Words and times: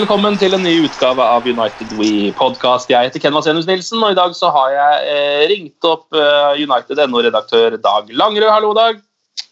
Velkommen 0.00 0.38
til 0.40 0.54
en 0.56 0.62
ny 0.64 0.70
utgave 0.86 1.20
av 1.20 1.44
United 1.44 1.90
We 1.98 2.30
podcast. 2.32 2.88
Jeg 2.88 3.10
heter 3.10 3.20
Ken 3.20 3.34
Vasenus 3.36 3.66
Nilsen, 3.68 3.98
og 4.00 4.14
i 4.14 4.16
dag 4.16 4.32
så 4.32 4.48
har 4.54 4.70
jeg 4.72 5.10
eh, 5.12 5.42
ringt 5.50 5.84
opp 5.84 6.16
eh, 6.16 6.62
United 6.62 7.02
NO-redaktør 7.10 7.76
Dag 7.76 8.08
Langerød. 8.08 8.48
Hallo, 8.48 8.70
Dag. 8.78 9.02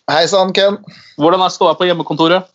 Hei 0.08 0.22
sann, 0.30 0.54
Ken. 0.56 0.78
Hvordan 1.20 1.44
er 1.44 1.52
ståa 1.52 1.74
på 1.76 1.84
hjemmekontoret? 1.90 2.48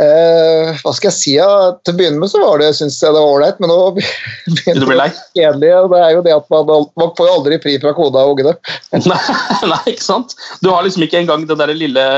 Eh, 0.00 0.72
hva 0.80 0.94
skal 0.96 1.10
jeg 1.10 1.18
si? 1.18 1.34
Ja? 1.36 1.50
Til 1.84 1.92
å 1.92 2.00
begynne 2.00 2.22
med 2.22 2.32
så 2.32 2.40
var 2.40 2.64
det, 2.64 2.72
synes 2.80 2.96
jeg 2.96 3.12
det 3.12 3.26
var 3.26 3.34
ålreit, 3.34 3.60
men 3.60 3.74
nå 3.74 3.78
begynner 3.98 4.64
jeg 4.64 4.80
det 4.80 4.88
å 4.88 4.90
bli 4.94 5.10
kjedelig. 5.36 5.76
Det 5.92 6.02
er 6.06 6.16
jo 6.16 6.26
det 6.30 6.36
at 6.38 6.50
man, 6.56 6.74
man 7.04 7.14
får 7.20 7.28
jo 7.28 7.38
aldri 7.42 7.62
fri 7.66 7.76
fra 7.84 7.92
kona 8.00 8.24
og 8.24 8.38
ungene. 8.38 8.56
Nei, 9.04 9.22
nei, 9.68 9.84
ikke 9.92 10.08
sant? 10.08 10.32
Du 10.64 10.72
har 10.72 10.88
liksom 10.88 11.04
ikke 11.04 11.20
engang 11.26 11.44
den 11.44 11.60
der 11.60 11.76
lille 11.76 12.10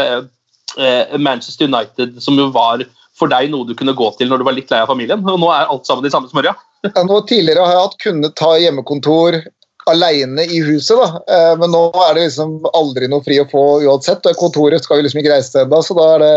eh, 0.79 1.19
Manchester 1.19 1.67
United 1.67 2.21
som 2.23 2.39
jo 2.39 2.53
var 2.55 2.87
for 3.23 3.33
deg 3.33 3.51
noe 3.53 3.69
du 3.69 3.75
kunne 3.79 3.97
gå 3.97 4.11
til 4.19 4.31
når 4.31 4.43
du 4.43 4.49
var 4.51 4.59
litt 4.59 4.71
lei 4.73 4.83
av 4.83 4.91
familien. 4.91 5.23
Og 5.23 5.41
nå 5.41 5.51
er 5.55 5.71
alt 5.71 5.89
sammen 5.89 6.07
i 6.07 6.13
samme 6.13 6.31
smørja. 6.31 6.55
Ja, 6.89 7.03
nå 7.07 7.23
tidligere 7.31 7.65
har 7.67 7.77
jeg 7.77 7.85
hatt 7.87 8.01
kunnet 8.03 8.39
ta 8.39 8.55
hjemmekontor 8.59 9.43
alene 9.91 10.45
i 10.47 10.61
huset, 10.63 10.99
da. 10.99 11.23
Eh, 11.35 11.53
men 11.59 11.73
nå 11.75 11.83
er 12.05 12.15
det 12.15 12.27
liksom 12.29 12.55
aldri 12.77 13.09
noe 13.11 13.25
fri 13.25 13.41
å 13.43 13.47
få 13.51 13.65
uansett. 13.83 14.27
og 14.29 14.39
Kontoret 14.39 14.85
skal 14.85 15.01
jo 15.01 15.07
liksom 15.07 15.23
ikke 15.23 15.35
reise 15.35 15.55
til 15.55 15.65
ennå, 15.65 15.81
så 15.83 15.97
da 15.99 16.09
er 16.17 16.23
det, 16.23 16.35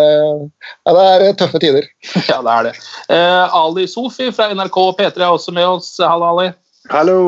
ja, 0.87 0.95
det 0.97 1.07
er 1.09 1.39
tøffe 1.41 1.61
tider. 1.61 1.89
Ja, 2.31 2.41
det 2.45 2.55
er 2.55 2.69
det. 2.69 2.75
Eh, 3.13 3.57
Ali 3.61 3.87
Sofi 3.89 4.31
fra 4.35 4.49
NRK 4.53 4.79
P3 4.99 5.13
er 5.19 5.29
også 5.29 5.53
med 5.55 5.67
oss. 5.77 5.93
Hallo, 6.01 6.33
Ali. 6.33 6.49
Hallo. 6.93 7.19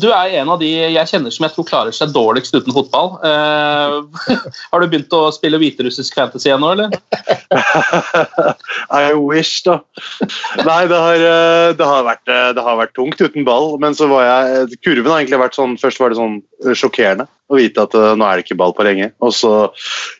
Du 0.00 0.08
er 0.10 0.34
en 0.40 0.50
av 0.50 0.58
de 0.58 0.68
jeg 0.68 1.10
kjenner 1.10 1.30
som 1.34 1.46
jeg 1.46 1.54
tror 1.54 1.66
klarer 1.68 1.94
seg 1.94 2.10
dårligst 2.14 2.56
uten 2.56 2.74
fotball. 2.74 3.12
Uh, 3.22 4.02
har 4.72 4.82
du 4.82 4.88
begynt 4.90 5.14
å 5.14 5.28
spille 5.34 5.60
hviterussisk 5.62 6.16
fantasy 6.18 6.50
igjen 6.50 6.64
nå, 6.64 6.72
eller? 6.74 6.90
I 9.02 9.14
wish, 9.14 9.62
da. 9.66 9.78
Nei, 10.66 10.82
det 10.90 10.98
har, 10.98 11.22
eh, 11.22 11.70
det, 11.78 11.86
har 11.86 12.06
vært, 12.06 12.24
eh, 12.30 12.50
det 12.56 12.64
har 12.66 12.78
vært 12.80 12.94
tungt 12.98 13.22
uten 13.22 13.46
ball. 13.46 13.76
Men 13.82 13.94
så 13.94 14.08
var 14.10 14.26
jeg 14.26 14.80
Kurven 14.82 15.12
har 15.12 15.22
egentlig 15.22 15.42
vært 15.44 15.58
sånn 15.58 15.76
Først 15.80 16.00
var 16.00 16.10
det 16.10 16.18
sånn 16.18 16.40
sjokkerende 16.74 17.26
å 17.46 17.58
vite 17.58 17.84
at 17.84 17.92
nå 17.94 18.26
er 18.26 18.38
det 18.38 18.46
ikke 18.46 18.58
ball 18.58 18.74
på 18.74 18.86
lenge. 18.86 19.12
Og 19.22 19.34
så 19.36 19.52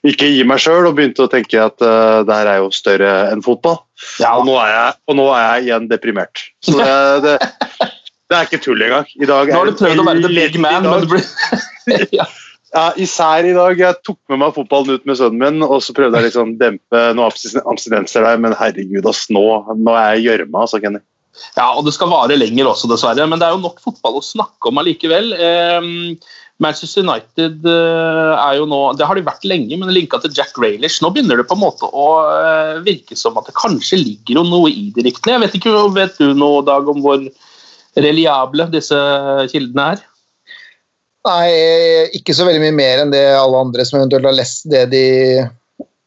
ikke 0.07 0.29
gi 0.31 0.45
meg 0.47 0.63
sjøl 0.63 0.87
og 0.87 0.95
begynte 0.99 1.25
å 1.25 1.31
tenke 1.33 1.59
at 1.59 1.83
uh, 1.83 2.23
det 2.27 2.37
her 2.37 2.51
er 2.53 2.61
jo 2.63 2.71
større 2.75 3.13
enn 3.33 3.43
fotball. 3.43 3.81
Ja. 4.23 4.37
Og, 4.37 4.47
nå 4.47 4.55
er 4.61 4.71
jeg, 4.71 4.97
og 5.09 5.19
nå 5.19 5.27
er 5.35 5.47
jeg 5.47 5.67
igjen 5.67 5.89
deprimert. 5.91 6.45
Så 6.63 6.77
det, 6.79 6.93
det, 7.25 7.91
det 8.31 8.37
er 8.39 8.49
ikke 8.49 8.63
tull 8.65 8.83
engang. 8.83 9.07
I 9.23 9.29
dag 9.29 9.53
Nå 9.53 9.61
har 9.61 9.71
du 9.71 9.77
prøvd 9.79 10.03
å 10.03 10.07
være 10.09 10.23
the 10.25 10.33
big 10.35 10.59
man, 10.63 10.83
men 10.87 11.05
det 11.05 11.11
blir 11.13 12.07
ja. 12.21 12.27
Ja, 12.75 12.87
Især 13.01 13.47
i 13.47 13.55
dag. 13.57 13.79
Jeg 13.81 13.97
tok 14.05 14.19
med 14.29 14.41
meg 14.43 14.57
fotballen 14.57 14.99
ut 14.99 15.05
med 15.09 15.17
sønnen 15.17 15.39
min, 15.41 15.63
og 15.65 15.79
så 15.85 15.95
prøvde 15.97 16.19
jeg 16.19 16.29
liksom 16.29 16.57
dempe 16.61 17.03
noen 17.15 17.29
abstin- 17.31 17.63
abstinenser 17.63 18.27
der, 18.27 18.41
men 18.43 18.57
herregud, 18.59 19.07
ass, 19.09 19.23
nå, 19.33 19.45
nå 19.79 19.95
er 19.97 20.17
jeg 20.17 20.25
i 20.25 20.27
gjørma, 20.27 20.65
altså, 20.67 20.81
Kenny. 20.83 21.01
ja, 21.57 21.69
og 21.71 21.87
det 21.87 21.95
skal 21.97 22.11
vare 22.13 22.37
lenger 22.37 22.69
også, 22.73 22.91
dessverre. 22.91 23.29
Men 23.31 23.41
det 23.41 23.47
er 23.49 23.55
jo 23.55 23.63
nok 23.65 23.81
fotball 23.85 24.19
å 24.19 24.25
snakke 24.27 24.69
om 24.73 24.83
allikevel. 24.83 25.33
Eh, 25.39 25.89
Manchester 26.67 27.07
United 27.07 27.65
eh, 27.69 28.35
er 28.41 28.55
jo 28.57 28.65
nå 28.69 28.79
Det 28.97 29.05
har 29.05 29.19
de 29.19 29.25
vært 29.25 29.45
lenge, 29.45 29.77
men 29.77 29.93
linka 29.93 30.21
til 30.25 30.33
Jack 30.37 30.57
Raylish. 30.61 31.03
Nå 31.05 31.15
begynner 31.15 31.41
det 31.41 31.49
på 31.49 31.57
en 31.57 31.65
måte 31.65 31.89
å 31.89 32.07
eh, 32.35 32.79
virke 32.85 33.17
som 33.17 33.37
at 33.41 33.49
det 33.49 33.57
kanskje 33.57 34.03
ligger 34.03 34.43
noe 34.43 34.69
i 34.73 34.89
de 34.97 35.05
ryktene. 35.07 35.39
Jeg 35.39 35.47
vet 35.47 35.59
ikke, 35.63 35.77
vet 35.97 36.21
du 36.21 36.33
noe, 36.37 36.65
Dag, 36.67 36.89
om 36.93 37.01
hvor 37.05 37.23
reliable 37.97 38.69
disse 38.73 38.99
kildene 39.53 39.93
er? 39.95 40.05
Nei, 41.27 41.47
ikke 42.15 42.35
så 42.37 42.47
veldig 42.47 42.63
mye 42.63 42.77
mer 42.77 43.03
enn 43.03 43.15
det 43.15 43.25
alle 43.35 43.63
andre 43.67 43.87
som 43.87 43.99
eventuelt 43.99 44.29
har 44.29 44.37
lest 44.37 44.69
det 44.71 44.85
de, 44.93 45.07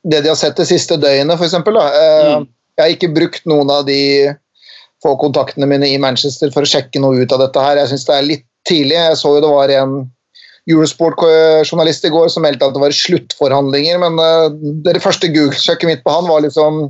det 0.08 0.22
de 0.24 0.32
har 0.32 0.38
sett 0.40 0.60
det 0.60 0.70
siste 0.70 0.96
døgnet, 1.02 1.36
f.eks. 1.36 1.58
Mm. 1.60 2.46
Jeg 2.80 2.86
har 2.86 2.94
ikke 2.94 3.12
brukt 3.16 3.50
noen 3.50 3.72
av 3.74 3.84
de 3.90 4.00
få 5.04 5.16
kontaktene 5.20 5.68
mine 5.68 5.88
i 5.88 6.00
Manchester 6.00 6.52
for 6.54 6.64
å 6.64 6.70
sjekke 6.70 7.02
noe 7.04 7.20
ut 7.20 7.36
av 7.36 7.44
dette 7.44 7.64
her. 7.64 7.82
Jeg 7.82 7.92
syns 7.92 8.08
det 8.08 8.16
er 8.16 8.30
litt 8.30 8.48
tidlig. 8.68 8.96
Jeg 8.96 9.20
så 9.20 9.36
jo 9.36 9.44
det 9.44 9.52
var 9.52 9.74
en 9.76 10.00
Eurosport-journalist 10.70 12.06
i 12.06 12.12
går 12.14 12.32
som 12.32 12.44
meldte 12.46 12.68
at 12.68 12.76
det 12.76 12.84
var 12.84 12.96
sluttforhandlinger, 12.96 14.00
men 14.04 14.20
uh, 14.22 14.52
det 14.86 15.00
første 15.04 15.32
Google-sjekket 15.34 15.90
mitt 15.90 16.04
på 16.06 16.14
han 16.14 16.28
var 16.30 16.44
liksom 16.46 16.84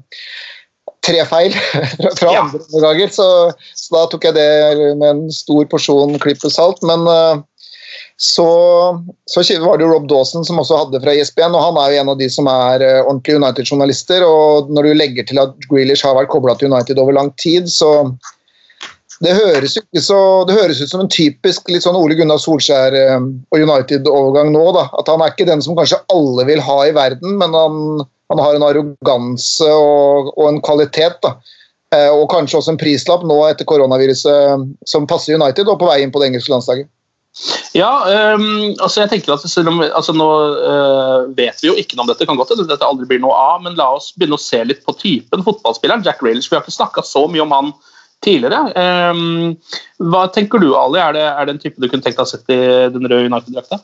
tre 1.06 1.26
feil 1.30 1.54
fra, 2.20 2.34
Ja. 2.34 2.42
andre 2.46 2.62
omganger, 2.74 3.14
så, 3.14 3.28
så 3.76 3.96
da 3.96 4.08
tok 4.12 4.30
jeg 4.30 4.38
det 4.38 4.50
med 5.00 5.10
en 5.10 5.22
stor 5.34 5.68
porsjon 5.72 6.18
klipp 6.24 6.44
og 6.48 6.54
salt. 6.56 6.82
Men 6.86 7.06
uh, 7.08 7.44
så, 8.20 8.48
så 9.32 9.44
var 9.64 9.80
det 9.80 9.88
jo 9.88 9.94
Rob 9.94 10.10
Dawson 10.12 10.44
som 10.46 10.60
også 10.60 10.82
hadde 10.84 11.00
fra 11.04 11.14
ISBN, 11.16 11.56
og 11.56 11.64
han 11.70 11.80
er 11.80 11.94
jo 11.94 12.02
en 12.02 12.12
av 12.16 12.20
de 12.20 12.28
som 12.32 12.50
er 12.52 12.84
uh, 12.84 13.06
ordentlige 13.06 13.40
United-journalister. 13.40 14.26
og 14.28 14.74
Når 14.74 14.90
du 14.90 14.98
legger 15.00 15.30
til 15.30 15.40
at 15.42 15.56
Grealish 15.70 16.06
har 16.08 16.18
vært 16.20 16.34
kobla 16.34 16.58
til 16.60 16.72
United 16.74 17.00
over 17.00 17.16
lang 17.16 17.32
tid, 17.40 17.72
så 17.72 18.12
det 19.20 19.34
høres, 19.36 19.76
så, 20.00 20.18
det 20.48 20.56
høres 20.56 20.80
ut 20.80 20.92
som 20.92 21.02
en 21.04 21.12
typisk 21.12 21.68
litt 21.68 21.84
sånn 21.84 21.98
Ole 22.00 22.16
Gunnar 22.16 22.40
Solskjær 22.40 22.96
eh, 22.96 23.18
og 23.52 23.66
United-overgang 23.66 24.54
nå. 24.54 24.62
da, 24.78 24.86
At 24.96 25.12
han 25.12 25.20
er 25.24 25.34
ikke 25.34 25.48
den 25.50 25.64
som 25.66 25.76
kanskje 25.76 26.00
alle 26.14 26.46
vil 26.48 26.62
ha 26.64 26.78
i 26.88 26.94
verden, 26.96 27.36
men 27.42 27.58
han, 27.58 28.06
han 28.30 28.42
har 28.44 28.56
en 28.56 28.68
arroganse 28.68 29.66
og, 29.66 30.30
og 30.38 30.46
en 30.52 30.62
kvalitet. 30.66 31.18
da, 31.26 31.36
eh, 31.96 32.10
Og 32.14 32.30
kanskje 32.32 32.62
også 32.62 32.76
en 32.76 32.82
prislapp 32.82 33.26
nå 33.26 33.42
etter 33.48 33.68
koronaviruset 33.70 34.70
som 34.86 35.10
passer 35.10 35.38
United 35.40 35.68
og 35.68 35.80
på 35.82 35.90
vei 35.90 36.02
inn 36.04 36.14
på 36.14 36.22
det 36.22 36.32
engelske 36.32 36.54
landslaget. 36.54 36.90
Ja, 37.78 37.92
um, 38.36 38.74
altså 38.82 39.04
jeg 39.04 39.12
tenker 39.12 39.36
at 39.36 39.44
selv 39.46 39.70
om, 39.70 39.78
altså 39.86 40.16
Nå 40.18 40.26
uh, 40.66 41.28
vet 41.38 41.62
vi 41.62 41.70
jo 41.70 41.76
ikke 41.78 41.96
noe 41.96 42.08
om 42.08 42.10
dette, 42.10 42.26
kan 42.28 42.40
godt 42.40 42.56
hende 42.56 42.66
dette 42.68 42.88
aldri 42.88 43.06
blir 43.08 43.22
noe 43.22 43.38
av, 43.38 43.62
men 43.64 43.78
la 43.78 43.92
oss 43.96 44.10
begynne 44.18 44.40
å 44.40 44.42
se 44.42 44.60
litt 44.66 44.82
på 44.84 44.96
typen 44.98 45.46
fotballspilleren. 45.46 46.04
Jack 46.06 46.24
Railish, 46.26 46.50
vi 46.50 46.58
har 46.58 46.66
ikke 46.66 46.76
snakka 46.76 47.06
så 47.06 47.28
mye 47.30 47.46
om 47.46 47.54
han 47.54 47.72
tidligere. 48.26 48.74
Um, 49.14 49.54
hva 50.12 50.26
tenker 50.34 50.62
du, 50.62 50.74
Ali? 50.76 51.00
Er 51.00 51.16
det, 51.16 51.24
er 51.30 51.48
det 51.48 51.56
en 51.56 51.62
type 51.62 51.80
du 51.80 51.88
kunne 51.88 52.04
tenkt 52.04 52.18
deg 52.18 52.26
å 52.26 52.28
ha 52.28 52.34
sett 52.34 52.52
i 52.52 52.60
den 52.98 53.08
røde 53.08 53.30
United-drakta? 53.30 53.80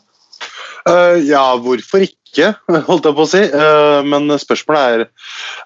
Eh, 0.85 1.17
ja, 1.25 1.45
hvorfor 1.57 2.05
ikke, 2.05 2.51
holdt 2.89 3.07
jeg 3.09 3.17
på 3.17 3.25
å 3.25 3.29
si. 3.29 3.41
Uh, 3.49 4.05
men 4.05 4.29
spørsmålet 4.41 4.85
er 4.85 5.05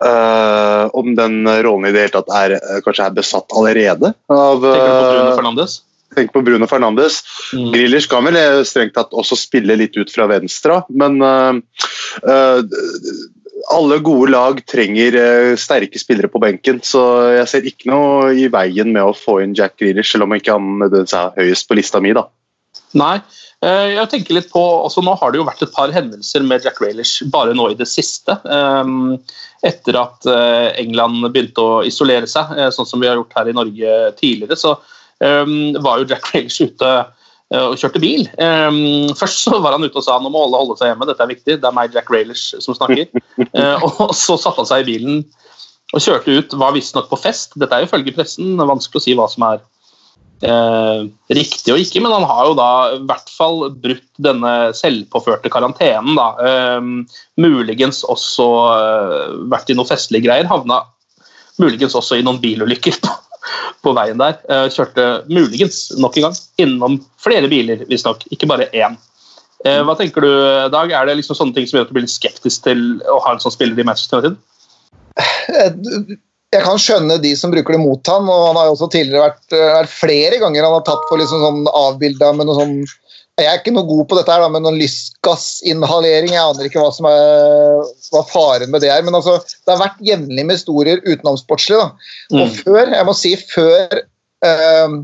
uh, 0.06 0.86
om 0.96 1.12
den 1.18 1.42
rollen 1.66 1.90
i 1.90 1.94
det 1.96 2.06
hele 2.06 2.16
tatt 2.16 2.32
er, 2.40 2.56
kanskje 2.86 3.10
er 3.10 3.18
besatt 3.18 3.56
allerede. 3.58 4.14
Av, 4.32 4.64
Tenker 4.64 4.88
du 4.88 4.96
på 4.96 5.14
Bruno 5.14 5.38
Fernandes? 5.42 5.80
tenk 6.18 6.32
på 6.34 6.42
Bruno 6.42 6.66
Fernandes. 6.66 7.20
Mm. 7.54 7.68
Grillers 7.76 8.08
kan 8.10 8.26
vel 8.26 8.64
strengt 8.66 8.96
tatt 8.96 9.12
også 9.14 9.36
spille 9.38 9.76
litt 9.78 9.94
ut 9.94 10.10
fra 10.10 10.26
venstre, 10.28 10.80
men 10.90 11.22
alle 13.70 14.00
gode 14.02 14.32
lag 14.34 14.58
trenger 14.66 15.20
sterke 15.62 16.02
spillere 16.02 16.32
på 16.34 16.42
benken, 16.42 16.82
så 16.82 17.04
jeg 17.36 17.46
ser 17.52 17.70
ikke 17.70 17.92
noe 17.94 18.34
i 18.34 18.50
veien 18.50 18.90
med 18.90 19.06
å 19.06 19.14
få 19.14 19.38
inn 19.46 19.54
Jack 19.54 19.78
Grealish, 19.78 20.10
selv 20.16 20.26
om 20.26 20.34
ikke 20.34 20.58
han 20.58 20.80
nødvendigvis 20.82 21.14
er 21.22 21.38
høyest 21.38 21.70
på 21.70 21.78
lista 21.78 22.02
mi. 22.02 22.18
da. 22.18 22.26
Nei. 22.98 23.20
Eh, 23.66 23.90
Jeg 23.96 24.10
tenker 24.12 24.38
litt 24.38 24.50
på, 24.54 24.62
altså 24.86 25.04
Nå 25.06 25.16
har 25.20 25.32
det 25.32 25.40
jo 25.42 25.48
vært 25.48 25.64
et 25.66 25.74
par 25.76 25.92
hendelser 25.96 26.46
med 26.48 26.66
Jack 26.66 26.80
Raylish 26.84 27.24
bare 27.34 27.56
nå 27.58 27.70
i 27.72 27.78
det 27.80 27.88
siste. 27.90 28.38
ehm, 28.46 29.18
Etter 29.66 29.98
at 30.00 30.26
eh, 30.30 30.70
England 30.80 31.26
begynte 31.34 31.60
å 31.64 31.80
isolere 31.88 32.28
seg, 32.30 32.54
eh, 32.58 32.70
sånn 32.72 32.88
som 32.88 33.02
vi 33.02 33.10
har 33.10 33.20
gjort 33.20 33.36
her 33.36 33.50
i 33.52 33.56
Norge 33.58 33.96
tidligere, 34.20 34.56
så 34.60 34.78
ehm, 35.26 35.76
var 35.84 36.00
jo 36.00 36.08
Jack 36.14 36.30
Raylish 36.34 36.62
ute 36.64 36.94
og 37.50 37.80
kjørte 37.82 37.98
bil. 37.98 38.28
Ehm, 38.38 39.10
Først 39.18 39.42
så 39.48 39.58
var 39.58 39.74
han 39.74 39.82
ute 39.82 39.98
og 39.98 40.04
sa 40.06 40.20
nå 40.22 40.30
må 40.30 40.44
alle 40.46 40.60
holde 40.62 40.76
seg 40.78 40.92
hjemme, 40.92 41.08
dette 41.10 41.24
er 41.26 41.32
viktig, 41.32 41.56
det 41.58 41.66
er 41.66 41.74
meg, 41.74 41.96
Jack 41.98 42.12
Raylish 42.14 42.54
som 42.62 42.78
snakker. 42.78 43.10
Og 43.88 44.14
så 44.14 44.36
satte 44.38 44.62
han 44.62 44.70
seg 44.70 44.84
i 44.84 44.92
bilen 44.92 45.24
og 45.90 46.04
kjørte 46.06 46.36
ut, 46.38 46.54
var 46.62 46.76
visstnok 46.76 47.08
på 47.10 47.18
fest. 47.18 47.56
Dette 47.58 47.74
er 47.74 47.82
jo 47.82 47.90
ifølge 47.90 48.14
pressen, 48.14 48.54
vanskelig 48.62 49.02
å 49.02 49.06
si 49.08 49.16
hva 49.18 49.26
som 49.32 49.48
er 49.48 49.64
eh, 50.46 51.02
riktig 51.36 51.74
og 51.74 51.82
ikke, 51.82 52.02
men 52.04 52.14
han 52.14 52.28
har 52.30 52.50
jo 52.50 52.56
da 52.58 52.70
i 52.96 53.02
hvert 53.10 53.32
fall 53.34 53.66
brutt 53.84 54.08
denne 54.22 54.54
selvpåførte 54.78 55.52
karantenen. 55.54 56.16
da. 56.20 56.30
Eh, 56.50 57.18
muligens 57.42 58.04
også 58.08 58.48
eh, 58.76 59.26
vært 59.52 59.72
i 59.72 59.78
noen 59.78 59.90
festlige 59.90 60.28
greier. 60.28 60.50
Havna 60.50 60.84
muligens 61.60 61.98
også 61.98 62.20
i 62.20 62.26
noen 62.26 62.40
bilulykker 62.44 63.00
på, 63.04 63.14
på 63.86 63.96
veien 63.98 64.22
der. 64.22 64.40
Eh, 64.50 64.68
kjørte 64.74 65.10
muligens 65.32 65.90
nok 66.00 66.18
en 66.18 66.30
gang 66.30 66.42
innom 66.62 67.00
flere 67.22 67.52
biler, 67.52 67.86
visstnok, 67.92 68.26
ikke 68.34 68.50
bare 68.50 68.72
én. 68.72 68.98
Eh, 69.68 69.82
hva 69.84 69.96
tenker 70.00 70.24
du, 70.24 70.32
Dag? 70.72 70.92
Er 70.96 71.10
det 71.10 71.18
liksom 71.20 71.36
sånne 71.36 71.58
ting 71.58 71.68
som 71.68 71.80
gjør 71.80 71.90
at 71.90 71.92
du 71.92 71.98
blir 71.98 72.08
skeptisk 72.08 72.64
til 72.64 72.86
å 73.12 73.20
ha 73.26 73.36
en 73.36 73.44
sånn 73.44 73.56
spiller 73.56 73.80
i 73.80 73.88
Manchester 73.88 74.24
United? 74.24 74.40
Jeg 76.56 76.64
kan 76.66 76.80
skjønne 76.82 77.20
de 77.22 77.36
som 77.38 77.52
bruker 77.54 77.76
det 77.76 77.82
mot 77.84 78.10
han, 78.10 78.26
og 78.26 78.48
han 78.48 78.58
har 78.58 78.70
jo 78.70 78.76
også 78.78 78.88
tidligere 78.96 79.28
vært, 79.28 79.54
vært 79.54 79.92
flere 79.94 80.40
ganger 80.42 80.66
han 80.66 80.74
har 80.80 80.86
tatt 80.88 81.04
for 81.10 81.22
liksom 81.22 81.44
sånn 81.46 81.68
avbilda 81.78 82.32
med 82.38 82.50
noe 82.50 82.58
sånn 82.58 82.76
Jeg 83.40 83.48
er 83.48 83.60
ikke 83.62 83.72
noe 83.72 83.88
god 83.88 84.08
på 84.10 84.18
dette 84.18 84.34
her, 84.34 84.42
da, 84.44 84.50
med 84.52 84.66
noen 84.66 84.76
lystgassinhalering. 84.82 86.34
Jeg 86.34 86.42
aner 86.44 86.66
ikke 86.68 86.82
hva 86.82 86.90
som 86.92 87.06
er 87.08 87.86
hva 88.12 88.24
faren 88.28 88.74
med 88.74 88.82
det 88.84 88.90
er. 88.92 89.06
Men 89.06 89.16
altså, 89.16 89.38
det 89.64 89.72
har 89.72 89.80
vært 89.80 90.02
jevnlig 90.04 90.44
med 90.44 90.58
historier 90.58 91.00
utenomsportslig. 91.06 91.78
da. 91.80 91.86
Og 92.34 92.42
Mm. 92.50 92.58
før, 92.58 92.92
jeg 92.98 93.06
må 93.08 93.14
si 93.16 93.32
før 93.38 94.02
eh, 94.44 94.98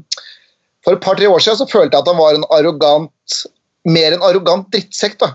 For 0.84 0.94
et 0.98 1.02
par-tre 1.02 1.30
år 1.32 1.40
siden 1.40 1.62
så 1.62 1.70
følte 1.72 1.96
jeg 1.96 2.04
at 2.04 2.12
han 2.12 2.20
var 2.20 2.36
en 2.36 2.44
arrogant 2.52 3.40
mer 3.86 4.12
en 4.18 4.22
arrogant 4.28 4.68
drittsekk. 4.70 5.18
da. 5.18 5.32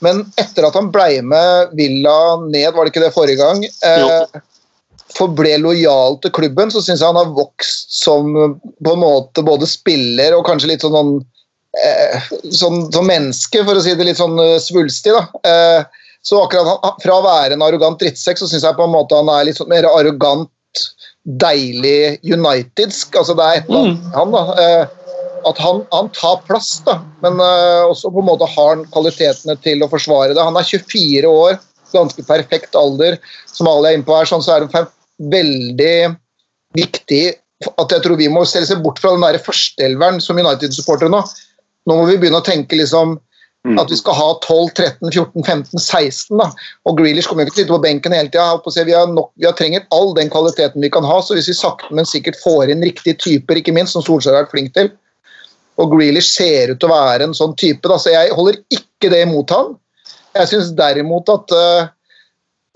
Men 0.00 0.22
etter 0.38 0.68
at 0.68 0.74
han 0.78 0.92
blei 0.92 1.20
med 1.22 1.74
Villa 1.74 2.36
ned, 2.46 2.70
var 2.74 2.84
det 2.84 2.94
ikke 2.94 3.04
det 3.08 3.14
forrige 3.16 3.42
gang, 3.42 3.64
eh, 3.82 4.22
forble 5.16 5.54
lojal 5.62 6.18
til 6.22 6.34
klubben, 6.36 6.72
så 6.72 6.82
syns 6.84 7.02
jeg 7.02 7.08
han 7.08 7.18
har 7.18 7.32
vokst 7.36 7.94
som 8.02 8.32
på 8.32 8.92
en 8.92 9.02
måte 9.02 9.44
både 9.46 9.68
spiller 9.68 10.36
og 10.36 10.46
kanskje 10.48 10.72
litt 10.72 10.84
sånn, 10.84 11.20
eh, 11.82 12.32
sånn 12.52 12.86
som 12.92 13.08
menneske, 13.08 13.64
for 13.64 13.78
å 13.78 13.84
si 13.84 13.94
det 13.96 14.08
litt 14.08 14.20
sånn 14.20 14.38
eh, 14.42 14.58
svulstig. 14.62 15.14
da. 15.16 15.24
Eh, 15.48 16.04
så 16.26 16.42
akkurat 16.42 16.66
han, 16.82 17.00
Fra 17.02 17.16
å 17.20 17.24
være 17.24 17.54
en 17.54 17.62
arrogant 17.62 18.00
drittsekk, 18.02 18.40
så 18.40 18.50
syns 18.50 18.66
jeg 18.66 18.78
på 18.78 18.86
en 18.86 18.94
måte 18.94 19.18
han 19.18 19.30
er 19.30 19.48
litt 19.48 19.60
sånn 19.60 19.70
mer 19.70 19.86
arrogant, 19.88 20.50
deilig 21.26 22.20
unitedsk. 22.22 23.16
altså 23.16 23.34
Det 23.34 23.44
er 23.44 23.60
et 23.60 23.68
eller 23.70 23.84
annet 23.84 24.06
mm. 24.06 24.14
han, 24.16 24.34
da. 24.34 24.44
Eh, 24.62 25.02
at 25.46 25.60
han, 25.62 25.84
han 25.92 26.08
tar 26.10 26.40
plass, 26.48 26.80
da, 26.82 26.98
men 27.22 27.38
eh, 27.38 27.84
også 27.86 28.10
på 28.10 28.22
en 28.22 28.26
måte 28.26 28.48
har 28.50 28.72
han 28.72 28.84
kvalitetene 28.90 29.54
til 29.62 29.84
å 29.84 29.90
forsvare 29.92 30.34
det. 30.34 30.42
Han 30.42 30.58
er 30.58 30.66
24 30.66 31.30
år, 31.30 31.60
ganske 31.92 32.24
perfekt 32.26 32.74
alder. 32.78 33.20
Som 33.46 33.70
alle 33.70 33.92
er 33.92 33.98
inne 33.98 34.06
på 34.06 34.16
her, 34.16 34.26
sånn, 34.28 34.42
så 34.44 34.56
er 34.56 34.64
det 34.64 34.72
veldig 35.18 36.16
viktig 36.76 37.24
at 37.66 37.92
jeg 37.92 38.04
tror 38.04 38.18
vi 38.20 38.28
må 38.28 38.42
seg 38.48 38.68
bort 38.84 39.00
fra 39.00 39.14
den 39.14 39.24
der 39.24 39.40
førsteelveren 39.40 40.20
som 40.20 40.36
United-supportere 40.36 41.08
nå. 41.12 41.22
Nå 41.86 41.96
må 41.96 42.04
vi 42.08 42.18
begynne 42.20 42.42
å 42.42 42.44
tenke 42.44 42.76
liksom 42.76 43.16
at 43.80 43.90
vi 43.90 43.96
skal 43.98 44.14
ha 44.14 44.26
12, 44.44 44.68
13, 44.78 45.10
14, 45.10 45.42
15, 45.42 45.80
16. 45.80 46.38
da. 46.38 46.50
Og 46.86 47.00
Grealish 47.00 47.26
kommer 47.26 47.46
ikke 47.46 47.56
til 47.56 47.64
å 47.64 47.64
sitte 47.64 47.74
på 47.74 47.82
benken 47.82 48.14
hele 48.14 48.30
tida. 48.30 48.60
Vi, 48.86 48.92
har 48.94 49.08
nok- 49.10 49.32
vi 49.34 49.46
har 49.48 49.56
trenger 49.58 49.86
all 49.90 50.14
den 50.14 50.30
kvaliteten 50.30 50.80
vi 50.80 50.90
kan 50.90 51.02
ha. 51.02 51.20
Så 51.20 51.34
hvis 51.34 51.48
vi 51.48 51.56
sakte, 51.58 51.90
men 51.90 52.06
sikkert 52.06 52.38
får 52.44 52.70
inn 52.70 52.84
riktige 52.84 53.18
typer, 53.18 53.58
ikke 53.58 53.74
minst, 53.74 53.96
som 53.96 54.02
Solskjær 54.02 54.36
har 54.36 54.44
vært 54.44 54.54
flink 54.54 54.74
til, 54.74 54.92
og 55.78 55.90
Grealish 55.90 56.30
ser 56.36 56.70
ut 56.70 56.78
til 56.78 56.88
å 56.88 56.94
være 56.94 57.26
en 57.26 57.34
sånn 57.34 57.56
type, 57.56 57.82
da, 57.82 57.98
så 57.98 58.14
jeg 58.14 58.30
holder 58.32 58.60
ikke 58.70 59.10
det 59.10 59.26
imot 59.26 59.50
han. 59.50 59.74
Jeg 60.36 60.48
syns 60.48 60.70
derimot 60.76 61.28
at 61.28 61.52
eh, 61.56 61.88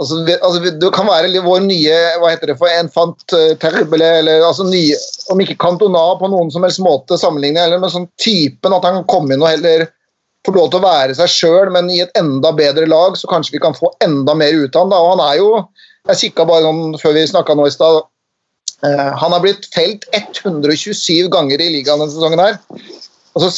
altså, 0.00 0.18
altså, 0.40 0.72
Det 0.80 0.90
kan 0.96 1.08
være 1.08 1.44
vår 1.44 1.62
nye 1.66 2.00
hva 2.20 2.32
heter 2.32 2.52
det 2.52 2.58
for 2.60 2.72
enfant 2.72 3.36
uh, 3.36 3.54
terrible, 3.62 4.02
eller 4.20 4.46
altså 4.46 4.66
nye, 4.68 4.98
om 5.32 5.40
ikke 5.44 5.58
Cantona 5.60 6.02
på 6.20 6.30
noen 6.32 6.50
som 6.52 6.66
helst 6.66 6.82
måte 6.84 7.18
sammenligne, 7.20 7.62
eller 7.62 7.82
med 7.82 7.92
sånn 7.94 8.08
typen 8.20 8.76
at 8.76 8.86
han 8.86 9.00
kan 9.00 9.10
komme 9.12 9.36
inn 9.36 9.44
og 9.44 9.52
heller 9.52 9.86
få 10.46 10.54
lov 10.56 10.70
til 10.72 10.80
å 10.80 10.86
være 10.86 11.16
seg 11.18 11.32
sjøl, 11.32 11.72
men 11.74 11.90
i 11.92 12.00
et 12.04 12.14
enda 12.18 12.52
bedre 12.56 12.88
lag, 12.88 13.16
så 13.18 13.28
kanskje 13.30 13.58
vi 13.58 13.62
kan 13.62 13.76
få 13.76 13.92
enda 14.04 14.34
mer 14.38 14.56
ut 14.56 14.76
av 14.76 14.86
han. 14.86 14.92
Da. 14.92 15.00
Og 15.00 15.12
han 15.14 15.26
er 15.28 15.40
jo 15.42 15.50
Jeg 16.08 16.16
kikka 16.16 16.46
bare 16.48 16.64
sånn 16.64 16.94
før 16.96 17.12
vi 17.12 17.22
snakka 17.28 17.54
nå 17.54 17.66
i 17.68 17.72
stad. 17.74 17.98
Eh, 18.88 19.10
han 19.20 19.34
har 19.34 19.42
blitt 19.44 19.66
felt 19.74 20.06
127 20.16 21.28
ganger 21.28 21.60
i 21.60 21.66
ligaen 21.74 22.00
denne 22.00 22.08
sesongen 22.08 22.40
her. 22.40 22.56
Og 23.38 23.44
så, 23.44 23.50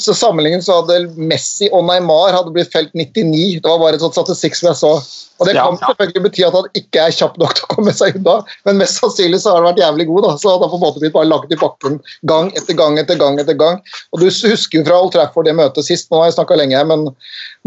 så, 0.00 0.14
sammenlignet 0.16 0.64
så 0.64 0.78
hadde 0.80 1.10
Messi 1.20 1.66
og 1.68 1.82
Neymar 1.84 2.32
hadde 2.32 2.52
blitt 2.54 2.70
felt 2.72 2.94
99. 2.96 3.58
Det 3.60 3.68
var 3.68 3.80
bare 3.82 3.98
et 3.98 4.00
sånt 4.04 4.16
statistikk 4.16 4.56
som 4.56 4.70
jeg 4.70 4.78
så. 4.80 4.92
Og 5.38 5.46
Det 5.46 5.52
kan 5.54 5.76
ja. 5.76 5.80
selvfølgelig 5.84 6.22
bety 6.24 6.44
at 6.46 6.54
han 6.56 6.68
ikke 6.80 7.02
er 7.04 7.12
kjapp 7.14 7.36
nok 7.38 7.52
til 7.54 7.66
å 7.66 7.68
komme 7.74 7.92
seg 7.94 8.16
unna, 8.18 8.38
men 8.66 8.80
mest 8.80 8.96
sannsynlig 8.98 9.38
så 9.42 9.52
har 9.52 9.60
han 9.60 9.68
vært 9.68 9.82
jævlig 9.84 10.06
god. 10.08 10.24
da, 10.24 10.32
Så 10.40 10.48
han 10.50 10.64
har 10.64 10.72
på 10.72 10.78
en 10.80 10.84
måte 10.86 11.02
blitt 11.04 11.14
bare 11.14 11.28
lagt 11.28 11.52
i 11.52 11.58
bakken 11.60 11.98
gang 12.32 12.48
etter 12.58 12.78
gang 12.78 12.98
etter 12.98 13.20
gang. 13.20 13.38
etter 13.38 13.58
gang. 13.60 13.78
Og 14.16 14.22
Du 14.24 14.26
husker 14.26 14.80
jo 14.80 14.84
fra 14.88 14.98
Old 14.98 15.12
Trafford 15.14 15.46
det 15.46 15.54
møtet 15.60 15.86
sist, 15.86 16.08
nå 16.10 16.22
har 16.22 16.30
jeg 16.30 16.38
snakka 16.40 16.56
lenge, 16.58 16.80
men 16.88 17.04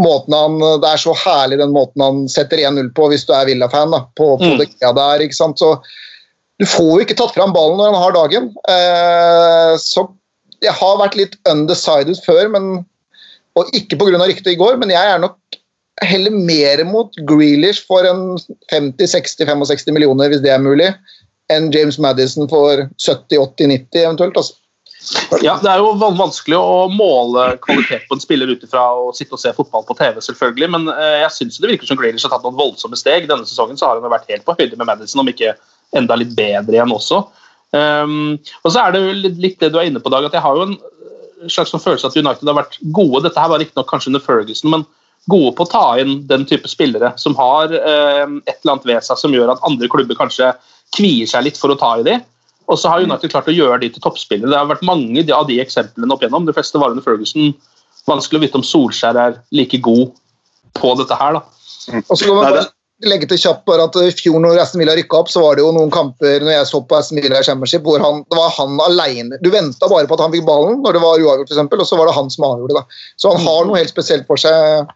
måten 0.01 0.35
han, 0.35 0.57
det 0.81 0.89
er 0.89 1.03
så 1.05 1.13
herlig 1.23 1.61
den 1.61 1.75
måten 1.77 2.03
han 2.03 2.23
setter 2.31 2.57
1-0 2.57 2.89
på, 2.97 3.07
hvis 3.13 3.27
du 3.29 3.35
er 3.37 3.45
Villa-fan. 3.47 3.93
da, 3.93 4.01
på, 4.17 4.33
på 4.41 4.51
Mm. 4.51 4.57
det 4.65 4.95
der, 4.97 5.21
ikke 5.23 5.37
sant, 5.37 5.61
så 5.61 5.77
du 6.59 6.65
får 6.65 6.89
jo 6.91 7.05
ikke 7.05 7.15
tatt 7.21 7.33
fram 7.37 7.53
ballen 7.53 7.77
når 7.79 7.93
han 7.93 8.01
har 8.01 8.17
dagen. 8.17 8.49
Eh, 8.69 9.77
så 9.81 10.09
jeg 10.61 10.77
har 10.77 10.99
vært 11.01 11.17
litt 11.17 11.37
undecided 11.49 12.21
før, 12.25 12.49
men, 12.53 12.71
og 13.57 13.71
ikke 13.77 13.97
pga. 13.99 14.21
ryktet 14.21 14.53
i 14.53 14.59
går, 14.59 14.77
men 14.81 14.93
jeg 14.93 15.13
er 15.13 15.21
nok 15.21 15.37
heller 16.05 16.33
mer 16.33 16.83
mot 16.87 17.17
Grealish 17.29 17.83
for 17.87 18.05
en 18.07 18.37
50-60-65 18.71 19.91
millioner, 19.93 20.31
hvis 20.31 20.43
det 20.45 20.53
er 20.53 20.63
mulig, 20.63 20.89
enn 21.51 21.69
James 21.73 21.99
Madison 22.01 22.49
for 22.49 22.87
70-80-90 23.01 24.05
eventuelt. 24.05 24.37
altså. 24.37 24.57
Ja, 25.41 25.55
Det 25.57 25.69
er 25.69 25.81
jo 25.81 25.95
vanskelig 25.97 26.57
å 26.61 26.85
måle 26.93 27.55
kvalitet 27.63 28.05
på 28.07 28.15
en 28.15 28.21
spiller 28.21 28.51
ut 28.53 28.61
ifra 28.63 28.83
å 28.93 29.09
sitte 29.17 29.33
og 29.33 29.41
se 29.41 29.49
fotball 29.57 29.83
på 29.87 29.97
TV, 29.97 30.19
selvfølgelig, 30.21 30.69
men 30.75 30.91
eh, 30.93 31.23
jeg 31.23 31.35
syns 31.37 31.57
det 31.57 31.71
virker 31.71 31.89
som 31.89 31.97
Grealish 31.97 32.27
har 32.27 32.35
tatt 32.35 32.45
noen 32.45 32.59
voldsomme 32.59 32.99
steg. 32.99 33.25
Denne 33.29 33.49
sesongen 33.49 33.79
så 33.79 33.89
har 33.89 33.97
han 33.97 34.13
vært 34.13 34.29
helt 34.29 34.45
på 34.45 34.55
høyde 34.59 34.77
med 34.77 34.87
Madison, 34.87 35.23
om 35.23 35.31
ikke 35.31 35.55
enda 35.97 36.17
litt 36.21 36.35
bedre 36.37 36.77
igjen 36.77 36.93
også. 36.93 37.23
Um, 37.71 38.35
og 38.65 38.73
så 38.73 38.81
er 38.81 38.93
det 38.93 39.01
jo 39.01 39.11
litt, 39.15 39.37
litt 39.39 39.61
det 39.63 39.71
du 39.71 39.77
er 39.79 39.87
inne 39.87 40.01
på, 40.03 40.11
Dag, 40.11 40.27
at 40.27 40.35
jeg 40.35 40.43
har 40.43 40.57
jo 40.57 40.65
en 40.67 40.73
eh, 40.75 41.51
slags 41.51 41.71
sånn 41.71 41.83
følelse 41.83 42.09
at 42.09 42.17
United 42.19 42.49
har 42.49 42.57
vært 42.57 42.79
gode. 42.95 43.23
Dette 43.25 43.39
her 43.39 43.51
var 43.53 43.63
riktignok 43.63 43.87
kanskje 43.91 44.11
under 44.11 44.23
Ferguson, 44.25 44.73
men 44.73 44.83
gode 45.29 45.53
på 45.55 45.67
å 45.67 45.69
ta 45.69 45.85
inn 46.01 46.19
den 46.27 46.43
type 46.49 46.67
spillere 46.69 47.13
som 47.21 47.37
har 47.37 47.71
eh, 47.77 48.25
et 48.25 48.57
eller 48.57 48.73
annet 48.73 48.89
ved 48.89 49.05
seg 49.05 49.21
som 49.21 49.35
gjør 49.35 49.53
at 49.53 49.63
andre 49.67 49.89
klubber 49.91 50.17
kanskje 50.17 50.49
kvier 50.97 51.29
seg 51.29 51.45
litt 51.45 51.59
for 51.61 51.71
å 51.71 51.79
ta 51.79 51.93
i 51.99 52.05
de. 52.07 52.17
Og 52.71 52.79
så 52.79 52.91
har 52.91 53.05
United 53.05 53.31
klart 53.33 53.49
å 53.51 53.55
gjøre 53.55 53.81
de 53.83 53.91
til 53.93 54.03
toppspillere. 54.03 54.51
Det 54.51 54.59
har 54.59 54.69
vært 54.69 54.85
mange 54.87 55.23
av 55.35 55.47
de 55.47 55.59
eksemplene 55.63 56.13
opp 56.13 56.23
igjennom. 56.23 56.45
De 56.47 56.55
fleste 56.55 56.79
var 56.81 56.93
under 56.93 57.05
Ferguson. 57.05 57.51
Vanskelig 58.07 58.39
å 58.39 58.43
vite 58.45 58.59
om 58.59 58.65
Solskjær 58.65 59.19
er 59.19 59.39
like 59.55 59.79
god 59.83 60.13
på 60.77 60.93
dette 60.99 61.17
her, 61.19 61.39
da. 61.39 61.41
Og 62.05 62.13
så 62.15 62.27
kan 62.27 62.37
man 62.37 62.45
bare 62.47 62.67
legge 63.07 63.27
til 63.29 63.39
kjapt 63.41 63.63
bare 63.69 63.85
at 63.87 63.97
I 64.01 64.11
fjor 64.15 64.41
når 64.43 64.59
Aston 64.61 64.81
Villa 64.81 64.95
rykka 64.97 65.21
opp, 65.21 65.31
så 65.31 65.43
var 65.43 65.57
det 65.57 65.63
jo 65.65 65.71
noen 65.75 65.91
kamper 65.93 66.43
når 66.43 66.53
jeg 66.53 66.69
så 66.69 66.81
på 66.85 66.97
Aston 66.97 67.21
Villa 67.21 67.39
i 67.41 67.47
Championship, 67.47 67.85
hvor 67.87 68.03
han, 68.03 68.21
det 68.29 68.37
var 68.39 68.53
han 68.57 68.77
alene. 68.85 69.39
Du 69.41 69.51
venta 69.53 69.89
bare 69.91 70.09
på 70.09 70.17
at 70.17 70.25
han 70.25 70.35
fikk 70.35 70.45
ballen 70.49 70.81
når 70.85 70.97
det 70.97 71.03
var 71.03 71.23
uavgjort, 71.23 71.49
eksempel, 71.49 71.81
og 71.81 71.89
så 71.89 71.99
var 71.99 72.09
det 72.09 72.17
han 72.17 72.29
som 72.33 72.47
avgjorde 72.49 72.77
det. 72.79 72.99
Så 73.21 73.33
han 73.33 73.47
har 73.47 73.65
noe 73.67 73.81
helt 73.81 73.93
spesielt 73.93 74.29
for 74.29 74.41
seg, 74.41 74.91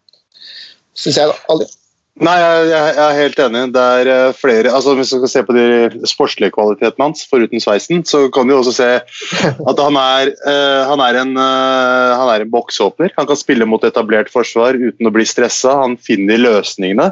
syns 0.97 1.21
jeg. 1.21 1.31
da, 1.31 1.39
aldri. 1.53 1.69
Nei, 2.15 2.33
jeg, 2.39 2.67
jeg 2.71 3.03
er 3.03 3.17
helt 3.17 3.39
enig. 3.43 3.61
Det 3.75 3.81
er 3.99 4.07
eh, 4.07 4.35
flere, 4.39 4.71
altså 4.71 4.93
Hvis 4.95 5.09
du 5.11 5.17
skal 5.17 5.31
se 5.33 5.41
på 5.43 5.55
de 5.55 6.05
sportslige 6.07 6.53
kvalitetene 6.55 7.09
hans, 7.09 7.25
foruten 7.27 7.59
sveisen, 7.59 8.05
så 8.07 8.29
kan 8.31 8.47
du 8.47 8.53
også 8.55 8.71
se 8.77 8.87
at 8.95 9.81
han 9.83 9.99
er, 9.99 10.31
uh, 10.47 10.87
han 10.93 11.03
er 11.03 11.19
en, 11.19 11.33
uh, 11.35 12.15
han 12.15 12.31
er 12.31 12.45
en 12.45 12.53
boksåpner. 12.53 13.11
Han 13.19 13.27
kan 13.27 13.39
spille 13.39 13.67
mot 13.67 13.83
etablert 13.83 14.31
forsvar 14.31 14.79
uten 14.79 15.09
å 15.09 15.11
bli 15.11 15.25
stressa. 15.27 15.73
Han 15.81 15.97
finner 15.99 16.39
løsningene. 16.39 17.09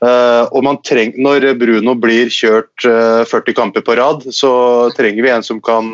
Uh, 0.00 0.48
og 0.48 0.64
man 0.64 0.80
treng, 0.80 1.12
Når 1.20 1.50
Bruno 1.60 1.92
blir 1.98 2.32
kjørt 2.32 2.86
eh, 2.88 3.28
40 3.28 3.56
kamper 3.56 3.84
på 3.84 3.98
rad, 3.98 4.24
så 4.32 4.50
trenger 4.96 5.26
vi 5.26 5.32
en 5.34 5.44
som 5.44 5.60
kan, 5.60 5.90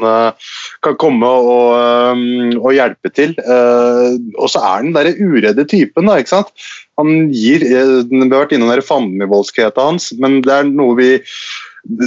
kan 0.84 0.96
komme 1.00 1.26
og, 1.26 1.74
um, 2.14 2.54
og 2.60 2.74
hjelpe 2.76 3.10
til. 3.14 3.34
Og 3.34 4.46
så 4.50 4.62
er 4.62 4.70
han 4.78 4.90
den 4.90 4.96
derre 4.96 5.14
uredde 5.18 5.66
typen. 5.70 6.06
da, 6.06 6.20
ikke 6.22 6.36
sant? 6.36 6.52
Han 7.00 7.30
gir 7.34 7.64
eh, 7.66 7.94
Vi 8.08 8.20
har 8.22 8.44
vært 8.44 8.54
innom 8.56 8.70
den 8.72 8.84
fandenivoldskheten 8.86 9.88
hans, 9.90 10.10
men 10.20 10.40
det 10.44 10.52
er 10.54 10.68
noe 10.70 10.98
vi 10.98 11.10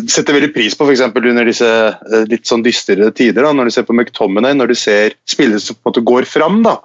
setter 0.10 0.34
veldig 0.34 0.54
pris 0.56 0.76
på 0.78 0.88
f.eks. 0.88 1.04
under 1.14 1.46
disse 1.46 1.70
eh, 1.70 2.24
litt 2.32 2.50
sånn 2.50 2.66
dystre 2.66 3.12
tider. 3.12 3.46
Da, 3.46 3.54
når 3.54 3.70
du 3.70 3.76
ser 3.76 3.88
på 3.88 3.96
McTominay, 3.96 4.56
når 4.58 4.74
du 4.74 4.78
ser 4.80 5.18
spillere 5.30 5.62
som 5.62 5.78
på 5.78 5.86
en 5.86 5.92
måte 5.92 6.06
går 6.08 6.30
fram, 6.30 6.62
da, 6.66 6.80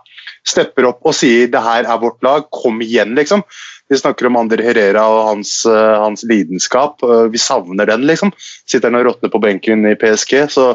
stepper 0.49 0.88
opp 0.90 1.06
og 1.06 1.16
sier 1.16 1.49
'det 1.49 1.62
her 1.62 1.87
er 1.87 2.02
vårt 2.02 2.21
lag', 2.26 2.50
kom 2.50 2.82
igjen, 2.82 3.14
liksom. 3.18 3.44
Vi 3.92 3.99
snakker 4.00 4.26
om 4.26 4.38
Ander 4.40 4.62
Herrera 4.64 5.02
og 5.04 5.26
hans, 5.26 5.50
eh, 5.68 5.96
hans 6.00 6.25
lidenskap. 6.25 7.02
Eh, 7.04 7.26
vi 7.32 7.38
savner 7.38 7.90
den, 7.90 8.06
liksom. 8.08 8.32
Sitter 8.64 8.88
han 8.88 9.00
og 9.02 9.11
råtner 9.11 9.32
på 9.32 9.40
benken 9.42 9.84
i 9.84 9.94
PSG. 10.00 10.46
Så 10.49 10.70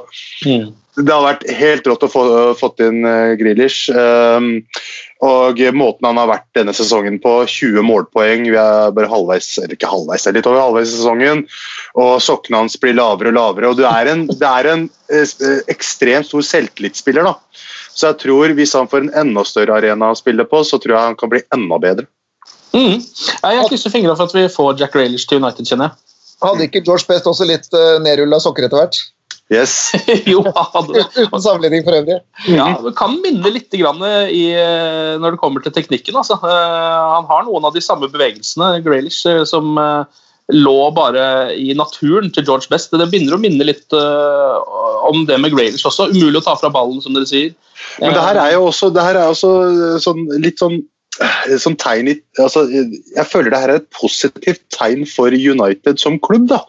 det 0.98 1.14
har 1.14 1.26
vært 1.26 1.46
helt 1.54 1.88
rått 1.90 2.06
å 2.06 2.10
få 2.10 2.24
fått 2.58 2.82
inn 2.82 3.06
uh, 3.06 3.36
Grealish. 3.38 3.86
Um, 3.94 4.64
og 5.26 5.62
måten 5.78 6.08
han 6.08 6.18
har 6.18 6.30
vært 6.30 6.48
denne 6.58 6.74
sesongen 6.78 7.20
på, 7.22 7.34
20 7.50 7.86
målpoeng, 7.86 8.48
vi 8.50 8.58
er 8.58 8.94
bare 8.94 9.10
halvveis, 9.10 9.50
eller 9.62 9.74
ikke 9.78 9.90
halvveis, 9.90 10.26
litt 10.34 10.50
over 10.50 10.62
halvveis 10.62 10.92
i 10.92 10.98
sesongen. 10.98 11.46
Og 12.02 12.18
sokkene 12.22 12.64
hans 12.64 12.78
blir 12.82 12.98
lavere 12.98 13.34
og 13.34 13.38
lavere. 13.38 13.72
og 13.72 13.82
Det 13.82 13.90
er 13.90 14.12
en, 14.14 14.26
det 14.30 14.50
er 14.50 14.72
en 14.74 14.86
eh, 15.14 15.62
ekstremt 15.74 16.30
stor 16.30 16.46
selvtillitsspiller. 16.46 17.30
da. 17.30 17.38
Så 17.98 18.12
jeg 18.12 18.22
tror 18.26 18.54
hvis 18.58 18.76
han 18.78 18.90
får 18.90 19.06
en 19.06 19.16
enda 19.26 19.46
større 19.46 19.78
arena 19.78 20.14
å 20.14 20.18
spille 20.18 20.46
på, 20.50 20.62
så 20.66 20.82
tror 20.82 20.98
jeg 20.98 21.12
han 21.12 21.18
kan 21.18 21.34
bli 21.34 21.46
enda 21.54 21.82
bedre. 21.82 22.10
Mm. 22.76 22.98
Jeg 23.00 23.68
krysser 23.70 23.94
fingrene 23.94 24.18
for 24.18 24.30
at 24.30 24.36
vi 24.36 24.48
får 24.52 24.80
Jack 24.82 24.96
Railish 24.98 25.30
til 25.30 25.42
United, 25.44 25.66
kjenner 25.68 25.92
jeg. 25.92 26.04
Hadde 26.44 26.68
ikke 26.68 26.84
George 26.86 27.08
Best 27.10 27.30
også 27.30 27.48
litt 27.50 27.72
uh, 27.74 27.98
nedrulla 28.04 28.38
sokker 28.44 28.68
etter 28.68 28.78
hvert? 28.78 29.00
Yes. 29.54 29.94
jo, 30.32 30.42
hadde 30.44 30.92
det. 30.92 31.06
Uten 31.24 31.42
sammenligning 31.44 31.86
for 31.88 31.96
øvrig. 31.96 32.20
Ja, 32.52 32.68
det 32.84 32.94
kan 33.00 33.16
minne 33.24 33.52
litt 33.54 33.72
grann 33.72 34.02
i, 34.28 34.44
eh, 34.52 35.16
når 35.22 35.36
det 35.36 35.42
kommer 35.42 35.64
til 35.64 35.74
teknikken. 35.76 36.18
Altså. 36.20 36.36
Eh, 36.44 37.04
Han 37.16 37.28
har 37.30 37.46
noen 37.48 37.68
av 37.68 37.76
de 37.76 37.84
samme 37.84 38.10
bevegelsene, 38.12 38.82
Graylish, 38.84 39.24
eh, 39.30 39.46
som 39.48 39.80
eh, 39.80 40.26
lå 40.52 40.76
bare 40.96 41.56
i 41.56 41.72
naturen 41.80 42.32
til 42.36 42.44
George 42.48 42.68
Best. 42.72 42.92
Det 42.92 43.08
begynner 43.08 43.38
å 43.38 43.42
minne 43.42 43.68
litt 43.68 43.96
eh, 43.96 44.76
om 45.08 45.24
det 45.30 45.40
med 45.40 45.56
Graylish 45.56 45.88
også. 45.88 46.10
Umulig 46.12 46.44
å 46.44 46.48
ta 46.50 46.58
fra 46.60 46.72
ballen, 46.74 47.00
som 47.04 47.16
dere 47.16 47.30
sier. 47.30 47.56
Men 48.02 48.18
det 48.18 48.28
her 48.28 48.42
er 48.44 48.58
jo 48.58 48.68
også, 48.68 48.92
det 48.92 49.06
her 49.06 49.22
er 49.22 49.32
også 49.32 49.52
sånn, 50.04 50.26
litt 50.44 50.60
sånn 50.60 50.82
sånn 51.64 51.78
tegn 51.82 52.12
i, 52.12 52.16
altså, 52.42 52.66
Jeg 52.70 53.26
føler 53.30 53.54
det 53.54 53.62
her 53.62 53.74
er 53.74 53.82
et 53.82 53.90
positivt 53.96 54.64
tegn 54.76 55.06
for 55.10 55.34
United 55.34 56.02
som 56.02 56.20
klubb. 56.22 56.48
da. 56.52 56.62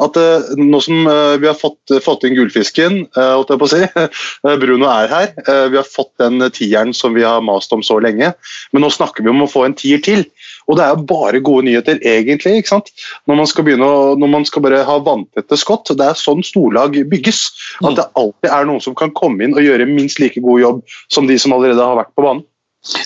At 0.00 0.16
uh, 0.16 0.52
Nå 0.58 0.80
som 0.84 1.04
uh, 1.08 1.36
vi 1.40 1.48
har 1.48 1.58
fått, 1.58 1.92
fått 2.04 2.24
inn 2.26 2.36
gullfisken, 2.38 3.02
uh, 3.18 3.36
holdt 3.36 3.52
jeg 3.52 3.60
på 3.60 3.68
å 3.68 3.72
si, 3.72 3.82
Bruno 4.62 4.88
er 4.90 5.10
her. 5.12 5.32
vi 5.72 5.78
har 5.78 5.86
fått 5.86 6.12
den 6.22 6.42
tieren 6.54 6.94
som 6.96 7.14
vi 7.16 7.26
har 7.26 7.42
mast 7.44 7.72
om 7.76 7.84
så 7.84 7.98
lenge. 8.02 8.32
Men 8.72 8.84
nå 8.84 8.90
snakker 8.92 9.26
vi 9.26 9.32
om 9.32 9.44
å 9.44 9.50
få 9.50 9.66
en 9.68 9.76
tier 9.76 10.02
til. 10.04 10.24
Og 10.70 10.78
det 10.78 10.84
er 10.84 10.94
jo 10.94 11.06
bare 11.10 11.42
gode 11.42 11.66
nyheter, 11.66 11.98
egentlig. 12.06 12.60
ikke 12.60 12.74
sant? 12.76 12.92
Når 13.26 13.40
man 13.40 13.48
skal 13.50 13.66
begynne 13.66 13.86
å, 13.86 14.12
når 14.20 14.32
man 14.36 14.46
skal 14.46 14.64
bare 14.64 14.84
ha 14.86 14.98
vanntette 15.02 15.58
skott. 15.58 15.90
Det 15.90 16.06
er 16.06 16.18
sånn 16.18 16.44
storlag 16.46 16.96
bygges. 17.10 17.42
At 17.82 17.98
det 17.98 18.06
alltid 18.18 18.52
er 18.52 18.68
noen 18.68 18.84
som 18.84 18.96
kan 18.98 19.12
komme 19.16 19.44
inn 19.44 19.56
og 19.56 19.64
gjøre 19.64 19.88
minst 19.90 20.22
like 20.22 20.40
god 20.44 20.62
jobb 20.62 20.84
som 21.12 21.26
de 21.30 21.38
som 21.40 21.56
allerede 21.56 21.82
har 21.82 21.98
vært 21.98 22.14
på 22.14 22.26
banen. 22.26 22.46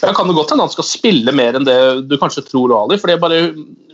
Ja, 0.02 0.12
kan 0.14 0.28
det 0.31 0.37
godt 0.37 0.52
hende 0.54 0.62
han 0.69 0.71
skal 0.73 0.87
spille 0.87 1.33
mer 1.35 1.57
enn 1.59 1.66
det 1.66 1.76
du 2.07 2.14
kanskje 2.21 2.45
tror, 2.47 2.71
Ali. 2.76 2.99
fordi 3.02 3.16
bare, 3.19 3.40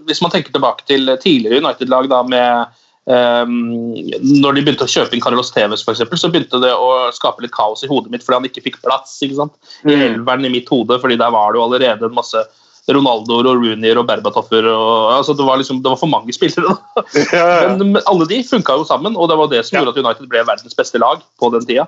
Hvis 0.09 0.21
man 0.21 0.31
tenker 0.33 0.53
tilbake 0.53 0.85
til 0.89 1.09
tidligere 1.23 1.61
United-lag 1.63 2.09
da 2.11 2.23
med 2.23 2.77
um, 3.09 3.95
Når 3.97 4.55
de 4.59 4.63
begynte 4.67 4.85
å 4.85 4.93
kjøpe 4.93 5.17
inn 5.17 5.23
Carlos 5.25 5.53
Tevez, 5.55 5.85
for 5.85 5.95
eksempel, 5.97 6.19
så 6.21 6.29
begynte 6.33 6.61
det 6.61 6.73
å 6.77 7.09
skape 7.17 7.41
litt 7.45 7.55
kaos 7.57 7.85
i 7.85 7.89
hodet 7.89 8.13
mitt 8.13 8.25
fordi 8.27 8.41
han 8.41 8.49
ikke 8.51 8.65
fikk 8.69 8.81
plass 8.85 9.17
ikke 9.25 9.39
sant? 9.41 9.55
i 9.87 9.95
Mm. 9.95 10.03
elveren 10.21 10.45
i 10.45 10.53
mitt 10.53 10.69
hode. 10.69 11.01
fordi 11.01 11.17
der 11.17 11.31
var 11.33 11.53
det 11.53 11.61
jo 11.61 11.65
allerede 11.69 12.05
en 12.11 12.15
masse 12.15 12.45
Ronaldoer 12.91 13.47
og 13.47 13.61
Roonier 13.63 13.99
og 14.01 14.07
Berbatoffer. 14.09 14.67
Og, 14.67 15.13
altså 15.15 15.33
det, 15.39 15.45
var 15.47 15.61
liksom, 15.61 15.79
det 15.85 15.91
var 15.93 15.97
for 16.01 16.11
mange 16.11 16.33
spillere. 16.35 16.77
Ja, 17.33 17.45
ja. 17.63 17.69
Men, 17.77 17.93
men 17.93 18.03
alle 18.11 18.27
de 18.27 18.43
funka 18.43 18.77
jo 18.81 18.85
sammen, 18.89 19.17
og 19.17 19.29
det 19.31 19.37
var 19.39 19.49
det 19.53 19.65
som 19.67 19.79
gjorde 19.79 19.95
at 19.95 20.05
United 20.05 20.29
ble 20.33 20.43
verdens 20.49 20.75
beste 20.75 20.99
lag 20.99 21.23
på 21.39 21.51
den 21.55 21.65
tida. 21.69 21.87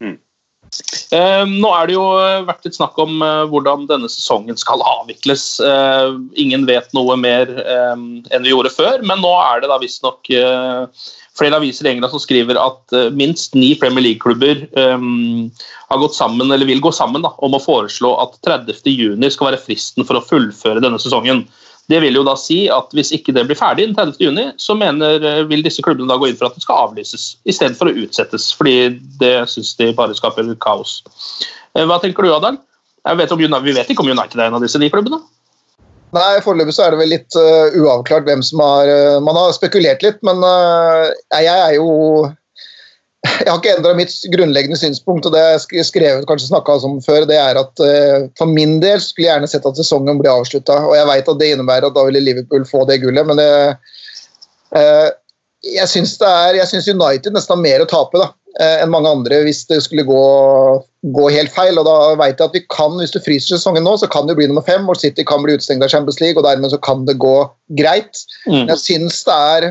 Mm. 0.00 0.16
Eh, 1.14 1.44
nå 1.48 1.68
er 1.72 1.88
det 1.88 1.94
jo 1.96 2.04
vært 2.48 2.66
litt 2.66 2.76
snakk 2.76 2.98
om 3.00 3.22
eh, 3.24 3.44
hvordan 3.50 3.86
denne 3.88 4.10
sesongen 4.12 4.58
skal 4.60 4.82
avvikles. 4.84 5.46
Eh, 5.64 6.18
ingen 6.40 6.66
vet 6.68 6.92
noe 6.96 7.16
mer 7.20 7.50
eh, 7.62 7.94
enn 7.96 8.44
vi 8.44 8.52
gjorde 8.52 8.74
før, 8.74 9.04
men 9.06 9.22
nå 9.24 9.32
er 9.40 9.62
det 9.62 9.70
da 9.72 9.80
visstnok 9.82 10.30
eh, 10.34 11.06
flere 11.38 11.60
aviser 11.60 11.86
i 11.86 11.92
England 11.92 12.12
som 12.12 12.22
skriver 12.22 12.58
at 12.60 12.96
eh, 12.96 13.08
minst 13.14 13.56
ni 13.56 13.72
Premier 13.80 14.04
League-klubber 14.04 14.66
eh, 14.68 15.06
har 15.88 16.02
gått 16.02 16.18
sammen, 16.18 16.52
eller 16.52 16.68
vil 16.68 16.84
gå 16.84 16.92
sammen 16.94 17.24
da, 17.24 17.32
om 17.44 17.56
å 17.56 17.62
foreslå 17.62 18.12
at 18.24 18.36
30.6 18.46 19.16
skal 19.36 19.52
være 19.52 19.64
fristen 19.64 20.08
for 20.08 20.20
å 20.20 20.24
fullføre 20.24 20.84
denne 20.84 21.00
sesongen. 21.02 21.46
Det 21.88 22.00
vil 22.04 22.18
jo 22.18 22.24
da 22.26 22.34
si 22.36 22.66
at 22.72 22.92
Hvis 22.92 23.14
ikke 23.16 23.32
det 23.36 23.46
blir 23.48 23.58
ferdig 23.58 23.86
den 23.88 23.96
30. 23.96 24.20
juni, 24.20 24.46
så 24.60 24.76
mener, 24.76 25.24
eh, 25.24 25.44
vil 25.48 25.64
disse 25.64 25.82
klubbene 25.84 26.08
da 26.10 26.18
gå 26.20 26.28
inn 26.28 26.36
for 26.36 26.50
at 26.50 26.54
det 26.58 26.64
skal 26.66 26.88
avlyses 26.88 27.36
istedenfor 27.48 27.88
å 27.88 27.96
utsettes. 28.04 28.52
fordi 28.52 29.00
det 29.18 29.48
syns 29.48 29.74
de 29.76 29.92
bare 29.92 30.14
skaper 30.14 30.54
kaos. 30.60 31.02
Eh, 31.74 31.84
Hva 31.84 32.00
tenker 32.00 32.22
du, 32.22 32.34
Adal? 32.34 32.58
Vet 33.16 33.32
om, 33.32 33.38
vi 33.38 33.72
vet 33.72 33.88
ikke 33.88 34.04
om 34.04 34.10
United 34.10 34.38
er 34.38 34.48
en 34.48 34.58
av 34.58 34.60
disse 34.60 34.78
ni 34.78 34.90
klubbene. 34.90 35.22
Nei, 36.16 36.40
Foreløpig 36.44 36.72
så 36.72 36.86
er 36.86 36.94
det 36.94 37.00
vel 37.02 37.10
litt 37.12 37.36
uh, 37.36 37.68
uavklart 37.76 38.24
hvem 38.24 38.40
som 38.44 38.62
har 38.64 38.88
uh, 38.88 39.20
Man 39.20 39.36
har 39.36 39.52
spekulert 39.52 40.04
litt, 40.04 40.20
men 40.24 40.40
uh, 40.40 41.12
jeg 41.36 41.52
er 41.52 41.74
jo 41.76 41.88
Jeg 43.44 43.50
har 43.50 43.58
ikke 43.58 43.76
endra 43.78 43.94
mitt 43.98 44.12
grunnleggende 44.30 44.78
synspunkt, 44.78 45.26
og 45.26 45.34
det 45.34 45.40
jeg 45.42 45.62
skrev, 45.62 45.84
skrevet 45.88 46.26
kanskje 46.28 46.50
snakka 46.52 46.76
om 46.86 46.98
før, 47.02 47.24
det 47.26 47.38
er 47.38 47.58
at 47.58 47.82
uh, 47.82 48.26
for 48.38 48.50
min 48.50 48.76
del 48.82 49.00
skulle 49.02 49.26
jeg 49.26 49.32
gjerne 49.32 49.50
sett 49.50 49.66
at 49.66 49.78
sesongen 49.78 50.20
ble 50.20 50.30
avslutta. 50.30 50.76
Og 50.86 50.94
jeg 50.94 51.08
veit 51.08 51.30
at 51.32 51.40
det 51.40 51.48
innebærer 51.54 51.88
at 51.88 51.96
da 51.96 52.04
ville 52.06 52.22
Liverpool 52.22 52.66
få 52.68 52.84
det 52.86 53.00
gullet, 53.02 53.26
men 53.26 53.40
det 53.40 53.48
uh, 54.78 55.08
jeg 55.66 55.90
syns 55.90 56.14
det 56.20 56.28
er, 56.28 56.58
jeg 56.60 56.70
synes 56.70 56.90
United 56.92 57.34
nesten 57.34 57.56
har 57.56 57.62
mer 57.62 57.82
å 57.82 57.88
tape 57.90 58.20
da, 58.20 58.28
eh, 58.60 58.76
enn 58.84 58.92
mange 58.92 59.10
andre 59.10 59.40
hvis 59.46 59.64
det 59.70 59.80
skulle 59.84 60.06
gå, 60.06 60.22
gå 61.14 61.26
helt 61.34 61.52
feil. 61.54 61.80
og 61.80 61.88
Da 61.88 61.96
vet 62.20 62.38
jeg 62.38 62.46
at 62.46 62.56
vi 62.56 62.64
kan, 62.70 62.94
hvis 63.00 63.14
du 63.14 63.20
fryser 63.24 63.56
sesongen 63.56 63.86
nå, 63.86 63.96
så 63.98 64.08
kan 64.10 64.28
det 64.28 64.36
bli 64.38 64.46
nummer 64.50 64.64
fem. 64.66 64.88
og 64.88 65.00
City 65.00 65.26
kan 65.26 65.42
bli 65.42 65.56
utestengt 65.58 65.84
av 65.84 65.90
Champions 65.92 66.20
League, 66.22 66.38
og 66.38 66.46
dermed 66.46 66.70
så 66.70 66.78
kan 66.78 67.04
det 67.08 67.18
gå 67.18 67.36
greit. 67.80 68.22
Men 68.46 68.70
jeg 68.74 68.84
syns 68.84 69.24
det 69.26 69.38
er 69.38 69.70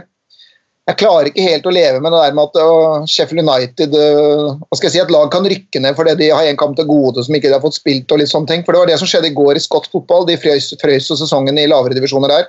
Jeg 0.88 1.00
klarer 1.01 1.27
ikke 1.27 1.44
helt 1.44 1.65
å 1.67 1.72
leve 1.75 2.00
med 2.00 2.13
det 2.15 2.20
der 2.22 2.36
med 2.38 2.48
at 2.48 2.60
øh, 2.63 3.08
Sheffield 3.12 3.44
United 3.44 3.96
øh, 4.00 4.53
hva 4.56 4.77
skal 4.77 4.88
jeg 4.88 4.94
si, 4.94 5.01
Et 5.03 5.12
lag 5.12 5.27
kan 5.34 5.48
rykke 5.51 5.82
ned 5.84 5.98
fordi 5.98 6.13
de 6.22 6.29
har 6.32 6.48
en 6.48 6.60
kamp 6.60 6.77
til 6.77 6.88
gode 6.88 7.25
som 7.25 7.36
ikke 7.36 7.50
de 7.50 7.58
har 7.58 7.63
fått 7.63 7.75
spilt. 7.75 8.12
og 8.12 8.22
litt 8.22 8.32
sånne 8.32 8.48
ting, 8.48 8.63
for 8.63 8.72
Det 8.72 8.84
var 8.84 8.91
det 8.91 9.00
som 9.01 9.10
skjedde 9.10 9.27
i 9.27 9.36
går 9.36 9.60
i 9.60 9.63
skotsk 9.65 9.91
fotball. 9.91 10.24
De 10.29 10.38
frøys, 10.39 10.70
frøys 10.79 11.10
sesongen 11.12 11.60
i 11.60 11.67
lavere 11.67 11.98
divisjoner 11.98 12.32
der. 12.32 12.48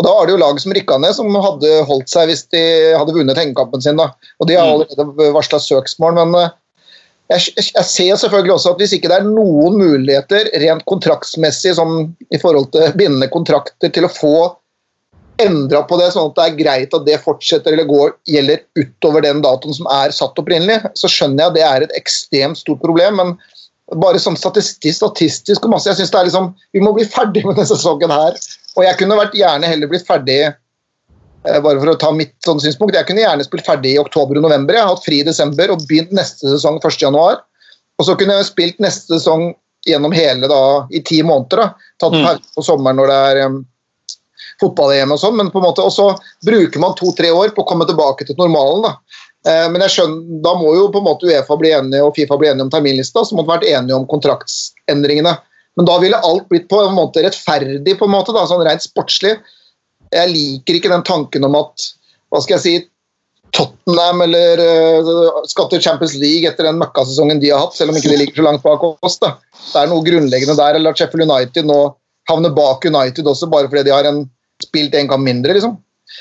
Og 0.00 0.06
Da 0.08 0.14
var 0.16 0.26
det 0.26 0.34
jo 0.34 0.40
lag 0.42 0.58
som 0.58 0.74
rykka 0.74 0.98
ned, 0.98 1.14
som 1.14 1.38
hadde 1.44 1.70
holdt 1.86 2.10
seg 2.10 2.32
hvis 2.32 2.42
de 2.50 2.62
hadde 2.98 3.14
vunnet 3.14 3.38
hengekampen 3.38 3.84
sin. 3.84 4.00
da. 4.00 4.10
Og 4.42 4.50
De 4.50 4.58
har 4.58 4.66
allerede 4.66 5.30
varsla 5.36 5.60
søksmål, 5.62 6.18
men 6.18 6.34
eh, 6.40 6.50
jeg, 7.30 7.54
jeg, 7.62 7.84
ser 7.86 8.16
selvfølgelig 8.24 8.56
også 8.56 8.72
at 8.74 8.82
hvis 8.82 8.96
ikke 8.96 9.12
det 9.12 9.20
er 9.20 9.28
noen 9.28 9.78
muligheter 9.78 10.50
rent 10.64 10.82
kontraktsmessig 10.90 11.76
sånn, 11.78 12.10
i 12.34 12.42
forhold 12.42 12.72
til 12.74 12.90
bindende 12.98 13.30
kontrakter 13.30 13.94
til 13.94 14.08
å 14.08 14.12
få 14.12 14.34
endra 15.46 15.82
på 15.88 15.98
det, 16.00 16.10
sånn 16.14 16.30
at 16.30 16.36
det 16.38 16.44
er 16.48 16.58
greit 16.60 16.94
at 16.96 17.06
det 17.06 17.20
fortsetter 17.24 17.74
eller 17.74 17.88
går, 17.88 18.14
gjelder 18.30 18.62
utover 18.78 19.24
den 19.24 19.42
datoen 19.44 19.76
som 19.76 19.88
er 19.92 20.14
satt 20.14 20.38
opprinnelig, 20.40 20.80
så 20.98 21.10
skjønner 21.10 21.44
jeg 21.44 21.50
at 21.52 21.56
det 21.58 21.66
er 21.68 21.86
et 21.86 21.98
ekstremt 21.98 22.60
stort 22.60 22.80
problem. 22.84 23.16
men 23.20 23.36
bare 23.98 24.20
sånn 24.22 24.38
statistisk, 24.38 24.96
statistisk 25.02 25.66
og 25.66 25.74
masse. 25.74 25.88
Jeg 25.90 25.98
synes 25.98 26.12
det 26.14 26.18
er 26.20 26.28
liksom, 26.30 26.54
Vi 26.72 26.80
må 26.80 26.92
bli 26.96 27.04
ferdig 27.04 27.44
med 27.44 27.56
denne 27.58 27.68
sesongen 27.68 28.12
her. 28.14 28.38
Og 28.76 28.84
jeg 28.86 28.96
kunne 28.96 29.18
vært 29.18 29.34
gjerne 29.36 29.68
heller 29.68 29.90
blitt 29.90 30.06
ferdig 30.08 30.38
eh, 30.46 31.58
bare 31.60 31.80
for 31.80 31.90
å 31.92 31.98
ta 32.00 32.12
mitt 32.14 32.32
sånn 32.46 32.62
synspunkt, 32.62 32.96
Jeg 32.96 33.06
kunne 33.06 33.24
gjerne 33.24 33.44
spilt 33.44 33.66
ferdig 33.66 33.96
i 33.96 34.00
oktober 34.00 34.38
og 34.38 34.46
november. 34.46 34.78
Jeg 34.78 34.86
har 34.86 34.94
hatt 34.94 35.04
fri 35.04 35.20
i 35.20 35.26
desember 35.28 35.74
og 35.74 35.84
begynt 35.90 36.14
neste 36.16 36.48
sesong 36.54 36.80
1.1. 36.80 37.42
Og 37.98 38.06
så 38.08 38.16
kunne 38.16 38.38
jeg 38.38 38.48
spilt 38.48 38.80
neste 38.80 39.18
sesong 39.18 39.52
gjennom 39.84 40.14
hele 40.14 40.48
da, 40.48 40.86
i 40.94 41.02
ti 41.04 41.20
måneder. 41.26 41.58
da, 41.58 41.74
Tatt 42.00 42.12
Mm. 42.16 42.24
pause 42.24 42.54
på 42.56 42.64
sommeren 42.64 42.96
når 42.96 43.06
det 43.12 43.20
er 43.28 43.48
fotball-EM 44.62 45.12
og 45.14 45.20
sånn. 45.20 45.36
men 45.38 45.50
på 45.52 45.60
en 45.60 45.68
måte, 45.68 45.84
Og 45.84 45.92
så 45.92 46.08
bruker 46.46 46.80
man 46.80 46.96
to-tre 46.98 47.30
år 47.30 47.54
på 47.54 47.64
å 47.64 47.68
komme 47.68 47.86
tilbake 47.88 48.26
til 48.26 48.38
normalen. 48.38 48.82
da. 48.82 48.96
Eh, 49.46 49.68
Men 49.70 49.82
jeg 49.82 49.96
skjønner, 49.96 50.42
da 50.42 50.54
må 50.58 50.74
jo 50.76 50.90
på 50.90 51.02
en 51.02 51.08
måte 51.10 51.26
Uefa 51.26 51.56
bli 51.58 51.72
enige 51.74 52.04
og 52.04 52.14
Fifa 52.14 52.38
bli 52.38 52.48
enige 52.48 52.68
om 52.68 52.70
terminlista, 52.70 53.24
så 53.24 53.34
måtte 53.34 53.52
vært 53.54 53.68
enige 53.70 53.96
om 53.96 54.06
kontraktsendringene. 54.06 55.36
Men 55.76 55.88
da 55.88 55.98
ville 55.98 56.20
alt 56.20 56.48
blitt 56.48 56.68
på 56.68 56.82
en 56.84 56.94
måte 56.94 57.24
rettferdig, 57.24 57.98
på 57.98 58.04
en 58.08 58.14
måte, 58.14 58.32
da, 58.32 58.46
sånn 58.46 58.64
rent 58.64 58.84
sportslig. 58.84 59.38
Jeg 60.12 60.28
liker 60.28 60.76
ikke 60.76 60.92
den 60.92 61.04
tanken 61.08 61.44
om 61.48 61.56
at 61.56 61.92
hva 62.32 62.40
skal 62.42 62.58
jeg 62.58 62.64
si, 62.64 62.74
Tottenham 63.52 64.22
eller 64.24 64.60
uh, 64.60 65.40
skal 65.48 65.66
til 65.68 65.82
Champions 65.84 66.14
League 66.16 66.48
etter 66.48 66.64
den 66.64 66.78
møkkasesongen 66.80 67.40
de 67.42 67.50
har 67.52 67.60
hatt, 67.66 67.76
selv 67.76 67.92
om 67.92 67.98
ikke 67.98 68.08
de 68.08 68.20
ligger 68.22 68.40
så 68.40 68.46
langt 68.46 68.62
bak 68.64 68.84
oss. 68.88 69.18
da. 69.20 69.34
Det 69.52 69.82
er 69.82 69.90
noe 69.90 70.04
grunnleggende 70.06 70.56
der. 70.56 70.78
Eller 70.78 70.94
at 70.94 71.00
Sheffield 71.00 71.28
United 71.28 71.68
nå 71.68 71.80
havner 72.30 72.54
bak 72.56 72.86
United 72.88 73.28
også, 73.28 73.50
bare 73.52 73.68
fordi 73.68 73.84
de 73.90 73.92
har 73.92 74.08
en, 74.08 74.22
spilt 74.62 74.94
en 74.98 75.10
kamp 75.10 75.26
mindre. 75.26 75.56
liksom. 75.58 75.78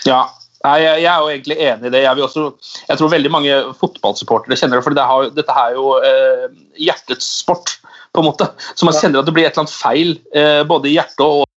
Ja, 0.07 0.25
Nei, 0.61 0.77
jeg, 0.83 1.05
er 1.09 1.21
jo 1.23 1.29
egentlig 1.31 1.55
enig 1.57 1.89
i 1.89 1.91
det. 1.95 2.03
Jeg, 2.03 2.21
også, 2.21 2.43
jeg 2.85 2.99
tror 2.99 3.09
veldig 3.09 3.31
mange 3.33 3.53
fotballsupportere 3.79 4.57
kjenner 4.59 4.77
det. 4.77 4.85
for 4.85 4.97
det 4.97 5.05
har, 5.09 5.29
Dette 5.33 5.55
er 5.57 5.77
jo 5.77 5.85
eh, 6.05 6.43
hjertets 6.77 7.29
sport 7.41 7.73
på 8.13 8.21
en 8.21 8.27
måte. 8.29 8.45
Så 8.77 8.85
man 8.85 8.97
kjenner 8.97 9.23
at 9.23 9.29
det 9.29 9.33
blir 9.33 9.47
et 9.47 9.55
eller 9.55 9.65
annet 9.65 9.73
feil, 9.73 10.13
eh, 10.37 10.61
både 10.69 10.91
i 10.91 10.93
hjertet 10.99 11.25
og 11.25 11.47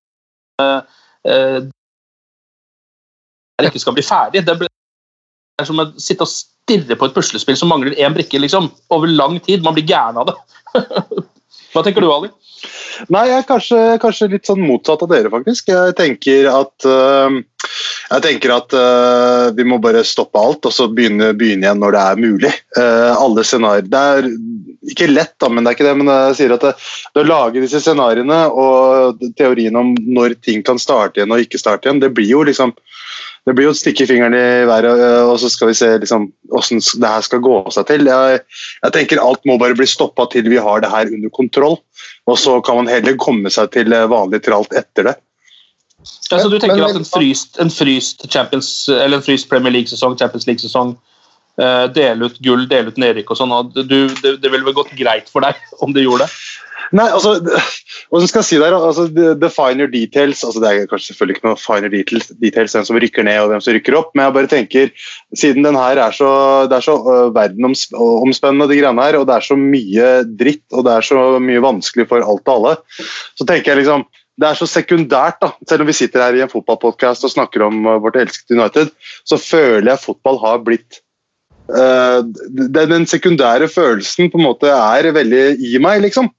eh, 0.63 1.67
Det 3.61 3.69
ikke 3.69 3.85
skal 3.85 3.99
bli 3.99 4.07
ferdig. 4.07 4.47
Det 4.47 4.57
det 5.55 5.63
er 5.63 5.69
som 5.69 5.79
å 5.79 5.91
sitte 6.01 6.25
og 6.25 6.33
stirre 6.33 6.97
på 6.99 7.07
et 7.07 7.15
puslespill 7.15 7.59
som 7.61 7.69
mangler 7.71 7.95
én 8.01 8.17
brikke 8.17 8.41
liksom, 8.41 8.73
over 8.95 9.11
lang 9.11 9.37
tid. 9.45 9.63
Man 9.63 9.77
blir 9.77 9.87
gæren 9.87 10.19
av 10.19 10.33
det. 10.33 10.39
Hva 11.75 11.83
tenker 11.83 12.05
du, 12.05 12.11
Ali? 12.15 12.31
Nei, 13.11 13.25
jeg 13.29 13.41
er 13.41 13.49
kanskje, 13.49 13.79
kanskje 14.01 14.31
litt 14.33 14.47
sånn 14.49 14.63
motsatt 14.63 15.03
av 15.05 15.11
dere, 15.11 15.31
faktisk. 15.33 15.73
Jeg 15.73 15.97
tenker 15.99 16.47
at 16.53 16.87
uh, 16.87 17.35
jeg 18.15 18.25
tenker 18.25 18.53
at 18.55 18.77
uh, 18.77 19.51
vi 19.57 19.67
må 19.67 19.81
bare 19.83 20.05
stoppe 20.07 20.39
alt 20.39 20.69
og 20.69 20.75
så 20.75 20.87
begynne, 20.87 21.33
begynne 21.37 21.67
igjen 21.67 21.83
når 21.83 21.97
det 21.97 22.05
er 22.05 22.23
mulig. 22.23 22.53
Uh, 22.79 23.11
alle 23.17 23.45
scenarier 23.47 23.89
Det 23.91 24.05
er 24.15 24.31
ikke 24.95 25.11
lett, 25.11 25.35
da, 25.43 25.51
men 25.51 25.65
det 25.65 25.73
er 25.73 25.79
ikke 25.79 25.89
det. 25.89 25.97
Men 26.01 26.13
jeg 26.13 26.39
sier 26.41 26.55
at 26.57 26.67
det, 26.69 26.75
det 27.17 27.25
å 27.25 27.29
lage 27.29 27.65
disse 27.65 27.83
scenarioene 27.83 28.41
og 28.53 29.25
teorien 29.41 29.81
om 29.81 29.95
når 30.05 30.39
ting 30.45 30.63
kan 30.67 30.81
starte 30.81 31.21
igjen 31.21 31.35
og 31.35 31.43
ikke 31.43 31.61
starte 31.61 31.91
igjen, 31.91 32.03
det 32.05 32.15
blir 32.15 32.31
jo 32.31 32.45
liksom 32.47 32.75
det 33.45 33.53
blir 33.53 33.69
jo 33.69 33.75
å 33.75 33.77
stikke 33.77 34.07
fingeren 34.09 34.37
i 34.39 34.65
været, 34.69 34.89
øh, 34.89 35.29
og 35.29 35.37
så 35.43 35.51
skal 35.53 35.69
vi 35.69 35.77
se 35.77 35.91
liksom, 36.01 36.31
hvordan 36.49 36.81
det 37.03 37.11
her 37.13 37.27
skal 37.27 37.43
gå 37.45 37.59
seg 37.75 37.87
til. 37.91 38.09
Jeg, 38.09 38.41
jeg 38.87 38.95
tenker 38.97 39.21
Alt 39.21 39.45
må 39.45 39.59
bare 39.61 39.77
bli 39.77 39.89
stoppa 39.89 40.25
til 40.33 40.49
vi 40.49 40.61
har 40.65 40.81
det 40.81 40.93
her 40.93 41.13
under 41.13 41.33
kontroll. 41.37 41.77
Og 42.31 42.39
så 42.41 42.57
kan 42.65 42.81
man 42.81 42.89
heller 42.89 43.19
komme 43.21 43.53
seg 43.53 43.69
til 43.77 43.93
øh, 43.93 44.09
vanlig 44.13 44.41
tralt 44.47 44.73
etter 44.73 45.11
det. 45.11 45.17
Ja, 46.31 46.39
så 46.41 46.49
du 46.49 46.59
tenker 46.59 46.81
Men- 46.81 46.89
at 46.91 46.97
en 46.97 47.05
fryst, 47.09 47.61
en 47.61 47.71
fryst, 47.73 48.25
Champions, 48.33 48.89
eller 48.89 49.19
en 49.21 49.27
fryst 49.27 49.49
Premier 49.49 49.73
League-sesong, 49.73 50.17
Champions 50.19 50.47
League-sesong, 50.49 50.97
eh, 51.61 51.85
dele 51.93 52.29
ut 52.29 52.41
gull, 52.45 52.65
dele 52.69 52.93
ut 52.93 53.01
nedrykk 53.01 53.31
og 53.31 53.41
sånn, 53.41 53.55
det, 53.77 53.87
det 54.41 54.51
ville 54.51 54.65
vel 54.65 54.77
gått 54.77 54.93
greit 54.97 55.29
for 55.33 55.45
deg 55.45 55.61
om 55.85 55.93
du 55.93 56.01
gjorde 56.01 56.25
det? 56.25 56.33
Nei, 56.93 57.07
altså, 57.09 57.37
Hvordan 58.11 58.29
skal 58.29 58.43
jeg 58.43 58.49
si 58.49 58.59
det? 58.61 58.71
altså, 58.73 59.07
the, 59.15 59.51
finer 59.53 59.89
details 59.91 60.43
altså 60.45 60.61
Det 60.63 60.71
er 60.71 60.89
kanskje 60.91 61.13
selvfølgelig 61.13 61.37
ikke 61.39 61.49
noe 61.49 61.61
finer 61.61 61.93
details, 61.93 62.33
details 62.43 62.75
hvem 62.77 62.89
som 62.89 62.99
rykker 63.01 63.27
ned 63.27 63.41
og 63.43 63.53
hvem 63.53 63.63
som 63.65 63.77
rykker 63.77 63.99
opp, 63.99 64.11
men 64.15 64.27
jeg 64.27 64.37
bare 64.37 64.51
tenker, 64.51 64.91
siden 65.39 65.67
den 65.67 65.79
her 65.79 66.01
er 66.03 66.17
så, 66.17 66.33
det 66.71 66.79
er 66.79 66.87
så 66.89 66.99
uh, 67.05 67.31
verdenomspennende, 67.35 68.69
de 68.71 68.81
greiene 68.81 69.07
her, 69.07 69.21
og 69.21 69.29
det 69.31 69.39
er 69.39 69.47
så 69.47 69.57
mye 69.59 70.11
dritt 70.41 70.67
og 70.75 70.85
det 70.89 70.99
er 70.99 71.09
så 71.09 71.25
mye 71.43 71.65
vanskelig 71.65 72.09
for 72.11 72.25
alt 72.25 72.45
og 72.45 72.55
alle, 72.59 72.77
så 73.39 73.49
tenker 73.49 73.73
jeg 73.73 73.85
liksom 73.85 74.07
det 74.41 74.49
er 74.49 74.59
så 74.59 74.67
sekundært, 74.67 75.39
da. 75.43 75.53
Selv 75.69 75.85
om 75.85 75.91
vi 75.91 75.97
sitter 75.97 76.25
her 76.25 76.37
i 76.37 76.43
en 76.43 76.51
fotballpodkast 76.51 77.27
og 77.27 77.33
snakker 77.35 77.63
om 77.69 77.85
øh, 77.87 78.01
vårt 78.03 78.19
elskede 78.19 78.59
United, 78.59 78.91
så 79.23 79.39
føler 79.39 79.93
jeg 79.93 80.03
fotball 80.03 80.41
har 80.43 80.63
blitt 80.67 80.99
uh, 81.71 82.21
den, 82.51 82.91
den 82.91 83.07
sekundære 83.07 83.71
følelsen 83.71 84.33
på 84.33 84.41
en 84.41 84.49
måte 84.49 84.73
er 84.75 85.13
veldig 85.15 85.45
i 85.63 85.79
meg, 85.83 86.03
liksom. 86.09 86.33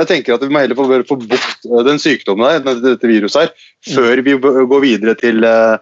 Jeg 0.00 0.08
tenker 0.08 0.34
at 0.36 0.44
Vi 0.44 0.52
må 0.52 0.62
heller 0.62 0.78
få, 0.78 0.86
få 1.08 1.18
bukt 1.20 1.68
den 1.88 2.00
sykdommen 2.00 2.64
der, 2.64 2.80
dette- 2.80 3.10
viruset 3.10 3.42
her, 3.42 3.52
før 3.92 4.22
vi 4.24 4.38
går 4.40 4.80
videre 4.80 5.14
til, 5.20 5.44
eh, 5.44 5.76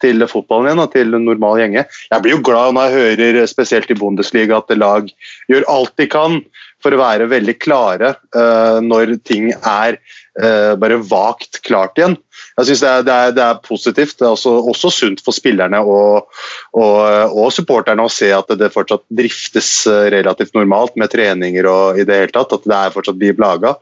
til 0.00 0.24
fotballen 0.26 0.70
igjen 0.70 0.82
og 0.84 0.92
til 0.94 1.12
normal 1.12 1.60
gjenge. 1.60 1.84
Jeg 2.10 2.22
blir 2.24 2.36
jo 2.38 2.42
glad 2.46 2.72
når 2.74 2.88
jeg 2.88 3.18
hører, 3.20 3.46
spesielt 3.50 3.90
i 3.92 3.98
Bundesliga, 4.00 4.56
at 4.62 4.72
lag 4.78 5.10
gjør 5.50 5.68
alt 5.68 5.96
de 6.00 6.06
kan 6.08 6.40
for 6.82 6.94
å 6.94 7.00
være 7.00 7.28
veldig 7.30 7.56
klare 7.60 8.14
uh, 8.36 8.80
når 8.84 9.16
ting 9.26 9.50
er 9.54 9.98
uh, 10.40 10.74
bare 10.80 11.00
vagt 11.10 11.60
klart 11.66 12.00
igjen. 12.00 12.16
Jeg 12.58 12.68
synes 12.68 12.82
det 12.82 12.94
det, 13.08 13.18
det 13.36 13.44
er 13.44 13.60
positivt. 13.64 14.16
Det 14.18 14.26
er 14.26 14.34
også, 14.34 14.52
også 14.72 14.90
sunt 14.92 15.22
for 15.24 15.36
spillerne 15.36 15.80
og, 15.80 16.30
og, 16.76 16.96
og 17.30 17.52
supporterne 17.54 18.04
å 18.04 18.12
se 18.12 18.30
at 18.36 18.50
det 18.60 18.72
fortsatt 18.74 19.04
driftes 19.16 19.70
eh, 19.88 20.08
relativt 20.12 20.52
normalt 20.56 20.96
med 21.00 21.12
treninger 21.12 21.68
og 21.70 22.00
i 22.00 22.04
det 22.08 22.18
hele 22.18 22.34
tatt. 22.34 22.52
At 22.56 22.66
det 22.68 22.76
er 22.76 22.96
fortsatt 22.96 23.20
blir 23.20 23.38
laga. 23.40 23.76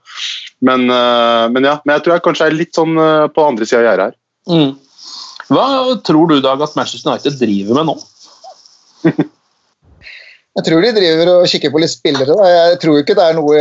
Men, 0.63 0.87
uh, 0.91 1.49
men 1.55 1.67
ja, 1.67 1.79
men 1.85 1.97
jeg 1.97 2.05
tror 2.05 2.17
jeg 2.17 2.27
kanskje 2.29 2.51
er 2.51 2.61
litt 2.61 2.79
sånn 2.79 2.95
på 3.35 3.49
andre 3.49 3.67
sida 3.67 3.83
av 3.83 3.89
gjerdet 3.89 4.07
her. 4.11 4.21
Mm. 4.49 4.71
Hva 5.49 5.67
tror 6.05 6.31
du, 6.31 6.39
Dag, 6.45 6.63
at 6.63 6.77
Manchester 6.77 7.11
United 7.11 7.41
driver 7.41 7.81
med 7.81 7.91
nå? 7.91 7.99
Jeg 10.59 10.65
tror 10.67 10.83
de 10.83 10.89
driver 10.91 11.29
og 11.37 11.45
kikker 11.47 11.71
på 11.71 11.79
litt 11.79 11.93
spillere. 11.93 12.35
Da. 12.35 12.47
Jeg 12.51 12.79
tror 12.83 12.97
ikke 12.99 13.15
det 13.15 13.27
er 13.31 13.37
noe, 13.37 13.59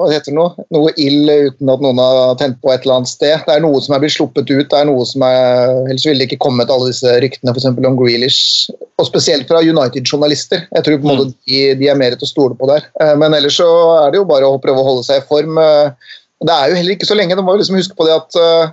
hva 0.00 0.08
heter 0.10 0.32
det 0.32 0.34
nå? 0.34 0.46
noe 0.74 0.90
ild 0.98 1.30
uten 1.30 1.70
at 1.70 1.84
noen 1.84 2.00
har 2.02 2.32
tent 2.40 2.58
på 2.58 2.72
et 2.72 2.82
eller 2.82 2.96
annet 2.96 3.10
sted. 3.12 3.44
Det 3.46 3.54
er 3.54 3.62
noe 3.62 3.78
som 3.84 3.94
er 3.94 4.02
blitt 4.02 4.16
sluppet 4.16 4.50
ut. 4.50 4.66
det 4.72 4.80
er 4.80 4.88
noe 4.88 5.04
som 5.06 5.22
er, 5.26 5.76
Ellers 5.84 6.06
ville 6.08 6.18
det 6.18 6.26
ikke 6.26 6.40
kommet 6.42 6.72
alle 6.74 6.90
disse 6.90 7.12
ryktene 7.22 7.54
for 7.54 7.90
om 7.92 7.98
Grealish. 8.00 8.66
Og 8.98 9.06
spesielt 9.06 9.46
fra 9.46 9.62
United-journalister. 9.62 10.66
Jeg 10.74 10.86
tror 10.88 10.98
på 10.98 11.06
en 11.06 11.20
måte 11.20 11.30
de, 11.46 11.62
de 11.78 11.92
er 11.92 12.00
mer 12.02 12.18
til 12.18 12.26
å 12.26 12.32
stole 12.32 12.58
på 12.58 12.66
der. 12.72 12.88
Eh, 12.98 13.14
Men 13.20 13.36
ellers 13.38 13.60
så 13.60 13.70
er 14.00 14.10
det 14.10 14.18
jo 14.18 14.26
bare 14.26 14.50
å 14.50 14.58
prøve 14.62 14.82
å 14.82 14.88
holde 14.88 15.06
seg 15.06 15.22
i 15.22 15.28
form. 15.30 15.60
Eh, 15.62 16.16
Det 16.40 16.56
er 16.56 16.72
jo 16.72 16.80
heller 16.80 16.96
ikke 16.96 17.06
så 17.06 17.14
lenge. 17.14 17.38
Du 17.38 17.44
må 17.46 17.54
liksom 17.54 17.78
huske 17.78 17.94
på 17.94 18.08
det 18.08 18.16
at 18.16 18.40
eh, 18.40 18.72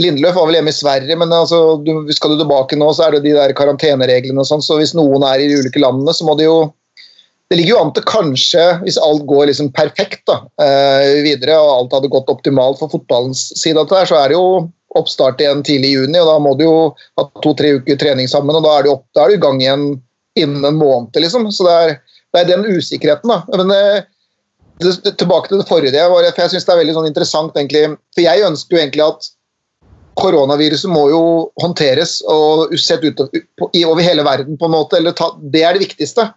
Lindløf 0.00 0.36
var 0.36 0.48
vel 0.48 0.56
hjemme 0.58 0.72
i 0.72 0.76
Sverige, 0.76 1.16
men 1.16 1.32
altså, 1.32 1.78
du, 1.84 2.12
skal 2.16 2.32
du 2.34 2.40
tilbake 2.40 2.76
nå, 2.78 2.92
så 2.96 3.06
er 3.06 3.16
det 3.16 3.24
de 3.26 3.34
der 3.36 3.52
karantenereglene 3.56 4.40
og 4.40 4.48
sånn, 4.48 4.62
så 4.64 4.78
hvis 4.78 4.94
noen 4.96 5.24
er 5.28 5.42
i 5.42 5.48
de 5.50 5.58
ulike 5.60 5.82
landene, 5.82 6.14
så 6.16 6.24
må 6.24 6.36
de 6.38 6.46
jo 6.46 6.60
Det 7.50 7.56
ligger 7.58 7.74
jo 7.74 7.80
an 7.82 7.94
til 7.96 8.04
kanskje, 8.06 8.64
hvis 8.84 8.98
alt 9.02 9.24
går 9.26 9.48
liksom 9.50 9.72
perfekt 9.74 10.20
da, 10.30 10.36
eh, 10.62 11.16
videre, 11.26 11.56
og 11.58 11.70
alt 11.72 11.96
hadde 11.96 12.12
gått 12.12 12.30
optimalt 12.30 12.78
for 12.78 12.92
fotballens 12.92 13.48
side 13.58 13.82
her, 13.90 14.06
så 14.06 14.20
er 14.20 14.30
det 14.30 14.38
jo 14.38 14.68
oppstart 14.98 15.42
igjen 15.42 15.64
tidlig 15.66 15.90
i 15.90 15.96
juni, 15.98 16.18
og 16.20 16.30
da 16.30 16.36
må 16.42 16.54
du 16.58 16.64
jo 16.64 16.76
ha 17.18 17.26
to-tre 17.42 17.72
uker 17.78 17.98
trening 17.98 18.30
sammen, 18.30 18.54
og 18.54 18.62
da 18.66 18.76
er 18.76 18.86
du, 18.86 18.92
opp, 18.94 19.04
i 19.26 19.40
gang 19.42 19.58
igjen 19.62 19.84
innen 20.38 20.64
en 20.66 20.78
måned, 20.78 21.18
liksom. 21.18 21.50
Så 21.54 21.66
det 21.66 21.74
er, 21.74 21.92
det 22.30 22.40
er 22.40 22.48
den 22.52 22.66
usikkerheten, 22.70 23.30
da. 23.30 23.42
Men 23.58 23.74
eh, 23.74 24.06
det, 24.80 24.94
det, 25.04 25.16
tilbake 25.20 25.50
til 25.50 25.60
det 25.60 25.68
forrige, 25.68 26.06
for 26.06 26.26
jeg 26.26 26.54
syns 26.54 26.66
det 26.66 26.74
er 26.74 26.82
veldig 26.84 26.96
sånn 26.96 27.10
interessant, 27.10 27.58
egentlig. 27.58 27.96
For 28.14 28.24
jeg 28.24 28.46
ønsker 28.46 28.76
jo 28.76 28.82
egentlig 28.82 29.06
at 29.06 29.30
koronaviruset 30.20 30.90
må 30.90 31.06
jo 31.12 31.22
håndteres 31.62 32.18
og 32.28 32.74
sett 32.80 33.04
ut 33.06 33.20
over 33.26 34.02
hele 34.04 34.24
verden, 34.26 34.58
på 34.58 34.68
en 34.68 34.74
måte. 34.74 34.98
Eller 34.98 35.16
ta, 35.16 35.32
det 35.52 35.64
er 35.66 35.76
det 35.76 35.86
viktigste. 35.88 36.30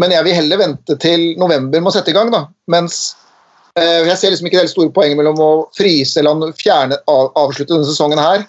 Men 0.00 0.14
jeg 0.14 0.26
vil 0.26 0.38
heller 0.38 0.60
vente 0.60 0.96
til 1.02 1.28
november 1.40 1.82
med 1.82 1.90
å 1.90 1.94
sette 1.94 2.10
i 2.10 2.16
gang. 2.16 2.32
da. 2.34 2.46
Mens 2.70 3.14
eh, 3.78 4.02
jeg 4.08 4.18
ser 4.20 4.34
liksom 4.34 4.48
ikke 4.50 4.64
det 4.64 4.72
store 4.72 4.92
poenget 4.94 5.20
mellom 5.20 5.40
å 5.40 5.52
fryse 5.76 6.20
eller 6.20 6.50
fjerne, 6.58 6.98
av, 7.10 7.30
avslutte 7.38 7.72
denne 7.74 7.88
sesongen 7.88 8.22
her, 8.22 8.46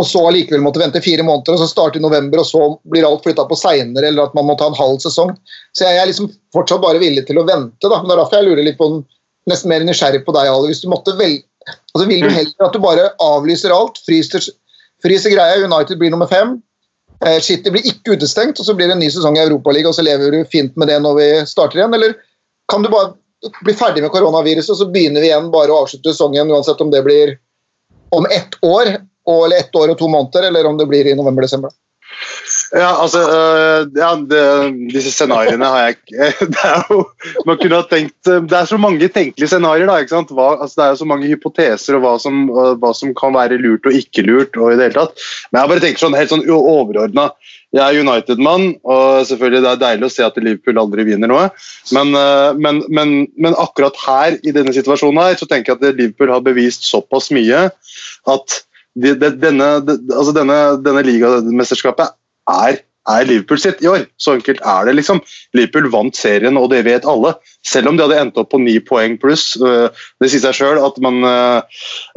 og 0.00 0.06
så 0.08 0.22
allikevel 0.24 0.62
måtte 0.64 0.80
vente 0.80 1.02
fire 1.04 1.24
måneder, 1.26 1.52
og 1.52 1.60
så 1.60 1.68
starte 1.68 2.00
i 2.00 2.04
november, 2.04 2.40
og 2.40 2.48
så 2.48 2.68
blir 2.88 3.04
alt 3.04 3.26
flytta 3.26 3.44
på 3.48 3.58
seinere, 3.60 4.08
eller 4.08 4.30
at 4.30 4.36
man 4.36 4.48
må 4.48 4.56
ta 4.56 4.70
en 4.70 4.78
halv 4.78 5.02
sesong. 5.04 5.34
Så 5.76 5.84
jeg 5.84 6.00
er 6.00 6.08
liksom 6.08 6.30
fortsatt 6.56 6.80
bare 6.84 7.02
villig 7.02 7.26
til 7.28 7.42
å 7.42 7.44
vente. 7.44 7.84
da. 7.84 7.98
Men 7.98 8.08
det 8.08 8.16
er 8.16 8.22
derfor 8.22 8.40
jeg 8.40 8.48
lurer 8.48 8.64
litt 8.64 8.80
på 8.80 8.88
den, 8.88 9.02
nesten 9.52 9.68
mer 9.72 9.84
nysgjerrig 9.84 10.22
på 10.24 10.32
deg, 10.36 10.48
Ali. 10.48 10.72
Hvis 10.72 10.84
du 10.84 10.90
måtte 10.92 11.16
velge 11.18 11.44
Altså, 11.94 12.08
vil 12.08 12.24
du 12.24 12.32
heller 12.32 12.64
at 12.66 12.74
du 12.74 12.80
bare 12.82 13.04
avlyser 13.22 13.70
alt, 13.70 14.00
fryser, 14.02 14.42
fryser 15.04 15.30
greia, 15.30 15.60
United 15.62 16.00
blir 16.00 16.10
nummer 16.10 16.26
fem, 16.26 16.56
City 17.42 17.70
blir 17.70 17.86
ikke 17.86 18.16
utestengt, 18.16 18.58
og 18.58 18.66
så 18.66 18.74
blir 18.74 18.88
det 18.90 18.96
en 18.96 19.02
ny 19.02 19.10
sesong 19.12 19.36
i 19.38 19.42
Europaligaen, 19.44 19.92
og 19.92 19.94
så 19.94 20.02
lever 20.02 20.34
du 20.34 20.40
fint 20.50 20.74
med 20.80 20.90
det 20.90 20.98
når 21.04 21.18
vi 21.18 21.26
starter 21.46 21.78
igjen? 21.78 21.94
Eller 21.94 22.16
kan 22.70 22.82
du 22.82 22.90
bare 22.90 23.12
bli 23.62 23.74
ferdig 23.78 24.02
med 24.02 24.10
koronaviruset, 24.14 24.72
og 24.74 24.80
så 24.80 24.88
begynner 24.90 25.22
vi 25.22 25.30
igjen 25.30 25.50
bare 25.54 25.74
å 25.74 25.84
avslutte 25.84 26.14
sesongen, 26.14 26.50
uansett 26.50 26.82
om 26.82 26.90
det 26.90 27.02
blir 27.06 27.36
om 28.14 28.26
ett 28.26 28.58
år, 28.66 28.96
eller 29.28 29.56
ett 29.56 29.78
år 29.78 29.94
og 29.94 29.98
to 30.00 30.08
måneder, 30.10 30.48
eller 30.50 30.66
om 30.66 30.78
det 30.78 30.88
blir 30.90 31.06
i 31.06 31.14
november-desember? 31.18 31.70
Ja, 32.72 32.88
altså 33.02 33.20
øh, 33.20 33.88
ja, 33.96 34.10
det, 34.16 34.42
Disse 34.94 35.10
scenarioene 35.12 35.68
har 35.68 35.82
jeg 35.82 35.96
ikke 35.96 36.28
det 36.54 36.62
er 36.64 36.86
jo, 36.88 37.02
Man 37.46 37.58
kunne 37.60 37.80
ha 37.80 37.84
tenkt 37.88 38.30
øh, 38.32 38.40
Det 38.48 38.56
er 38.56 38.70
så 38.70 38.78
mange 38.80 39.08
tenkelige 39.12 39.50
scenarioer. 39.50 39.90
da, 39.90 39.98
ikke 40.00 40.14
sant? 40.14 40.32
Hva, 40.32 40.54
altså, 40.56 40.78
det 40.78 40.86
er 40.86 40.94
jo 40.94 41.00
så 41.02 41.08
mange 41.10 41.28
hypoteser 41.28 41.98
og 41.98 42.04
hva 42.06 42.14
som, 42.22 42.46
øh, 42.48 42.72
hva 42.80 42.94
som 42.96 43.12
kan 43.18 43.36
være 43.36 43.60
lurt 43.60 43.88
og 43.88 43.98
ikke 43.98 44.24
lurt. 44.24 44.56
og 44.56 44.72
i 44.72 44.78
det 44.78 44.88
hele 44.88 44.98
tatt. 45.02 45.26
Men 45.50 45.60
jeg 45.60 45.72
bare 45.74 45.84
tenker 45.84 46.04
sånn 46.04 46.16
helt 46.16 46.32
sånn 46.32 46.46
overordna. 46.48 47.28
Jeg 47.72 47.82
er 47.84 48.00
United-mann, 48.04 48.66
og 48.84 49.26
selvfølgelig 49.28 49.62
det 49.64 49.70
er 49.70 49.80
deilig 49.80 50.08
å 50.08 50.12
se 50.12 50.24
at 50.26 50.36
Liverpool 50.36 50.80
aldri 50.82 51.06
vinner 51.08 51.30
noe. 51.30 51.46
Men, 51.96 52.12
men, 52.60 52.82
men, 52.92 53.14
men 53.40 53.56
akkurat 53.56 53.96
her, 54.04 54.36
i 54.44 54.52
denne 54.52 54.74
situasjonen 54.76 55.22
her, 55.22 55.38
så 55.40 55.48
tenker 55.48 55.72
jeg 55.72 55.80
at 55.80 55.96
Liverpool 55.96 56.34
har 56.34 56.44
bevist 56.44 56.84
såpass 56.84 57.30
mye 57.32 57.70
at 58.34 58.58
de, 58.94 59.14
de, 59.16 59.30
denne, 59.40 59.68
de, 59.86 59.98
altså 60.12 60.32
denne, 60.36 60.58
denne 60.84 61.04
ligamesterskapet 61.06 62.12
er, 62.50 62.80
er 63.10 63.26
Liverpool 63.26 63.58
sitt 63.58 63.80
i 63.82 63.88
år. 63.90 64.04
Så 64.20 64.36
enkelt 64.36 64.60
er 64.62 64.86
det. 64.86 64.94
liksom. 64.98 65.22
Liverpool 65.56 65.88
vant 65.90 66.16
serien, 66.18 66.58
og 66.60 66.68
det 66.70 66.84
vet 66.86 67.08
alle. 67.08 67.34
Selv 67.66 67.90
om 67.90 67.98
de 67.98 68.04
hadde 68.04 68.20
endt 68.20 68.38
opp 68.38 68.52
på 68.52 68.60
ni 68.62 68.76
poeng 68.84 69.16
pluss. 69.20 69.56
øh, 69.60 69.88
Det 70.20 70.30
sier 70.30 70.44
seg 70.44 70.58
sjøl 70.60 70.82
at, 70.82 71.00
man, 71.02 71.22
øh, 71.26 71.62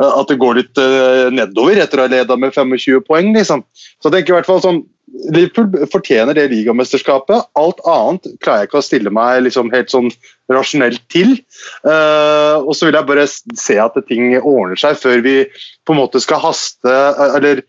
at 0.06 0.28
det 0.30 0.40
går 0.42 0.60
litt 0.62 0.82
øh, 0.82 1.32
nedover 1.34 1.82
etter 1.82 2.04
å 2.04 2.08
ha 2.08 2.14
leda 2.14 2.38
med 2.38 2.54
25 2.54 3.02
poeng. 3.08 3.34
liksom. 3.38 3.64
Så 3.98 4.12
jeg 4.12 4.20
tenker 4.20 4.36
i 4.36 4.38
hvert 4.40 4.52
fall 4.52 4.62
sånn, 4.62 4.84
Liverpool 5.32 5.88
fortjener 5.92 6.36
det 6.38 6.50
ligamesterskapet. 6.52 7.48
Alt 7.60 7.80
annet 7.88 8.28
klarer 8.44 8.64
jeg 8.64 8.70
ikke 8.70 8.82
å 8.82 8.86
stille 8.86 9.14
meg 9.14 9.46
liksom 9.46 9.72
helt 9.74 9.94
sånn 9.94 10.10
rasjonelt 10.52 11.02
til. 11.14 11.38
Uh, 11.86 12.62
og 12.62 12.74
så 12.76 12.88
vil 12.88 12.98
jeg 13.00 13.10
bare 13.10 13.28
se 13.30 13.80
at 13.82 13.98
ting 14.10 14.36
ordner 14.42 14.80
seg 14.80 15.00
før 15.00 15.24
vi 15.26 15.38
på 15.86 15.96
en 15.96 16.02
måte 16.02 16.22
skal 16.24 16.44
haste 16.44 16.94
Eller 17.38 17.64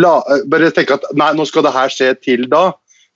la, 0.00 0.20
bare 0.48 0.70
tenke 0.72 0.96
at 0.96 1.04
nei, 1.18 1.32
nå 1.36 1.44
skal 1.48 1.66
det 1.66 1.74
her 1.74 1.92
skje 1.92 2.14
til 2.22 2.46
da. 2.52 2.70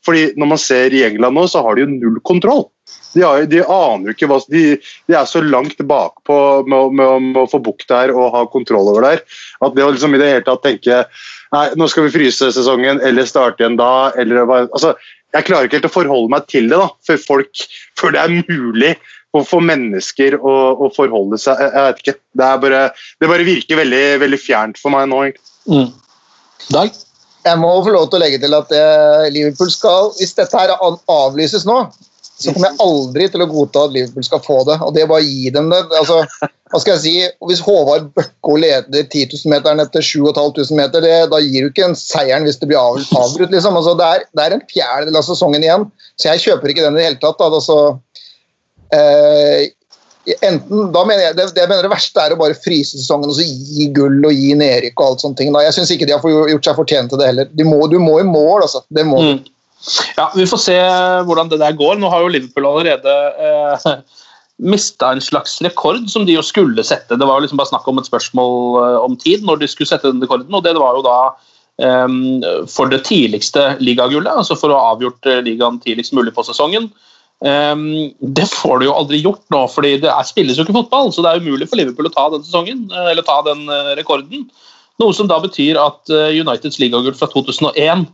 Fordi 0.04 0.26
når 0.36 0.50
man 0.54 0.60
ser 0.60 0.92
i 0.94 1.04
England 1.06 1.36
nå, 1.38 1.46
så 1.48 1.62
har 1.64 1.76
de 1.78 1.84
jo 1.86 1.90
null 1.94 2.18
kontroll. 2.28 2.66
De, 3.14 3.22
har, 3.22 3.44
de 3.48 3.60
aner 3.62 4.10
jo 4.10 4.12
ikke 4.16 4.26
hva 4.28 4.40
de, 4.50 4.62
de 5.08 5.14
er 5.16 5.28
så 5.30 5.40
langt 5.40 5.78
bakpå 5.86 6.36
med, 6.66 6.74
å- 6.76 6.90
med, 6.92 7.28
med 7.30 7.38
å 7.44 7.48
få 7.48 7.60
bukt 7.62 7.86
der 7.88 8.10
og 8.12 8.32
ha 8.34 8.42
kontroll 8.50 8.90
over 8.90 9.06
der, 9.06 9.22
at 9.64 9.76
det 9.76 9.84
å 9.86 9.92
liksom 9.94 10.16
i 10.16 10.20
det 10.20 10.30
hele 10.32 10.44
tatt 10.48 10.64
tenke 10.66 11.04
Nei, 11.54 11.68
nå 11.78 11.86
skal 11.86 12.08
vi 12.08 12.14
fryse 12.16 12.48
sesongen, 12.50 12.98
eller 13.06 13.28
starte 13.30 13.62
igjen 13.62 13.76
da, 13.78 14.10
eller 14.18 14.42
altså, 14.50 14.96
Jeg 15.36 15.46
klarer 15.46 15.68
ikke 15.68 15.78
helt 15.78 15.86
å 15.86 15.94
forholde 15.94 16.32
meg 16.34 16.48
til 16.50 16.66
det, 16.72 16.80
da, 16.82 16.88
før 17.06 17.20
folk 17.22 17.62
Før 18.00 18.16
det 18.16 18.24
er 18.24 18.34
mulig 18.50 18.90
for, 19.30 19.46
få 19.46 19.60
mennesker 19.62 20.34
å, 20.40 20.54
å 20.82 20.90
forholde 20.96 21.38
seg 21.38 21.62
Jeg, 21.62 21.70
vet 21.78 22.02
ikke. 22.02 22.16
Det, 22.42 22.50
bare, 22.66 22.82
det 23.22 23.30
bare 23.30 23.46
virker 23.46 23.78
veldig, 23.84 24.02
veldig 24.26 24.40
fjernt 24.42 24.82
for 24.82 24.94
meg 24.94 25.06
nå, 25.14 25.22
egentlig. 25.28 25.46
Dag? 26.74 26.90
Jeg 27.44 27.61
må 27.61 27.70
få 27.85 27.92
lov 27.92 28.09
til 28.09 28.18
å 28.18 28.24
legge 28.24 28.40
til 28.40 28.57
at 28.57 28.72
eh, 28.72 29.28
Liverpool 29.35 29.70
skal 29.72 30.11
Hvis 30.16 30.33
dette 30.38 30.57
her 30.57 30.72
avlyses 30.80 31.66
nå, 31.68 31.83
så 32.40 32.52
kommer 32.54 32.72
jeg 32.72 32.83
aldri 32.83 33.26
til 33.30 33.44
å 33.44 33.48
godta 33.50 33.85
at 33.87 33.92
Liverpool 33.94 34.26
skal 34.26 34.40
få 34.42 34.57
det. 34.68 34.78
Og 34.83 34.94
det 34.94 35.04
er 35.04 35.11
bare 35.11 35.22
å 35.22 35.28
gi 35.28 35.52
dem 35.54 35.68
det. 35.70 35.83
Altså, 36.00 36.16
hva 36.72 36.80
skal 36.83 36.96
jeg 36.96 37.02
si? 37.04 37.12
Hvis 37.46 37.62
Håvard 37.62 38.09
Bøkko 38.16 38.57
leder 38.59 39.04
10 39.04 39.28
000-meteren 39.37 39.83
etter 39.85 40.02
7500 40.02 40.74
meter, 40.80 41.04
det, 41.04 41.12
da 41.30 41.38
gir 41.44 41.62
du 41.62 41.70
ikke 41.70 41.87
en 41.87 41.94
seieren 41.98 42.48
hvis 42.48 42.59
det 42.59 42.70
blir 42.72 42.80
avbrutt. 42.80 43.52
Liksom. 43.54 43.78
Altså, 43.78 43.94
det, 44.00 44.09
er, 44.09 44.26
det 44.35 44.44
er 44.44 44.57
en 44.57 44.66
fjerdedel 44.72 45.20
av 45.20 45.28
sesongen 45.28 45.66
igjen, 45.66 45.87
så 46.18 46.33
jeg 46.33 46.44
kjøper 46.48 46.74
ikke 46.74 46.88
den 46.88 46.98
i 46.98 47.02
det 47.02 47.07
hele 47.07 47.22
tatt. 47.22 47.38
Da. 47.38 47.52
Altså, 47.61 47.78
eh, 48.98 49.70
enten, 50.32 50.87
da 50.94 51.02
mener 51.04 51.26
jeg, 51.26 51.37
det, 51.38 51.48
det 51.56 51.64
jeg 51.64 51.70
mener 51.70 51.87
det 51.87 51.92
verste 51.92 52.22
er 52.22 52.34
å 52.34 52.40
bare 52.40 52.56
fryse 52.56 52.96
sesongen 52.96 53.32
og 53.32 53.37
så 53.37 53.44
gi 53.44 53.88
gull 53.96 54.22
og 54.24 54.32
gi 54.32 54.54
nedrykk 54.58 55.00
og 55.00 55.06
alt 55.06 55.24
sånne 55.24 55.40
ting. 55.40 55.52
Da. 55.54 55.64
Jeg 55.66 55.76
syns 55.76 55.92
ikke 55.94 56.08
de 56.08 56.16
har 56.16 56.52
gjort 56.54 56.68
seg 56.70 56.78
fortjent 56.78 57.12
til 57.12 57.20
det 57.20 57.30
heller. 57.32 57.50
De 57.52 57.66
må, 57.68 57.82
du 57.92 57.98
må 58.02 58.18
i 58.22 58.28
mål, 58.28 58.64
altså. 58.66 58.84
Det 58.94 59.04
må. 59.08 59.20
Mm. 59.20 59.40
Ja, 60.16 60.30
Vi 60.32 60.46
får 60.48 60.60
se 60.64 60.76
hvordan 61.28 61.50
det 61.52 61.60
der 61.60 61.76
går. 61.76 61.98
Nå 62.00 62.10
har 62.12 62.24
jo 62.24 62.32
Liverpool 62.32 62.68
allerede 62.70 63.16
eh, 63.48 63.88
mista 64.64 65.12
en 65.12 65.22
slags 65.24 65.58
rekord 65.64 66.06
som 66.10 66.26
de 66.26 66.37
jo 66.37 66.44
skulle 66.44 66.84
sette. 66.87 67.18
Det 67.18 67.26
var 67.26 67.38
jo 67.38 67.46
liksom 67.46 67.60
bare 67.60 67.72
snakk 67.72 67.88
om 67.90 68.00
et 68.00 68.08
spørsmål 68.08 68.54
eh, 68.82 69.00
om 69.04 69.16
tid 69.20 69.44
når 69.46 69.60
de 69.62 69.70
skulle 69.70 69.90
sette 69.90 70.10
den 70.10 70.22
rekorden. 70.24 70.52
og 70.54 70.64
Det 70.64 70.74
var 70.78 70.96
jo 70.98 71.04
da 71.04 71.18
eh, 71.84 72.64
for 72.70 72.92
det 72.92 73.04
tidligste 73.08 73.74
ligagullet, 73.82 74.32
altså 74.32 74.56
for 74.58 74.72
å 74.72 74.78
ha 74.78 74.94
avgjort 74.94 75.30
eh, 75.30 75.42
ligaen 75.46 75.80
tidligst 75.84 76.16
mulig 76.16 76.34
på 76.37 76.46
sesongen. 76.46 76.88
Eh, 77.42 77.76
det 78.20 78.46
får 78.52 78.78
du 78.78 78.86
jo 78.86 78.94
aldri 78.94 79.20
gjort 79.24 79.42
nå, 79.52 79.64
fordi 79.72 79.96
det 80.04 80.10
er, 80.12 80.28
spilles 80.28 80.58
jo 80.58 80.66
ikke 80.66 80.76
fotball. 80.78 81.12
Så 81.12 81.24
det 81.24 81.32
er 81.32 81.42
umulig 81.42 81.68
for 81.70 81.80
Liverpool 81.80 82.10
å 82.10 82.14
ta 82.14 82.28
den 82.32 82.44
sesongen, 82.46 82.86
eh, 82.92 83.10
eller 83.12 83.26
ta 83.26 83.40
den 83.46 83.66
eh, 83.68 83.94
rekorden. 83.98 84.46
Noe 85.02 85.16
som 85.16 85.28
da 85.30 85.40
betyr 85.42 85.80
at 85.80 86.12
eh, 86.12 86.36
Uniteds 86.38 86.78
ligagull 86.82 87.16
fra 87.18 87.30
2001 87.32 88.06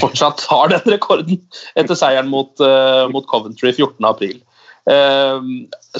fortsatt 0.00 0.42
har 0.50 0.72
den 0.72 0.90
rekorden 0.90 1.38
etter 1.78 1.94
seieren 1.94 2.26
mot, 2.26 2.50
mot 3.14 3.26
Coventry 3.30 3.70
14.4. 3.70 4.40
Uh, 4.88 5.38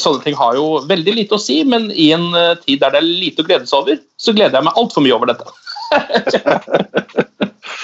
sånne 0.01 0.25
ting 0.25 0.35
har 0.35 0.57
jo 0.57 0.81
veldig 0.89 1.15
lite 1.15 1.37
å 1.37 1.43
si, 1.43 1.61
men 1.63 1.87
i 1.93 2.09
en 2.17 2.27
tid 2.65 2.83
der 2.83 2.97
det 2.97 2.99
er 2.99 3.07
lite 3.07 3.45
å 3.45 3.47
glede 3.47 3.71
seg 3.71 3.85
over, 3.85 4.01
så 4.19 4.35
gleder 4.35 4.59
jeg 4.59 4.67
meg 4.67 4.81
altfor 4.83 5.07
mye 5.07 5.15
over 5.15 5.31
dette. 5.31 5.47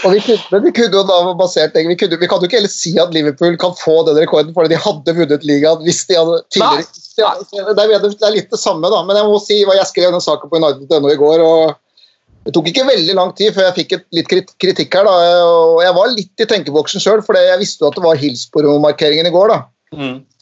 Og 0.05 0.13
vi 0.13 0.21
kunne, 0.21 0.61
vi 0.67 0.73
kunne 0.77 0.99
jo 0.99 1.03
da 1.09 1.19
basert 1.39 1.77
vi, 1.77 1.97
kunne, 1.97 2.19
vi 2.21 2.29
kan 2.29 2.43
jo 2.43 2.49
ikke 2.49 2.59
heller 2.59 2.73
si 2.73 2.93
at 3.01 3.15
Liverpool 3.15 3.57
kan 3.61 3.73
få 3.79 4.03
den 4.09 4.19
rekorden 4.21 4.53
fordi 4.57 4.75
de 4.75 4.81
hadde 4.85 5.15
vunnet 5.17 5.47
ligaen 5.49 5.81
hvis 5.87 6.03
de 6.11 6.19
hadde 6.19 6.43
tidligere 6.53 6.85
det, 7.15 7.87
er, 7.87 8.03
det 8.03 8.27
er 8.27 8.35
litt 8.35 8.51
det 8.51 8.59
samme, 8.59 8.91
da. 8.91 9.01
Men 9.07 9.21
jeg 9.21 9.31
må 9.31 9.39
si 9.43 9.61
hva 9.65 9.77
jeg 9.79 9.87
skrev 9.87 10.13
den 10.15 10.23
saken 10.25 10.51
på 10.51 10.59
United.no 10.59 11.13
i 11.13 11.19
går. 11.21 11.43
og 11.47 12.47
Det 12.47 12.55
tok 12.57 12.71
ikke 12.73 12.87
veldig 12.89 13.15
lang 13.17 13.31
tid 13.39 13.55
før 13.55 13.69
jeg 13.69 13.77
fikk 13.79 13.95
et, 13.97 14.07
litt 14.19 14.55
kritikk 14.61 14.99
her. 14.99 15.07
da, 15.07 15.45
og 15.47 15.83
Jeg 15.85 15.95
var 15.95 16.11
litt 16.11 16.43
i 16.43 16.49
tenkeboksen 16.51 17.05
sjøl, 17.05 17.23
for 17.23 17.39
jeg 17.39 17.61
visste 17.63 17.85
jo 17.85 17.93
at 17.93 18.01
det 18.01 18.05
var 18.05 18.19
Hillsborough-markeringen 18.19 19.31
i 19.31 19.35
går. 19.35 19.55
da. 19.55 19.61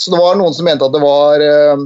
Så 0.01 0.15
det 0.15 0.23
var 0.23 0.39
noen 0.41 0.57
som 0.57 0.65
mente 0.65 0.89
at 0.89 0.95
det 0.97 1.03
var 1.03 1.45
eh, 1.45 1.85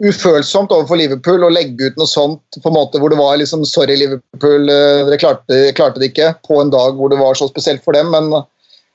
ufølsomt 0.00 0.72
overfor 0.72 0.98
Liverpool 1.00 1.44
å 1.44 1.52
legge 1.52 1.90
ut 1.90 1.98
noe 2.00 2.08
sånt 2.08 2.60
på 2.62 2.70
en 2.70 2.76
måte 2.76 3.00
hvor 3.00 3.12
det 3.12 3.20
var 3.20 3.36
liksom 3.40 3.66
Sorry, 3.68 3.98
Liverpool, 4.00 4.70
eh, 4.72 5.02
dere 5.08 5.20
klarte, 5.20 5.60
klarte 5.76 6.00
det 6.00 6.12
ikke 6.12 6.32
på 6.46 6.60
en 6.62 6.72
dag 6.72 6.96
hvor 6.96 7.12
det 7.12 7.20
var 7.20 7.36
så 7.38 7.50
spesielt 7.50 7.84
for 7.84 7.96
dem. 7.96 8.10
Men 8.14 8.32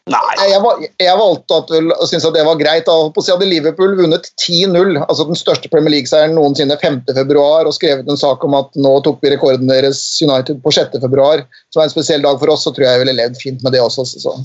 jeg, 0.06 0.50
jeg, 0.52 0.90
jeg 1.02 1.18
valgte 1.18 1.58
at, 1.58 1.72
å 1.74 2.06
synes 2.06 2.28
at 2.28 2.36
det 2.36 2.44
var 2.46 2.60
greit. 2.60 2.86
da. 2.86 3.24
Hadde 3.30 3.48
Liverpool 3.50 3.96
vunnet 3.98 4.28
10-0, 4.38 5.00
altså 5.02 5.26
den 5.30 5.40
største 5.40 5.72
Premier 5.72 5.96
League-seieren 5.96 6.36
noensinne 6.38 6.78
5.2, 6.82 7.38
og 7.42 7.74
skrevet 7.74 8.10
en 8.10 8.22
sak 8.22 8.44
om 8.46 8.58
at 8.58 8.70
nå 8.78 9.00
tok 9.06 9.18
vi 9.26 9.34
rekorden 9.34 9.72
deres 9.72 10.04
United 10.22 10.62
på 10.62 10.74
6.2, 10.78 11.00
som 11.06 11.82
var 11.82 11.88
en 11.88 11.96
spesiell 11.96 12.26
dag 12.26 12.38
for 12.42 12.54
oss, 12.54 12.68
så 12.68 12.74
tror 12.74 12.86
jeg 12.86 12.98
jeg 12.98 13.06
ville 13.06 13.18
levd 13.18 13.42
fint 13.42 13.66
med 13.66 13.74
det 13.74 13.82
også. 13.82 14.06
Så. 14.14 14.38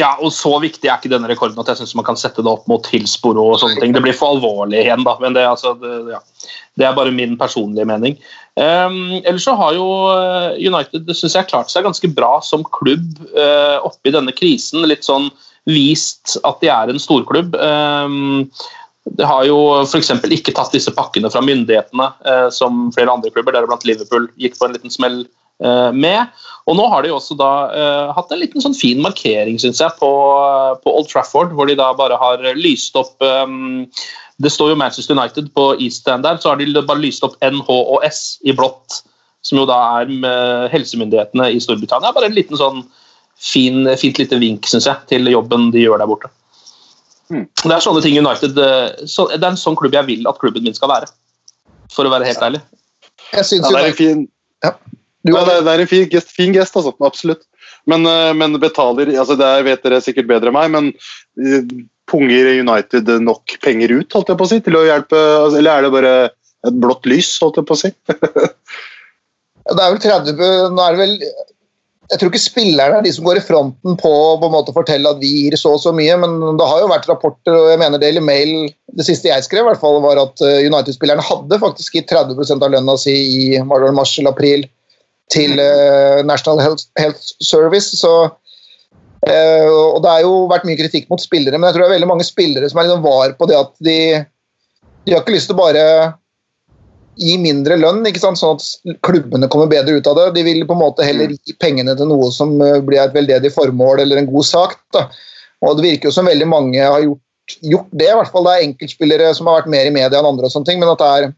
Ja, 0.00 0.14
og 0.24 0.32
Så 0.32 0.52
viktig 0.62 0.88
er 0.88 0.96
ikke 0.96 1.12
denne 1.12 1.28
rekorden 1.28 1.58
at 1.60 1.68
jeg 1.68 1.82
synes 1.82 1.94
man 1.98 2.06
kan 2.06 2.16
sette 2.16 2.44
det 2.44 2.48
opp 2.48 2.64
mot 2.70 2.86
Hillsboro 2.88 3.50
og 3.52 3.58
sånne 3.60 3.82
ting. 3.82 3.92
Det 3.92 4.02
blir 4.04 4.16
for 4.16 4.36
alvorlig 4.36 4.80
igjen, 4.86 5.04
da. 5.04 5.18
Men 5.20 5.36
det, 5.36 5.44
altså, 5.44 5.74
det, 5.80 5.92
ja. 6.14 6.20
det 6.80 6.88
er 6.88 6.96
bare 6.96 7.12
min 7.12 7.36
personlige 7.40 7.88
mening. 7.88 8.16
Um, 8.56 9.20
ellers 9.22 9.44
så 9.48 9.54
har 9.56 9.76
jo 9.76 9.86
eh, 10.12 10.58
United 10.60 11.06
det 11.08 11.16
synes 11.16 11.36
jeg, 11.38 11.48
klart 11.48 11.72
seg 11.72 11.86
ganske 11.86 12.10
bra 12.12 12.34
som 12.44 12.64
klubb 12.80 13.20
uh, 13.36 13.84
oppi 13.84 14.12
denne 14.12 14.32
krisen. 14.36 14.84
Litt 14.88 15.04
sånn 15.08 15.30
vist 15.68 16.38
at 16.42 16.60
de 16.64 16.72
er 16.72 16.90
en 16.90 17.00
storklubb. 17.00 17.56
Um, 17.60 18.48
det 19.18 19.26
har 19.26 19.44
jo 19.48 19.58
f.eks. 19.82 20.12
ikke 20.14 20.54
tatt 20.54 20.74
disse 20.74 20.92
pakkene 20.94 21.30
fra 21.32 21.42
myndighetene, 21.44 22.08
uh, 22.24 22.48
som 22.54 22.88
flere 22.94 23.12
andre 23.12 23.32
klubber, 23.34 23.54
deriblant 23.56 23.84
Liverpool, 23.88 24.28
gikk 24.40 24.58
på 24.58 24.68
en 24.68 24.76
liten 24.76 24.94
smell 24.94 25.22
eh, 25.24 25.30
med. 25.94 26.42
Og 26.70 26.76
nå 26.78 26.86
har 26.92 27.02
de 27.02 27.10
også 27.10 27.34
da 27.38 27.50
uh, 27.74 28.10
hatt 28.14 28.30
en 28.30 28.40
liten 28.40 28.62
sånn 28.62 28.76
fin 28.78 29.00
markering, 29.02 29.58
synes 29.62 29.80
jeg, 29.82 29.94
på, 29.98 30.10
på 30.82 30.94
Old 30.94 31.08
Trafford, 31.10 31.54
hvor 31.56 31.66
de 31.66 31.76
da 31.78 31.90
bare 31.98 32.18
har 32.18 32.42
lyst 32.58 32.98
opp 32.98 33.22
um, 33.22 33.86
Det 34.42 34.50
står 34.52 34.72
jo 34.72 34.78
Manchester 34.78 35.18
United 35.18 35.50
på 35.56 35.72
East 35.82 36.02
Stand 36.02 36.26
der, 36.26 36.38
så 36.42 36.52
har 36.52 36.60
de 36.60 36.70
bare 36.78 37.02
lyst 37.02 37.26
opp 37.26 37.34
NH 37.42 37.70
og 37.70 38.06
S 38.06 38.38
i 38.46 38.54
blått, 38.54 39.02
som 39.42 39.58
jo 39.58 39.66
da 39.66 39.78
er 40.00 40.10
med 40.10 40.70
helsemyndighetene 40.72 41.50
i 41.50 41.62
Storbritannia. 41.62 42.14
Bare 42.14 42.30
en 42.30 42.38
liten 42.38 42.58
sånn 42.58 42.84
fin, 43.42 43.82
fint 43.98 44.22
lite 44.22 44.38
vink, 44.38 44.70
synes 44.70 44.86
jeg, 44.86 45.02
til 45.10 45.30
jobben 45.30 45.70
de 45.74 45.82
gjør 45.82 46.02
der 46.02 46.10
borte. 46.10 46.30
Det 47.32 47.72
er 47.72 47.82
sånne 47.82 48.02
ting 48.04 48.18
United 48.20 48.58
eh, 48.60 49.06
så, 49.08 49.24
Det 49.32 49.40
er 49.40 49.52
en 49.54 49.60
sånn 49.60 49.76
klubb 49.78 49.94
jeg 49.96 50.04
vil 50.08 50.26
at 50.28 50.40
klubben 50.42 50.66
min 50.66 50.76
skal 50.76 50.90
være. 50.92 51.08
For 51.92 52.08
å 52.08 52.12
være 52.12 52.28
helt 52.28 52.44
ærlig. 52.44 52.60
Jeg 53.32 53.48
synes 53.48 53.66
Ja, 53.66 53.72
det 53.72 53.82
er 53.82 53.90
en 53.90 53.96
fin, 53.98 54.26
Du, 55.22 55.30
det 55.30 55.38
er, 55.38 55.62
det 55.62 55.72
er 55.72 55.84
en 55.84 55.90
fin 55.90 56.08
gest, 56.10 56.32
fin 56.34 56.54
gest 56.54 56.76
altså. 56.78 56.94
Absolutt. 57.06 57.44
Men, 57.90 58.06
eh, 58.06 58.30
men 58.38 58.58
betaler 58.62 59.10
altså 59.14 59.36
Det 59.38 59.50
vet 59.66 59.84
dere 59.86 60.02
sikkert 60.02 60.30
bedre 60.30 60.50
enn 60.50 60.56
meg, 60.56 60.72
men 60.74 60.90
eh, 61.38 61.62
punger 62.10 62.50
United 62.58 63.10
nok 63.22 63.56
penger 63.62 63.94
ut 63.94 64.16
holdt 64.16 64.32
jeg 64.32 64.40
på 64.40 64.48
å 64.48 64.50
si, 64.50 64.58
til 64.64 64.78
å 64.78 64.86
hjelpe 64.86 65.18
altså, 65.18 65.60
Eller 65.60 65.78
er 65.78 65.86
det 65.86 65.94
bare 65.94 66.16
et 66.66 66.82
blått 66.82 67.06
lys, 67.10 67.30
holdt 67.42 67.62
jeg 67.62 67.68
på 67.70 67.78
å 67.78 67.82
si? 67.84 67.92
Det 69.62 69.78
er 69.78 69.94
vel 69.94 70.02
30 70.02 70.74
Nå 70.74 70.82
er 70.82 70.94
det 70.96 71.00
vel 71.00 71.16
Jeg 71.22 72.18
tror 72.18 72.32
ikke 72.32 72.42
spillerne 72.42 72.98
er 72.98 73.06
de 73.06 73.14
som 73.14 73.26
går 73.26 73.38
i 73.38 73.44
fronten 73.46 73.98
på 73.98 74.10
å 74.10 74.36
på 74.42 74.50
en 74.50 74.54
måte 74.58 74.74
fortelle 74.74 75.14
at 75.14 75.22
vi 75.22 75.30
gir 75.44 75.56
så 75.58 75.76
og 75.76 75.82
så 75.84 75.94
mye, 75.94 76.18
men 76.18 76.58
det 76.58 76.66
har 76.66 76.82
jo 76.82 76.90
vært 76.90 77.06
rapporter, 77.10 77.54
og 77.54 77.70
jeg 77.70 77.80
mener 77.80 78.02
Daily 78.02 78.22
Mail 78.22 78.52
Det 78.98 79.06
siste 79.06 79.30
jeg 79.30 79.46
skrev, 79.46 79.62
i 79.62 79.70
hvert 79.70 79.80
fall, 79.80 80.02
var 80.04 80.18
at 80.20 80.42
eh, 80.44 80.66
United-spillerne 80.66 81.24
hadde 81.24 81.62
faktisk 81.62 81.96
gitt 81.96 82.10
30 82.10 82.58
av 82.58 82.74
lønna 82.74 82.98
si 83.00 83.14
i 83.14 83.62
mars 83.64 84.18
eller 84.18 84.34
april 84.34 84.66
til 85.30 85.60
eh, 85.62 86.22
National 86.26 86.60
Health, 86.62 86.88
Health 86.98 87.22
Service. 87.40 87.96
så 87.98 88.14
eh, 89.26 89.68
og 89.68 90.02
Det 90.02 90.10
har 90.10 90.24
jo 90.24 90.48
vært 90.50 90.66
mye 90.68 90.80
kritikk 90.80 91.08
mot 91.12 91.22
spillere, 91.22 91.58
men 91.58 91.68
jeg 91.68 91.76
tror 91.76 91.86
det 91.86 91.90
er 91.90 91.96
veldig 91.98 92.10
mange 92.14 92.26
spillere 92.26 92.68
som 92.70 92.80
er 92.80 92.88
liksom 92.88 93.06
var 93.06 93.36
på 93.38 93.48
det 93.50 93.60
at 93.60 93.72
de, 93.78 93.98
de 95.06 95.14
har 95.14 95.22
ikke 95.22 95.36
lyst 95.36 95.50
til 95.50 95.58
å 95.58 95.62
bare 95.62 95.86
gi 97.20 97.34
mindre 97.40 97.76
lønn, 97.76 98.04
ikke 98.08 98.22
sant? 98.22 98.40
sånn 98.40 98.56
at 98.56 98.96
klubbene 99.04 99.48
kommer 99.52 99.68
bedre 99.70 99.98
ut 99.98 100.08
av 100.08 100.16
det. 100.18 100.28
De 100.38 100.46
vil 100.46 100.64
på 100.68 100.76
en 100.76 100.82
måte 100.82 101.04
heller 101.06 101.34
gi 101.34 101.56
pengene 101.60 101.94
til 101.98 102.08
noe 102.08 102.30
som 102.34 102.54
eh, 102.64 102.80
blir 102.84 103.02
et 103.02 103.16
veldedig 103.16 103.52
formål 103.54 104.04
eller 104.04 104.22
en 104.22 104.30
god 104.30 104.48
sak. 104.48 104.78
Da. 104.96 105.06
Og 105.62 105.78
Det 105.78 105.86
virker 105.86 106.10
jo 106.10 106.16
som 106.16 106.30
veldig 106.30 106.48
mange 106.48 106.80
har 106.80 107.04
gjort, 107.04 107.56
gjort 107.60 107.92
det. 107.92 108.08
i 108.08 108.16
hvert 108.18 108.32
fall 108.32 108.48
Det 108.48 108.54
er 108.54 108.66
enkeltspillere 108.68 109.32
som 109.36 109.50
har 109.50 109.60
vært 109.60 109.72
mer 109.74 109.90
i 109.90 109.94
media 109.94 110.20
enn 110.20 110.30
andre, 110.32 110.48
og 110.48 110.54
sånne 110.54 110.70
ting, 110.70 110.80
men 110.82 110.92
at 110.92 111.02
det 111.02 111.10
er, 111.12 111.30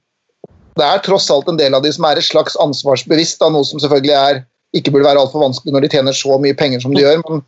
det 0.78 0.86
er 0.86 1.02
tross 1.04 1.30
alt 1.30 1.48
en 1.50 1.58
del 1.60 1.76
av 1.76 1.84
de 1.84 1.92
som 1.94 2.06
er 2.08 2.18
et 2.18 2.26
slags 2.26 2.56
ansvarsbevisst, 2.62 3.38
da, 3.42 3.50
noe 3.52 3.66
som 3.66 3.82
selvfølgelig 3.82 4.16
er, 4.18 4.42
ikke 4.74 4.90
burde 4.90 5.06
være 5.06 5.22
altfor 5.22 5.44
vanskelig 5.44 5.74
når 5.74 5.84
de 5.84 5.92
tjener 5.92 6.16
så 6.16 6.38
mye 6.42 6.56
penger 6.58 6.82
som 6.82 6.94
de 6.94 7.04
gjør. 7.04 7.22
men 7.28 7.44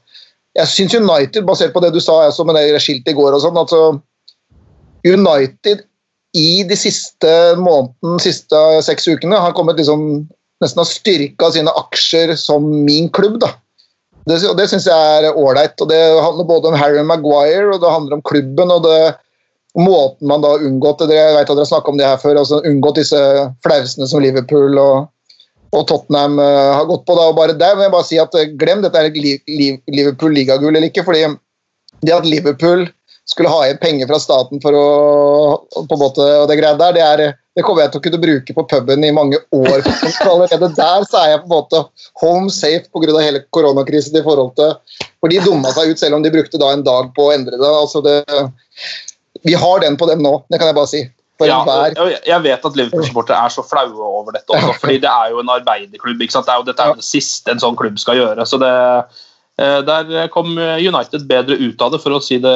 jeg 0.56 0.72
syns 0.72 0.94
United, 0.94 1.44
basert 1.44 1.74
på 1.74 1.82
det 1.84 1.92
du 1.92 2.00
sa 2.00 2.22
altså 2.24 2.46
med 2.46 2.56
det 2.56 2.80
skiltet 2.80 3.12
i 3.12 3.16
går 3.16 3.34
og 3.36 3.42
sånn, 3.42 3.58
altså 3.60 3.98
United 5.06 5.82
i 6.36 6.64
de 6.68 6.76
siste 6.78 7.32
månedene, 7.60 8.20
siste 8.22 8.62
seks 8.84 9.08
ukene, 9.08 9.38
har 9.40 9.54
kommet 9.56 9.78
liksom 9.80 10.26
nesten 10.62 10.80
har 10.80 10.88
styrka 10.88 11.50
sine 11.52 11.72
aksjer 11.76 12.34
som 12.40 12.64
min 12.86 13.10
klubb. 13.12 13.38
da. 13.42 13.52
Det, 14.26 14.40
og 14.48 14.56
det 14.58 14.66
syns 14.70 14.88
jeg 14.88 15.20
er 15.20 15.36
ålreit. 15.38 15.76
og 15.80 15.90
Det 15.90 16.00
handler 16.22 16.48
både 16.48 16.72
om 16.72 16.78
Harry 16.78 17.02
Maguire 17.04 17.74
og 17.74 17.82
det 17.82 17.92
handler 17.92 18.18
om 18.18 18.24
klubben. 18.26 18.70
og 18.70 18.82
det 18.88 19.14
måten 19.82 20.28
man 20.30 20.40
da 20.44 20.54
har 20.54 20.64
unngått 20.64 21.02
det, 21.08 21.16
Jeg 21.18 21.34
vet 21.36 21.50
at 21.50 21.58
dere 21.58 21.68
har 21.68 21.90
om 21.90 21.98
det 21.98 22.06
her 22.08 22.16
før, 22.22 22.38
altså 22.40 22.62
unngått 22.64 22.96
disse 23.02 23.20
flausene 23.66 24.08
som 24.08 24.24
Liverpool 24.24 24.78
og 24.80 25.06
og 25.76 25.86
Tottenham 25.90 26.38
uh, 26.38 26.72
har 26.78 26.86
gått 26.88 27.02
på. 27.04 27.14
Da, 27.18 27.24
og 27.28 27.36
bare 27.36 27.56
der 27.58 27.74
vil 27.76 27.84
jeg 27.88 27.92
bare 27.92 28.06
si 28.08 28.18
at 28.22 28.36
eh, 28.38 28.52
glem 28.58 28.84
dette 28.84 29.00
er 29.00 29.10
Li- 29.12 29.42
Li- 29.50 29.80
Liverpool 29.92 30.32
ligagull 30.32 30.70
eller 30.76 30.88
ikke. 30.88 31.04
fordi 31.04 31.26
det 32.06 32.14
at 32.14 32.28
Liverpool 32.28 32.86
skulle 33.26 33.50
ha 33.50 33.64
igjen 33.66 33.80
penger 33.82 34.06
fra 34.08 34.20
staten 34.22 34.60
for 34.62 34.76
å 34.78 34.84
på 35.74 35.96
en 35.96 36.00
måte, 36.00 36.22
og 36.22 36.46
det 36.48 36.58
greia 36.60 36.78
der, 36.78 36.94
det, 36.94 37.02
er, 37.02 37.34
det 37.58 37.64
kommer 37.66 37.82
jeg 37.82 37.92
til 37.92 38.00
å 38.00 38.04
kunne 38.04 38.20
bruke 38.22 38.54
på 38.54 38.64
puben 38.70 39.04
i 39.04 39.10
mange 39.12 39.40
år. 39.50 39.82
Så 39.82 40.28
allerede 40.30 40.70
der 40.78 41.08
så 41.10 41.22
er 41.24 41.32
jeg 41.32 41.42
på 41.42 41.48
en 41.50 41.56
måte 41.56 41.82
home 42.22 42.52
safe 42.54 42.86
pga. 42.94 43.18
hele 43.18 43.42
koronakrisen 43.50 44.20
i 44.20 44.24
forhold 44.24 44.54
til 44.56 44.72
For 45.18 45.32
de 45.32 45.42
dumma 45.42 45.74
seg 45.74 45.90
ut 45.90 45.98
selv 46.00 46.20
om 46.20 46.22
de 46.24 46.32
brukte 46.32 46.62
da 46.62 46.70
en 46.72 46.86
dag 46.86 47.10
på 47.16 47.26
å 47.26 47.34
endre 47.34 47.58
det. 47.58 47.72
altså 47.82 48.04
det 48.06 48.22
vi 49.46 49.54
har 49.54 49.80
den 49.84 49.96
på 49.96 50.08
dem 50.10 50.24
nå, 50.24 50.34
det 50.50 50.58
kan 50.60 50.68
jeg 50.72 50.76
bare 50.78 50.90
si. 50.90 51.04
Ja, 51.44 51.58
jeg- 52.24 52.42
vet 52.42 52.64
at 52.64 52.76
Liverpool-supportere 52.78 53.36
er 53.44 53.52
så 53.52 53.62
flaue 53.66 54.00
over 54.00 54.32
dette 54.32 54.48
også, 54.56 54.72
fordi 54.80 55.00
det 55.02 55.10
er 55.10 55.30
jo 55.34 55.40
en 55.42 55.50
arbeiderklubb. 55.52 56.22
ikke 56.24 56.32
sant? 56.32 56.46
Det 56.46 56.54
er 56.54 56.60
jo, 56.62 56.64
dette 56.70 56.82
er 56.82 56.92
jo 56.94 57.00
det 57.02 57.04
siste 57.04 57.52
en 57.52 57.60
sånn 57.60 57.76
klubb 57.76 57.98
skal 58.00 58.16
gjøre. 58.16 58.46
så 58.48 58.58
det 58.62 58.72
eh, 59.58 59.80
Der 59.82 60.28
kom 60.32 60.56
United 60.56 61.28
bedre 61.28 61.58
ut 61.60 61.82
av 61.82 61.92
det, 61.92 62.00
for 62.00 62.16
å 62.16 62.22
si 62.22 62.38
det 62.38 62.54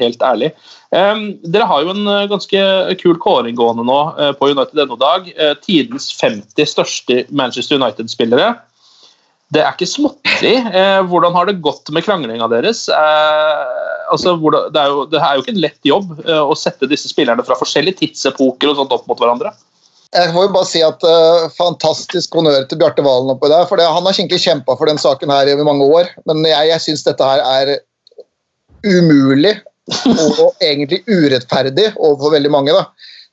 helt 0.00 0.18
ærlig. 0.26 0.52
Dere 0.92 1.66
har 1.66 1.82
jo 1.82 1.90
en 1.90 2.06
eh, 2.06 2.26
ganske 2.30 2.96
kul 3.00 3.16
kåring 3.22 3.56
gående 3.58 3.84
nå 3.86 4.00
på 4.38 4.50
på 4.54 4.66
denne 4.74 4.98
dag. 4.98 5.32
Eh, 5.36 5.54
tidens 5.62 6.10
50 6.20 6.66
største 6.66 7.26
Manchester 7.30 7.76
United-spillere. 7.78 8.56
Det 9.54 9.62
er 9.62 9.74
ikke 9.76 9.86
småtteri. 9.86 10.56
Eh, 10.58 11.00
hvordan 11.06 11.36
har 11.36 11.46
det 11.46 11.60
gått 11.62 11.90
med 11.94 12.02
kranglinga 12.02 12.48
deres? 12.50 12.86
Eh, 12.90 13.60
altså, 14.10 14.34
hvordan, 14.40 14.72
det, 14.74 14.82
er 14.82 14.90
jo, 14.90 15.04
det 15.12 15.20
er 15.22 15.36
jo 15.36 15.44
ikke 15.44 15.54
en 15.54 15.62
lett 15.62 15.86
jobb 15.86 16.16
eh, 16.24 16.42
å 16.42 16.56
sette 16.58 16.88
disse 16.90 17.10
spillerne 17.12 17.44
fra 17.46 17.58
forskjellige 17.58 18.00
tidsepoker 18.02 18.72
og 18.72 18.80
sånt 18.80 18.94
opp 18.96 19.06
mot 19.10 19.22
hverandre. 19.22 19.54
Jeg 20.16 20.32
må 20.32 20.46
jo 20.46 20.52
bare 20.54 20.68
si 20.70 20.80
at 20.86 21.02
uh, 21.04 21.48
Fantastisk 21.56 22.36
honnør 22.38 22.62
til 22.70 22.78
Bjarte 22.80 23.02
Valen 23.04 23.32
oppi 23.34 23.50
der. 23.50 23.66
for 23.68 23.76
det, 23.76 23.88
Han 23.90 24.06
har 24.06 24.14
skikkelig 24.16 24.44
kjempa 24.44 24.76
for 24.78 24.88
den 24.88 25.00
saken 25.02 25.32
her 25.34 25.50
i 25.50 25.56
mange 25.66 25.84
år. 25.84 26.08
Men 26.30 26.44
jeg, 26.46 26.70
jeg 26.70 26.84
syns 26.84 27.04
dette 27.04 27.26
her 27.26 27.42
er 27.42 27.72
umulig 28.86 29.56
og 30.38 30.54
egentlig 30.62 31.02
urettferdig 31.10 31.90
overfor 31.94 32.36
veldig 32.36 32.52
mange. 32.54 32.74
da. 32.74 32.86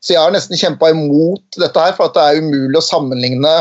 Så 0.03 0.15
jeg 0.15 0.21
har 0.21 0.33
nesten 0.35 0.59
kjempa 0.59 0.91
imot 0.91 1.61
dette 1.61 1.79
her, 1.79 1.95
for 1.95 2.09
at 2.09 2.17
det 2.17 2.25
er 2.25 2.43
umulig 2.43 2.81
å 2.81 2.85
sammenligne. 2.85 3.53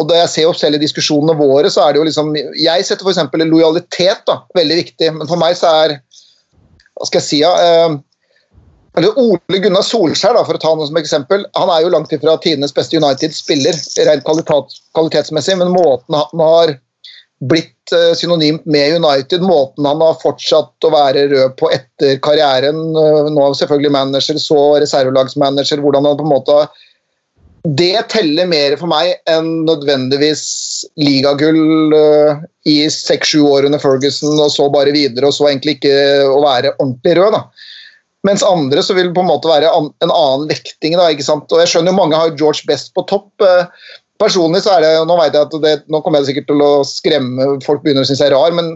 Og 0.00 0.08
da 0.10 0.22
jeg 0.24 0.30
ser 0.32 0.48
jo 0.48 0.54
selv 0.58 0.78
i 0.78 0.82
diskusjonene 0.82 1.36
våre, 1.38 1.70
så 1.70 1.84
er 1.84 1.94
det 1.94 2.00
jo 2.00 2.08
liksom 2.08 2.32
Jeg 2.34 2.86
setter 2.86 3.06
f.eks. 3.06 3.36
lojalitet 3.46 4.24
da, 4.26 4.40
veldig 4.58 4.80
viktig, 4.80 5.12
men 5.20 5.30
for 5.30 5.40
meg 5.40 5.54
så 5.58 5.70
er 5.84 5.98
Hva 6.98 7.06
skal 7.06 7.20
jeg 7.20 7.28
si? 7.28 7.40
Ja, 7.44 7.52
eh, 7.62 7.94
eller 8.94 9.16
Ole 9.18 9.58
Gunnar 9.58 9.82
Solskjær, 9.82 10.36
da, 10.36 10.44
for 10.46 10.54
å 10.54 10.62
ta 10.62 10.70
noe 10.74 10.86
som 10.86 10.98
eksempel, 11.00 11.42
han 11.58 11.70
er 11.74 11.82
jo 11.82 11.90
langt 11.90 12.12
ifra 12.14 12.36
tidenes 12.42 12.74
beste 12.74 12.94
United-spiller, 13.00 13.74
rent 14.06 14.22
kvalitet, 14.26 14.76
kvalitetsmessig, 14.94 15.56
men 15.58 15.72
måten 15.74 16.14
han 16.14 16.42
har 16.46 16.76
blitt 17.50 17.92
eh, 17.92 18.12
synonymt 18.14 18.62
med 18.70 18.94
United, 19.00 19.42
måten 19.42 19.88
han 19.88 20.02
har 20.04 20.14
fortsatt 20.22 20.86
å 20.86 20.92
være 20.94 21.26
rød 21.32 21.56
på 21.58 21.72
etter 21.74 22.20
karrieren, 22.24 22.80
eh, 22.94 23.30
nå 23.34 23.48
selvfølgelig 23.58 23.94
manager, 23.96 24.38
så 24.38 24.60
reservelagsmanager, 24.84 25.82
hvordan 25.82 26.06
han 26.08 26.20
på 26.20 26.28
en 26.28 26.34
måte 26.36 26.60
har 26.60 26.86
det 27.64 28.08
teller 28.12 28.48
mer 28.48 28.76
for 28.76 28.90
meg 28.90 29.14
enn 29.30 29.64
nødvendigvis 29.64 30.44
ligagull 31.00 31.94
uh, 31.96 32.42
i 32.68 32.82
seks-sju 32.92 33.40
år 33.48 33.68
under 33.70 33.80
Ferguson, 33.80 34.36
og 34.36 34.52
så 34.52 34.68
bare 34.72 34.92
videre, 34.92 35.30
og 35.30 35.36
så 35.36 35.48
egentlig 35.48 35.78
ikke 35.78 35.94
å 36.28 36.42
være 36.44 36.74
ordentlig 36.76 37.16
rød. 37.16 37.38
da. 37.38 37.70
Mens 38.28 38.44
andre 38.44 38.84
så 38.84 38.96
vil 38.96 39.08
det 39.10 39.16
på 39.16 39.24
en 39.24 39.32
måte 39.32 39.48
være 39.48 39.72
an, 39.72 39.90
en 40.04 40.12
annen 40.12 40.48
vekting. 40.52 40.96
da, 40.96 41.08
ikke 41.12 41.24
sant? 41.24 41.48
Og 41.52 41.60
jeg 41.60 41.72
skjønner 41.72 41.92
jo 41.92 42.00
Mange 42.02 42.20
har 42.20 42.36
George 42.36 42.68
Best 42.68 42.92
på 42.96 43.04
topp. 43.08 43.32
Uh, 43.40 43.64
personlig 44.20 44.60
så 44.64 44.76
er 44.76 44.84
det, 44.84 44.92
Nå 45.08 45.16
vet 45.18 45.36
jeg 45.36 45.48
at 45.48 45.58
det, 45.64 45.74
nå 45.92 46.00
kommer 46.04 46.20
jeg 46.20 46.34
sikkert 46.34 46.52
til 46.52 46.64
å 46.64 46.72
skremme 46.88 47.48
folk 47.64 47.82
begynner 47.84 48.04
å 48.04 48.08
synes 48.08 48.20
jeg 48.22 48.30
er 48.30 48.36
rar, 48.36 48.54
men 48.56 48.74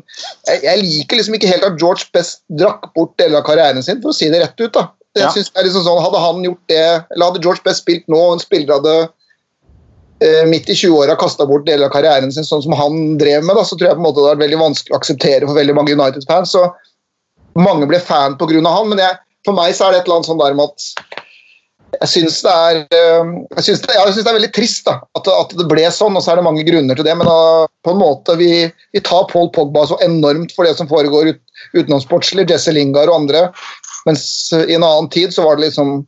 jeg, 0.48 0.64
jeg 0.64 0.84
liker 0.84 1.20
liksom 1.20 1.36
ikke 1.36 1.52
helt 1.52 1.68
at 1.68 1.76
George 1.80 2.08
Best 2.16 2.40
drakk 2.60 2.88
bort 2.96 3.14
deler 3.20 3.42
av 3.42 3.46
karrieren 3.48 3.84
sin, 3.84 4.00
for 4.00 4.12
å 4.12 4.16
si 4.16 4.32
det 4.32 4.40
rett 4.42 4.64
ut. 4.64 4.72
da. 4.72 4.88
Jeg 5.18 5.26
Ja. 5.26 5.30
synes 5.34 5.50
det 5.52 5.60
er 5.60 5.68
liksom 5.68 5.84
sånn, 5.86 6.02
Hadde 6.04 6.20
han 6.24 6.42
gjort 6.46 6.64
det, 6.72 6.82
eller 7.14 7.30
hadde 7.30 7.42
George 7.44 7.64
Best 7.64 7.84
spilt 7.84 8.06
nå, 8.08 8.18
og 8.18 8.36
en 8.36 8.42
spiller 8.42 8.78
hadde 8.78 8.96
eh, 10.22 10.44
midt 10.50 10.68
i 10.70 10.74
20-åra 10.78 11.16
kasta 11.18 11.46
bort 11.46 11.66
deler 11.66 11.86
av 11.86 11.94
karrieren 11.94 12.32
sin 12.34 12.46
sånn 12.46 12.62
som 12.64 12.74
han 12.78 13.18
drev 13.20 13.44
med, 13.46 13.56
da, 13.58 13.64
så 13.66 13.76
tror 13.78 13.90
jeg 13.90 13.98
på 13.98 14.02
en 14.02 14.06
måte 14.08 14.20
det 14.22 14.26
hadde 14.26 14.36
vært 14.36 14.46
veldig 14.46 14.62
vanskelig 14.64 14.94
å 14.94 14.98
akseptere 15.00 15.46
for 15.46 15.58
veldig 15.58 15.76
mange 15.78 15.94
United-fans. 15.98 16.54
så 16.56 16.68
Mange 17.58 17.88
ble 17.90 17.98
fan 17.98 18.36
pga. 18.38 18.60
han, 18.70 18.88
men 18.88 18.98
jeg, 19.02 19.16
for 19.46 19.56
meg 19.56 19.74
så 19.74 19.88
er 19.88 19.92
det 19.92 20.00
et 20.00 20.06
eller 20.06 20.20
annet 20.20 20.30
sånn 20.30 20.42
der 20.42 20.54
med 20.54 20.70
at 20.70 21.24
jeg 22.02 22.08
syns 22.12 22.42
det 22.44 22.52
eh, 22.92 23.30
det, 23.56 23.64
det 23.88 24.28
er 24.28 24.36
veldig 24.36 24.52
trist 24.52 24.84
da, 24.86 24.98
at, 25.16 25.28
at 25.32 25.54
det 25.56 25.66
ble 25.70 25.86
sånn, 25.90 26.16
og 26.18 26.22
så 26.22 26.32
er 26.34 26.40
det 26.40 26.44
mange 26.46 26.64
grunner 26.66 26.98
til 26.98 27.06
det. 27.06 27.14
Men 27.16 27.26
da, 27.26 27.66
på 27.86 27.94
en 27.94 28.00
måte 28.02 28.36
vi, 28.38 28.68
vi 28.92 29.00
tar 29.00 29.24
Paul 29.32 29.48
Pogba 29.54 29.86
så 29.88 29.96
enormt 30.04 30.52
for 30.56 30.68
det 30.68 30.76
som 30.76 30.90
foregår 30.90 31.32
ut, 31.32 31.40
utenomsportslig, 31.74 32.44
Jesse 32.50 32.74
Lingard 32.76 33.08
og 33.08 33.22
andre. 33.22 33.46
Mens 34.08 34.24
eh, 34.56 34.70
i 34.72 34.78
en 34.78 34.86
annen 34.86 35.10
tid 35.12 35.34
så 35.34 35.44
var 35.46 35.58
det 35.58 35.68
liksom 35.68 36.00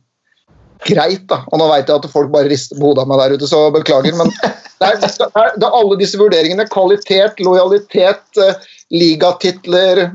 greit, 0.89 1.27
da. 1.29 1.43
Og 1.51 1.61
nå 1.61 1.69
vet 1.69 1.89
jeg 1.89 2.01
at 2.01 2.09
folk 2.11 2.31
bare 2.33 2.49
rister 2.49 2.79
på 2.79 2.89
hodet 2.89 3.05
av 3.05 3.11
meg 3.11 3.21
der 3.21 3.37
ute, 3.37 3.49
så 3.49 3.67
beklager. 3.73 4.17
Men 4.17 4.33
det 4.81 4.89
er, 4.89 4.99
det 5.03 5.29
er, 5.29 5.55
det 5.57 5.67
er 5.67 5.77
alle 5.77 5.99
disse 6.01 6.19
vurderingene. 6.19 6.67
Kvalitet, 6.73 7.41
lojalitet, 7.45 8.25
eh, 8.41 8.69
ligatitler, 8.91 10.07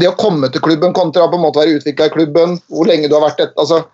det 0.00 0.08
å 0.08 0.16
komme 0.18 0.48
til 0.50 0.62
klubben 0.64 0.94
kontra 0.96 1.28
på 1.30 1.38
en 1.38 1.44
måte 1.44 1.60
være 1.60 1.78
utvikla 1.78 2.08
i 2.08 2.14
klubben, 2.14 2.56
hvor 2.72 2.88
lenge 2.88 3.08
du 3.08 3.14
har 3.16 3.28
vært 3.28 3.44
et, 3.44 3.52
altså, 3.60 3.84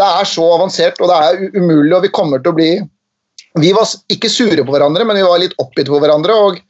Det 0.00 0.04
er 0.04 0.24
så 0.28 0.44
avansert, 0.54 1.00
og 1.00 1.10
det 1.10 1.16
er 1.16 1.56
umulig, 1.56 1.92
og 1.96 2.04
vi 2.04 2.12
kommer 2.16 2.40
til 2.40 2.52
å 2.52 2.56
bli 2.56 2.70
Vi 3.60 3.72
var 3.76 3.88
ikke 4.12 4.30
sure 4.32 4.64
på 4.64 4.72
hverandre, 4.72 5.04
men 5.04 5.18
vi 5.18 5.24
var 5.26 5.40
litt 5.40 5.56
oppgitt 5.60 5.90
på 5.92 6.00
hverandre. 6.00 6.32
og 6.32 6.60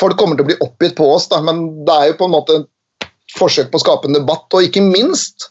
Folk 0.00 0.16
kommer 0.16 0.36
til 0.36 0.46
å 0.46 0.48
bli 0.48 0.56
oppgitt 0.64 0.96
på 0.96 1.08
oss, 1.12 1.28
da, 1.28 1.42
men 1.44 1.84
det 1.84 1.94
er 1.94 2.06
jo 2.10 2.18
på 2.20 2.28
en 2.28 2.32
måte 2.32 2.56
forsøk 3.38 3.70
på 3.72 3.80
å 3.80 3.84
skape 3.84 4.10
en 4.10 4.18
debatt, 4.18 4.46
og 4.54 4.66
ikke 4.66 4.84
minst 4.84 5.50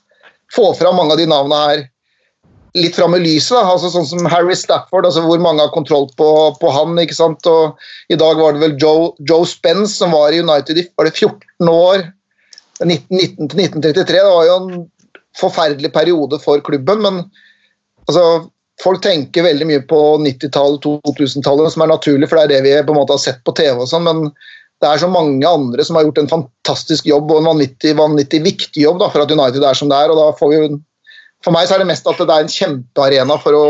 få 0.53 0.71
fram 0.77 0.99
mange 0.99 1.15
av 1.15 1.21
de 1.21 1.27
navnene 1.29 1.65
her 1.67 1.83
litt 2.77 2.95
fram 2.97 3.13
i 3.17 3.21
lyset. 3.21 3.57
Altså, 3.59 3.91
sånn 3.93 4.07
som 4.09 4.29
Harry 4.31 4.55
Stafford, 4.57 5.05
altså, 5.07 5.23
hvor 5.25 5.41
mange 5.41 5.61
har 5.61 5.73
kontroll 5.73 6.07
på, 6.17 6.29
på 6.59 6.73
han. 6.73 6.97
ikke 7.01 7.17
sant? 7.17 7.45
Og 7.49 8.13
I 8.13 8.17
dag 8.19 8.39
var 8.41 8.55
det 8.55 8.63
vel 8.63 8.77
Joe, 8.81 9.11
Joe 9.29 9.47
Spence 9.49 9.99
som 9.99 10.15
var 10.15 10.33
i 10.33 10.41
United 10.41 10.79
i 10.79 10.87
var 10.97 11.09
det 11.09 11.15
14 11.17 11.73
år. 11.73 12.07
1919-1933. 12.83 14.07
Det 14.09 14.25
var 14.25 14.47
jo 14.49 14.55
en 14.57 14.81
forferdelig 15.37 15.93
periode 15.93 16.39
for 16.41 16.61
klubben, 16.65 17.01
men 17.05 17.21
altså, 18.07 18.49
folk 18.81 19.03
tenker 19.05 19.45
veldig 19.45 19.69
mye 19.69 19.83
på 19.89 20.01
90-tallet, 20.21 20.89
2000-tallet, 21.05 21.73
som 21.73 21.85
er 21.85 21.93
naturlig, 21.93 22.29
for 22.29 22.39
det 22.39 22.43
er 22.43 22.53
det 22.53 22.65
vi 22.65 22.75
på 22.85 22.95
en 22.95 23.01
måte 23.01 23.15
har 23.15 23.21
sett 23.21 23.41
på 23.45 23.55
TV 23.57 23.85
og 23.85 23.89
sånn, 23.89 24.05
men 24.09 24.27
det 24.83 24.89
er 24.89 25.01
så 25.01 25.09
mange 25.11 25.47
andre 25.47 25.85
som 25.87 25.97
har 25.97 26.07
gjort 26.07 26.19
en 26.21 26.31
fantastisk 26.31 27.07
jobb 27.07 27.31
og 27.31 27.39
en 27.41 27.53
vanvittig, 27.53 27.95
vanvittig 27.99 28.41
viktig 28.43 28.83
jobb 28.83 28.99
da, 29.01 29.07
for 29.13 29.23
at 29.23 29.31
United 29.31 29.63
er 29.63 29.79
som 29.79 29.91
det 29.91 29.99
er. 29.99 30.11
og 30.11 30.19
da 30.19 30.27
får 30.39 30.51
vi 30.51 30.59
For 31.43 31.55
meg 31.55 31.67
så 31.67 31.75
er 31.75 31.83
det 31.83 31.89
mest 31.89 32.07
at 32.07 32.19
det 32.19 32.35
er 32.35 32.45
en 32.45 32.51
kjempearena 32.51 33.39
for 33.43 33.57
å 33.57 33.63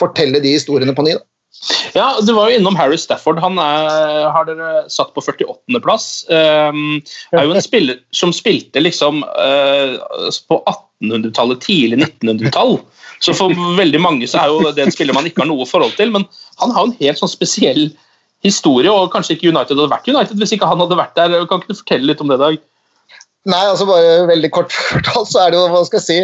fortelle 0.00 0.40
de 0.44 0.52
historiene 0.56 0.94
på 0.96 1.04
ny. 1.06 1.16
da. 1.16 1.24
Ja, 1.96 2.20
Du 2.20 2.34
var 2.36 2.50
jo 2.50 2.58
innom 2.58 2.76
Harry 2.76 2.98
Stafford. 3.00 3.40
Han 3.40 3.58
er, 3.60 4.28
har 4.32 4.48
dere 4.48 4.84
satt 4.92 5.14
på 5.16 5.24
48.-plass. 5.24 6.26
Um, 6.28 7.00
er 7.32 7.46
jo 7.46 7.54
en 7.56 7.64
spiller 7.64 8.00
som 8.16 8.34
spilte 8.36 8.82
liksom 8.82 9.22
uh, 9.24 9.96
på 10.50 10.60
1800-tallet, 10.60 11.64
tidlig 11.64 12.00
1900-tall. 12.04 12.78
Så 13.24 13.32
for 13.36 13.52
veldig 13.78 14.00
mange 14.04 14.28
så 14.28 14.42
er 14.42 14.52
jo 14.52 14.72
det 14.76 14.84
en 14.84 14.92
spiller 14.92 15.16
man 15.16 15.28
ikke 15.28 15.44
har 15.44 15.50
noe 15.50 15.68
forhold 15.68 15.96
til. 15.96 16.12
Men 16.12 16.28
han 16.60 16.74
har 16.76 16.88
en 16.88 16.98
helt 17.00 17.22
sånn 17.22 17.32
spesiell 17.32 17.88
historie, 18.44 18.92
og 18.92 19.12
kanskje 19.14 19.36
ikke 19.36 19.50
United 19.52 19.76
hadde 19.76 19.92
vært 19.92 20.08
United 20.10 20.36
hvis 20.40 20.54
ikke 20.56 20.68
han 20.68 20.82
hadde 20.82 20.98
vært 20.98 21.16
der. 21.18 21.28
Kan 21.48 21.62
ikke 21.62 21.72
du 21.72 21.80
fortelle 21.80 22.10
litt 22.10 22.22
om 22.22 22.30
det, 22.32 22.38
Dag? 22.42 22.54
Nei, 23.46 23.64
altså 23.70 23.86
bare 23.86 24.26
veldig 24.26 24.50
kort 24.54 24.72
fortalt 24.74 25.28
så 25.30 25.44
er 25.44 25.48
det 25.54 25.60
jo, 25.60 25.66
hva 25.70 25.84
skal 25.86 26.00
jeg 26.02 26.08
si 26.08 26.20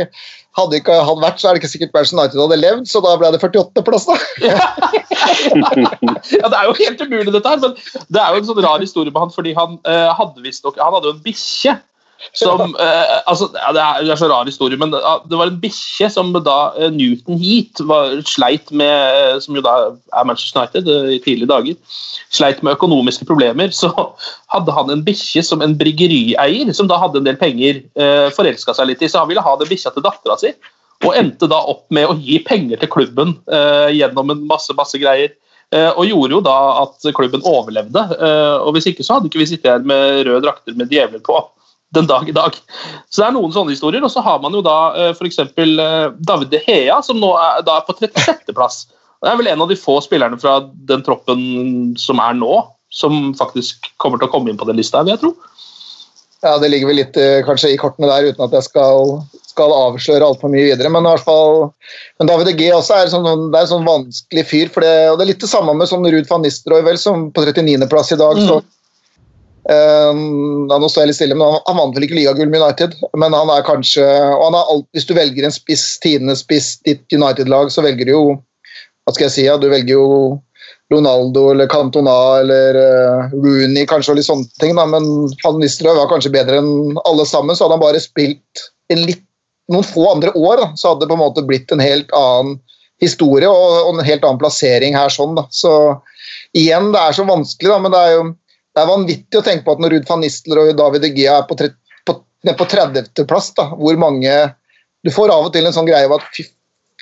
Hadde 0.53 0.77
ikke 0.83 0.95
han 1.09 1.21
vært, 1.23 1.39
så 1.41 1.49
er 1.49 1.55
det 1.55 1.61
ikke 1.63 1.73
sikkert 1.73 1.95
Manchester 1.95 2.19
United 2.19 2.41
hadde 2.43 2.57
levd, 2.61 2.85
så 2.91 3.01
da 3.01 3.15
ble 3.17 3.31
det 3.33 3.41
48.-plass, 3.41 4.05
da. 4.05 4.17
Ja, 6.43 6.47
Det 6.51 6.59
er 6.59 6.67
jo 6.67 6.75
helt 6.77 7.05
umulig, 7.07 7.33
dette 7.33 7.49
her, 7.49 7.63
men 7.63 7.73
det 8.13 8.21
er 8.21 8.29
jo 8.35 8.39
en 8.43 8.49
sånn 8.51 8.65
rar 8.67 8.85
historie 8.85 9.13
med 9.15 9.23
han, 9.23 9.33
fordi 9.33 9.53
han 9.57 9.79
eh, 9.89 10.11
hadde 10.19 10.45
visstnok 10.45 10.77
Han 10.83 10.93
hadde 10.99 11.09
jo 11.09 11.15
en 11.15 11.25
bikkje 11.25 11.73
som 12.31 12.77
eh, 12.81 13.15
altså, 13.27 13.49
ja, 13.57 13.73
det, 13.75 13.83
er, 13.83 14.05
det 14.07 14.13
er 14.15 14.21
så 14.21 14.29
rar 14.31 14.49
historie, 14.49 14.79
men 14.81 14.95
ja, 14.95 15.15
det 15.29 15.39
var 15.39 15.51
en 15.51 15.59
bikkje 15.61 16.09
som 16.13 16.31
da 16.33 16.57
eh, 16.79 16.93
Newton 16.95 17.39
Heat 17.41 17.83
var, 17.89 18.15
sleit 18.29 18.71
med, 18.71 18.93
eh, 18.93 19.39
som 19.43 19.59
jo 19.59 19.65
da 19.65 19.75
er 19.91 20.29
Manchester 20.29 20.63
United 20.63 20.89
eh, 20.89 21.09
i 21.17 21.21
tidlige 21.25 21.51
dager, 21.51 21.99
sleit 22.33 22.63
med 22.65 22.79
økonomiske 22.79 23.27
problemer, 23.29 23.75
så 23.75 23.91
hadde 24.55 24.77
han 24.77 24.95
en 24.95 25.05
bikkje 25.05 25.45
som 25.47 25.65
en 25.65 25.75
bryggerieier, 25.79 26.73
som 26.77 26.89
da 26.91 27.01
hadde 27.03 27.21
en 27.21 27.29
del 27.29 27.41
penger, 27.41 27.83
eh, 27.99 28.29
forelska 28.37 28.77
seg 28.79 28.93
litt 28.93 29.03
i, 29.03 29.11
så 29.11 29.25
han 29.25 29.33
ville 29.33 29.45
ha 29.45 29.57
den 29.61 29.71
bikkja 29.71 29.93
til 29.95 30.07
dattera 30.07 30.39
si. 30.41 30.55
Og 31.03 31.17
endte 31.19 31.49
da 31.51 31.59
opp 31.67 31.89
med 31.91 32.07
å 32.07 32.15
gi 32.15 32.37
penger 32.47 32.79
til 32.79 32.91
klubben 32.93 33.35
eh, 33.51 33.91
gjennom 33.91 34.31
en 34.31 34.45
masse, 34.47 34.71
masse 34.79 35.01
greier. 35.03 35.35
Og 35.73 36.05
gjorde 36.05 36.35
jo 36.35 36.39
da 36.45 36.55
at 36.83 37.07
klubben 37.17 37.41
overlevde. 37.49 38.03
Og 38.61 38.75
hvis 38.77 38.91
ikke 38.91 39.07
så 39.07 39.15
hadde 39.17 39.31
ikke 39.31 39.41
vi 39.41 39.47
sittet 39.49 39.71
her 39.71 39.87
med 39.89 40.19
røde 40.29 40.43
drakter 40.45 40.77
med 40.77 40.93
djevler 40.93 41.23
på 41.25 41.39
den 41.95 42.09
dag 42.09 42.29
i 42.29 42.35
dag. 42.35 42.57
Så 43.11 43.23
det 43.23 43.29
er 43.29 43.37
noen 43.37 43.53
sånne 43.55 43.75
historier. 43.75 44.05
Og 44.05 44.13
så 44.13 44.25
har 44.25 44.41
man 44.43 44.55
jo 44.57 44.65
da 44.65 44.77
eh, 44.97 45.13
f.eks. 45.13 45.41
Davide 45.53 45.89
David 46.19 46.53
De 46.53 46.61
Hea, 46.65 46.99
som 47.05 47.21
nå 47.21 47.33
er, 47.39 47.63
da 47.67 47.79
er 47.79 47.87
på 47.89 47.97
36.-plass. 48.01 48.87
Det 49.23 49.31
er 49.31 49.39
vel 49.39 49.53
en 49.53 49.65
av 49.65 49.71
de 49.71 49.79
få 49.79 50.01
spillerne 50.03 50.41
fra 50.41 50.59
den 50.89 51.05
troppen 51.07 51.43
som 52.01 52.21
er 52.23 52.35
nå, 52.39 52.63
som 52.93 53.31
faktisk 53.39 53.93
kommer 54.03 54.19
til 54.19 54.29
å 54.29 54.33
komme 54.33 54.51
inn 54.51 54.59
på 54.61 54.67
den 54.69 54.81
lista, 54.81 55.05
vil 55.05 55.15
jeg 55.15 55.23
tro. 55.23 55.35
Ja, 56.43 56.57
Det 56.59 56.73
ligger 56.73 56.91
vel 56.91 56.99
litt 56.99 57.17
eh, 57.21 57.45
kanskje 57.47 57.71
i 57.71 57.79
kortene 57.79 58.11
der, 58.11 58.33
uten 58.33 58.49
at 58.49 58.57
jeg 58.57 58.67
skal, 58.67 59.21
skal 59.47 59.75
avsløre 59.77 60.27
altfor 60.27 60.51
mye 60.51 60.73
videre. 60.73 60.91
Men 60.91 61.07
i 61.07 61.13
hvert 61.13 61.29
fall, 61.29 61.69
men 62.19 62.31
David 62.33 62.57
G 62.59 62.73
også 62.75 62.99
er, 62.99 63.13
sånn, 63.13 63.29
det 63.53 63.61
er 63.61 63.69
en 63.69 63.75
sånn 63.77 63.87
vanskelig 63.87 64.49
fyr. 64.51 64.73
For 64.75 64.83
det, 64.83 64.97
og 65.13 65.21
det 65.21 65.29
er 65.29 65.35
litt 65.37 65.45
det 65.45 65.53
samme 65.53 65.77
med 65.79 65.91
sånn 65.93 66.09
Ruud 66.09 66.27
van 66.31 66.43
Nistelrooy, 66.43 66.83
vel, 66.89 66.99
som 66.99 67.29
på 67.31 67.45
39.-plass 67.47 68.17
i 68.17 68.19
dag. 68.25 68.43
så 68.49 68.59
ja, 69.63 70.77
nå 70.83 70.89
står 70.91 71.05
jeg 71.05 71.09
litt 71.13 71.17
stille, 71.21 71.37
men 71.39 71.47
Han, 71.47 71.61
han 71.69 71.77
vant 71.79 71.95
vel 71.95 72.09
ikke 72.09 72.17
ligagull 72.19 72.49
med 72.51 72.63
United, 72.65 72.97
men 73.15 73.37
han 73.37 73.51
er 73.55 73.67
kanskje 73.67 74.03
og 74.03 74.49
han 74.49 74.57
er 74.59 74.71
alt, 74.75 74.89
Hvis 74.97 75.07
du 75.07 75.13
velger 75.15 75.47
en 75.47 75.55
spiss, 75.55 75.85
tidenes 76.03 76.43
spiss, 76.43 76.73
ditt 76.83 77.05
United-lag, 77.15 77.71
så 77.71 77.85
velger 77.85 78.09
du 78.09 78.15
jo 78.15 78.25
Hva 79.07 79.15
skal 79.15 79.29
jeg 79.29 79.35
si? 79.37 79.45
Ja, 79.47 79.55
du 79.59 79.69
velger 79.71 79.95
jo 79.95 80.09
Ronaldo 80.93 81.51
eller 81.51 81.71
Cantona 81.71 82.17
eller 82.43 82.77
uh, 82.77 83.33
Rooney 83.33 83.87
kanskje 83.89 84.13
og 84.13 84.19
litt 84.19 84.29
sånne 84.29 84.61
ting. 84.61 84.75
Da. 84.77 84.85
Men 84.89 85.07
Van 85.43 85.59
Nistelrooy 85.61 85.97
var 85.99 86.11
kanskje 86.11 86.35
bedre 86.35 86.61
enn 86.61 86.99
alle 87.09 87.25
sammen. 87.29 87.57
Så 87.57 87.65
hadde 87.65 87.79
han 87.79 87.85
bare 87.85 88.03
spilt 88.03 88.67
litt, 88.93 89.25
noen 89.73 89.87
få 89.87 90.05
andre 90.11 90.35
år, 90.37 90.61
da, 90.61 90.69
så 90.77 90.93
hadde 90.93 91.07
det 91.07 91.13
på 91.13 91.17
en 91.17 91.23
måte 91.23 91.45
blitt 91.49 91.73
en 91.73 91.81
helt 91.81 92.11
annen 92.17 92.59
historie 93.03 93.49
og, 93.49 93.77
og 93.87 93.95
en 93.95 94.05
helt 94.05 94.25
annen 94.27 94.41
plassering 94.43 94.97
her. 94.99 95.13
sånn 95.13 95.37
da. 95.39 95.47
Så 95.55 95.73
igjen, 96.59 96.91
det 96.93 97.01
er 97.01 97.17
så 97.17 97.25
vanskelig, 97.27 97.71
da, 97.73 97.79
men 97.81 97.95
det 97.95 98.03
er 98.03 98.15
jo 98.19 98.27
det 98.73 98.83
er 98.83 98.89
vanvittig 98.89 99.39
å 99.39 99.45
tenke 99.45 99.67
på 99.67 99.77
at 99.77 99.83
når 99.85 99.97
Ruud 99.97 100.09
van 100.09 100.23
Nistelrooy 100.25 100.73
og 100.73 100.81
David 100.81 101.05
De 101.05 101.13
Gea 101.17 101.39
er 101.43 101.47
på, 101.49 101.57
på, 102.09 102.17
på 102.49 102.69
30.-plass, 102.75 103.53
hvor 103.77 104.01
mange 104.01 104.35
Du 105.03 105.11
får 105.11 105.33
av 105.35 105.49
og 105.49 105.55
til 105.55 105.67
en 105.67 105.75
sånn 105.75 105.89
greie 105.89 106.07
av 106.07 106.15
at 106.15 106.29
fy 106.31 106.45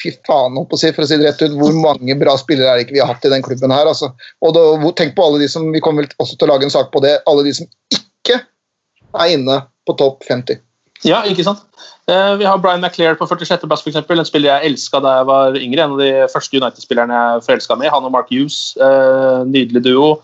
fy 0.00 0.12
faen, 0.26 0.56
å 0.56 0.78
si, 0.78 0.90
for 0.96 1.04
å 1.04 1.08
si 1.08 1.18
det 1.20 1.26
rett 1.28 1.42
ut, 1.44 1.56
hvor 1.60 1.74
mange 1.76 2.16
bra 2.16 2.32
spillere 2.40 2.72
er 2.72 2.78
det 2.78 2.86
ikke 2.86 2.96
vi 2.96 3.02
har 3.02 3.10
hatt 3.12 3.26
i 3.26 3.32
den 3.32 3.44
klubben 3.44 3.74
her. 3.74 3.88
Altså. 3.90 4.12
Og 4.44 4.54
da, 4.56 4.64
Tenk 4.96 5.14
på 5.16 5.26
alle 5.26 5.42
de 5.42 5.48
som 5.50 5.66
Vi 5.74 5.82
kommer 5.84 6.08
også 6.22 6.38
til 6.38 6.48
å 6.48 6.54
lage 6.54 6.66
en 6.66 6.72
sak 6.72 6.90
på 6.94 7.02
det. 7.04 7.18
Alle 7.30 7.44
de 7.46 7.54
som 7.56 7.68
ikke 7.92 8.40
er 8.40 9.34
inne 9.34 9.60
på 9.88 9.96
topp 10.00 10.26
50. 10.28 10.60
Ja, 11.06 11.22
ikke 11.28 11.46
sant. 11.46 11.62
Uh, 12.10 12.36
vi 12.36 12.44
har 12.44 12.58
Brian 12.60 12.82
McClair 12.82 13.16
på 13.16 13.28
46.-plass, 13.28 13.84
f.eks. 13.84 14.00
En 14.02 14.28
spiller 14.28 14.50
jeg 14.50 14.72
elska 14.72 15.00
da 15.00 15.20
jeg 15.20 15.28
var 15.30 15.56
yngre. 15.60 15.86
En 15.86 15.96
av 15.96 16.02
de 16.02 16.10
første 16.32 16.60
United-spillerne 16.60 17.22
jeg 17.22 17.46
forelska 17.46 17.78
med. 17.80 17.92
Han 17.94 18.08
og 18.08 18.12
Mark 18.16 18.32
Hughes. 18.32 18.74
Uh, 18.80 19.46
nydelig 19.48 19.84
duo. 19.86 20.18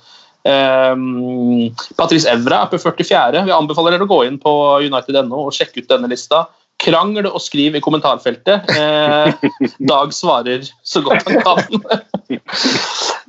Um, 0.46 1.72
Patrice 1.98 2.30
Evra 2.30 2.62
er 2.62 2.70
på 2.70 2.78
44. 2.78 3.42
Vi 3.46 3.54
anbefaler 3.54 3.96
dere 3.96 4.06
å 4.06 4.10
gå 4.10 4.20
inn 4.28 4.38
på 4.38 4.52
united.no 4.84 5.48
og 5.48 5.54
sjekke 5.56 5.82
ut 5.82 5.90
denne 5.90 6.10
lista. 6.12 6.44
Krangel 6.76 7.24
og 7.30 7.40
skriv 7.40 7.78
i 7.78 7.80
kommentarfeltet. 7.82 8.68
Eh, 8.76 9.46
Dag 9.90 10.12
svarer 10.12 10.66
så 10.84 11.00
godt 11.04 11.24
han 11.24 11.40
kan. 11.40 11.80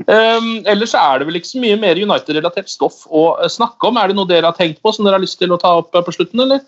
um, 0.04 0.50
ellers 0.74 0.94
er 1.00 1.22
det 1.22 1.30
vel 1.30 1.40
ikke 1.40 1.54
så 1.54 1.64
mye 1.64 1.80
mer 1.80 2.02
United-relatert 2.02 2.70
stoff 2.70 3.06
å 3.08 3.30
snakke 3.50 3.88
om. 3.88 3.98
Er 3.98 4.12
det 4.12 4.20
noe 4.20 4.30
dere 4.30 4.52
har 4.52 4.60
tenkt 4.60 4.84
på 4.84 4.94
som 4.94 5.08
dere 5.08 5.18
har 5.18 5.24
lyst 5.24 5.40
til 5.40 5.56
å 5.56 5.60
ta 5.62 5.78
opp 5.80 5.96
på 5.96 6.16
slutten, 6.16 6.44
eller? 6.44 6.62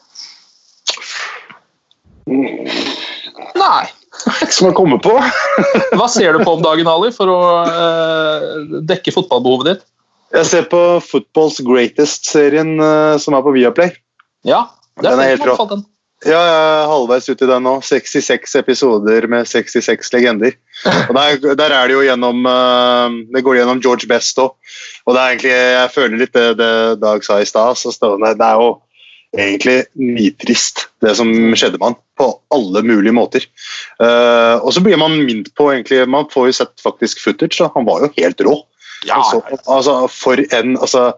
Nei. 3.59 3.85
Som 4.49 4.69
jeg 4.69 4.75
kommer 4.75 4.99
på. 5.03 5.13
Hva 5.95 6.07
ser 6.11 6.33
du 6.35 6.43
på 6.43 6.55
om 6.55 6.63
dagen, 6.63 6.87
Ali, 6.91 7.11
for 7.15 7.31
å 7.31 7.39
uh, 7.67 8.81
dekke 8.87 9.13
fotballbehovet 9.15 9.73
ditt? 9.73 9.87
Jeg 10.35 10.45
ser 10.45 10.65
på 10.69 10.81
Footballs 11.01 11.57
Greatest-serien 11.65 12.75
uh, 12.81 13.17
som 13.21 13.37
er 13.37 13.45
på 13.45 13.53
Viaplay. 13.55 13.95
Ja, 14.45 14.67
det 14.99 15.09
er 15.09 15.15
den 15.15 15.23
er 15.23 15.31
helt 15.33 15.47
rå. 15.47 15.55
Ja, 16.27 16.35
jeg 16.35 16.55
er 16.59 16.89
halvveis 16.91 17.29
ut 17.29 17.41
i 17.45 17.47
den 17.47 17.63
nå. 17.63 17.77
66 17.85 18.57
episoder 18.59 19.25
med 19.31 19.47
66 19.47 20.11
legender. 20.11 20.57
Og 21.07 21.15
der, 21.15 21.55
der 21.55 21.75
er 21.75 21.87
det 21.87 21.95
jo 21.95 22.03
gjennom 22.03 22.43
uh, 22.43 23.07
Det 23.31 23.43
går 23.45 23.61
gjennom 23.61 23.79
George 23.83 24.09
Best 24.11 24.39
òg. 24.43 24.51
Og 25.07 25.15
det 25.15 25.21
er 25.21 25.33
egentlig, 25.33 25.55
jeg 25.55 25.93
føler 25.95 26.21
litt 26.21 26.35
det, 26.35 26.45
det 26.59 26.71
Dag 27.01 27.25
sa 27.25 27.39
i 27.39 27.47
stad. 27.47 27.79
Det 27.79 28.35
er 28.35 28.59
jo 28.59 28.69
egentlig 29.37 29.77
nitrist, 29.95 30.87
det 31.05 31.15
som 31.15 31.31
skjedde 31.55 31.79
med 31.79 31.93
han. 31.93 31.99
På 32.19 32.29
alle 32.53 32.83
mulige 32.83 33.15
måter. 33.15 33.47
Uh, 34.01 34.59
og 34.59 34.73
så 34.75 34.83
blir 34.83 34.99
man 34.99 35.15
minnet 35.23 35.53
på 35.55 35.71
egentlig, 35.71 36.03
Man 36.09 36.27
får 36.33 36.51
jo 36.51 36.57
sett 36.61 36.83
faktisk 36.83 37.23
footage. 37.23 37.57
Da. 37.61 37.71
Han 37.79 37.87
var 37.87 38.03
jo 38.03 38.11
helt 38.19 38.43
rå. 38.43 38.59
Ja, 39.07 39.19
altså, 39.21 39.41
altså, 39.65 39.95
for 40.11 40.41
en 40.55 40.75
altså 40.77 41.11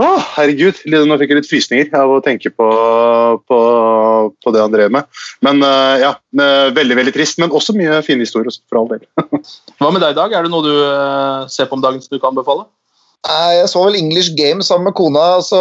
å, 0.00 0.06
herregud, 0.34 0.80
nå 0.88 1.16
fikk 1.20 1.32
jeg 1.32 1.38
litt 1.38 1.50
frysninger 1.50 1.90
av 1.98 2.10
å 2.10 2.20
tenke 2.24 2.50
på, 2.50 2.66
på, 3.46 3.58
på 4.42 4.54
det 4.54 4.62
han 4.62 4.72
drev 4.72 4.94
med. 4.94 5.08
Men 5.44 5.62
uh, 5.62 5.94
ja, 6.00 6.12
veldig 6.74 6.96
veldig 6.98 7.14
trist, 7.14 7.38
men 7.42 7.52
også 7.54 7.76
mye 7.76 8.00
fine 8.06 8.24
historier, 8.24 8.54
for 8.70 8.80
all 8.80 8.90
del. 8.90 9.04
Hva 9.78 9.92
med 9.92 10.02
deg, 10.02 10.16
Dag? 10.18 10.34
Er 10.34 10.46
det 10.46 10.52
noe 10.54 10.64
du 10.64 10.72
uh, 10.72 11.44
ser 11.52 11.68
på 11.70 11.78
om 11.78 11.84
dagen 11.84 12.02
som 12.02 12.16
du 12.16 12.18
kan 12.18 12.32
anbefale? 12.32 12.66
Jeg 13.22 13.68
så 13.70 13.84
vel 13.86 14.00
English 14.00 14.32
Game 14.34 14.64
sammen 14.66 14.88
med 14.90 14.96
kona. 14.98 15.40
så 15.46 15.58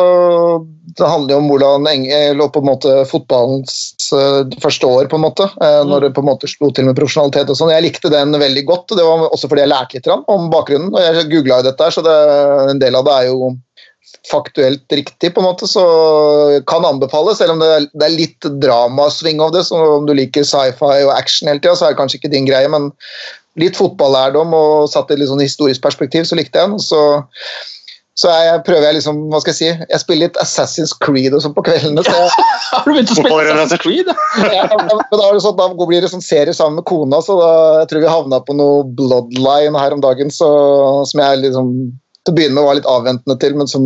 Det 0.97 1.06
handler 1.06 1.36
jo 1.36 1.41
om 1.43 1.50
hvordan 1.52 1.86
lå 2.38 2.47
på 2.50 2.62
en 2.63 2.69
måte 2.71 2.93
fotballens 3.06 3.93
uh, 4.13 4.41
første 4.63 4.88
år, 4.88 5.06
på 5.12 5.19
en 5.19 5.26
måte, 5.28 5.45
mm. 5.62 5.88
når 5.88 6.08
det 6.08 6.13
på 6.15 6.24
en 6.24 6.32
måte 6.32 6.50
slo 6.50 6.71
til 6.74 6.89
med 6.89 6.97
profesjonalitet. 6.97 7.50
og 7.54 7.60
sånn. 7.60 7.74
Jeg 7.76 7.86
likte 7.86 8.13
den 8.13 8.34
veldig 8.34 8.65
godt, 8.65 8.95
det 8.97 9.06
var 9.06 9.28
også 9.30 9.52
fordi 9.52 9.65
jeg 9.65 9.74
lærte 9.74 10.00
litt 10.00 10.10
om 10.10 10.50
bakgrunnen. 10.54 10.89
og 10.95 11.06
Jeg 11.06 11.30
googla 11.30 11.62
dette, 11.69 11.91
så 11.93 12.06
det, 12.06 12.17
en 12.74 12.82
del 12.82 12.97
av 12.97 13.06
det 13.06 13.19
er 13.19 13.30
jo 13.30 13.54
faktuelt 14.30 14.93
riktig, 14.93 15.32
på 15.34 15.41
en 15.41 15.47
måte, 15.47 15.67
så 15.69 15.84
kan 16.69 16.86
anbefales. 16.86 17.39
Selv 17.39 17.56
om 17.56 17.62
det 17.62 17.69
er, 17.74 17.88
det 17.93 18.08
er 18.08 18.17
litt 18.17 18.50
dramasving 18.63 19.41
av 19.41 19.54
det, 19.56 19.63
så 19.69 19.80
om 19.97 20.10
du 20.10 20.13
liker 20.17 20.45
sci-fi 20.45 21.06
og 21.06 21.13
action 21.15 21.50
hele 21.50 21.62
tida, 21.62 21.78
så 21.78 21.88
er 21.88 21.95
det 21.95 22.02
kanskje 22.02 22.21
ikke 22.21 22.34
din 22.34 22.50
greie, 22.50 22.69
men 22.71 22.91
litt 23.59 23.77
fotballærdom 23.79 24.55
og 24.55 24.89
satt 24.91 25.11
i 25.11 25.19
litt 25.19 25.31
sånn 25.31 25.43
historisk 25.43 25.83
perspektiv, 25.83 26.27
så 26.27 26.37
likte 26.39 26.59
jeg 26.59 26.71
den. 26.71 26.81
Så, 26.83 27.01
så 28.17 28.31
jeg 28.31 28.61
prøver 28.67 28.87
jeg 28.87 28.99
liksom, 28.99 29.23
hva 29.31 29.41
skal 29.43 29.53
jeg 29.53 29.59
si, 29.59 29.87
jeg 29.91 30.03
spiller 30.03 30.29
litt 30.29 30.39
Assassin's 30.43 30.93
Creed 31.03 31.35
og 31.35 31.43
sånn 31.43 31.55
på 31.57 31.65
kveldene. 31.67 32.03
så 32.07 32.15
jeg... 32.19 32.29
Har 32.71 32.85
du 32.85 32.93
begynt 32.93 33.13
å 33.13 33.17
spille 33.19 33.55
Assassin's 33.55 33.83
Creed? 33.83 34.13
ja, 34.57 34.67
men 34.71 34.91
da, 34.91 35.31
sånn, 35.43 35.57
da, 35.59 35.71
blir 35.81 36.03
det 36.03 36.11
sånn 36.13 36.23
serie 36.25 36.55
sammen 36.55 36.79
med 36.79 36.87
kona, 36.89 37.19
så 37.25 37.39
da, 37.41 37.51
jeg 37.81 37.91
tror 37.91 38.05
vi 38.05 38.13
havna 38.13 38.43
på 38.47 38.55
noe 38.55 38.85
Bloodline 38.99 39.79
her 39.79 39.97
om 39.97 40.03
dagen 40.03 40.31
så, 40.33 40.51
som 41.09 41.23
jeg 41.23 41.43
liksom 41.47 41.75
til 42.21 42.33
å 42.33 42.37
begynne 42.37 42.57
med 42.57 42.67
var 42.67 42.77
litt 42.77 42.89
avventende 42.89 43.37
til, 43.41 43.55
men 43.57 43.69
som 43.69 43.85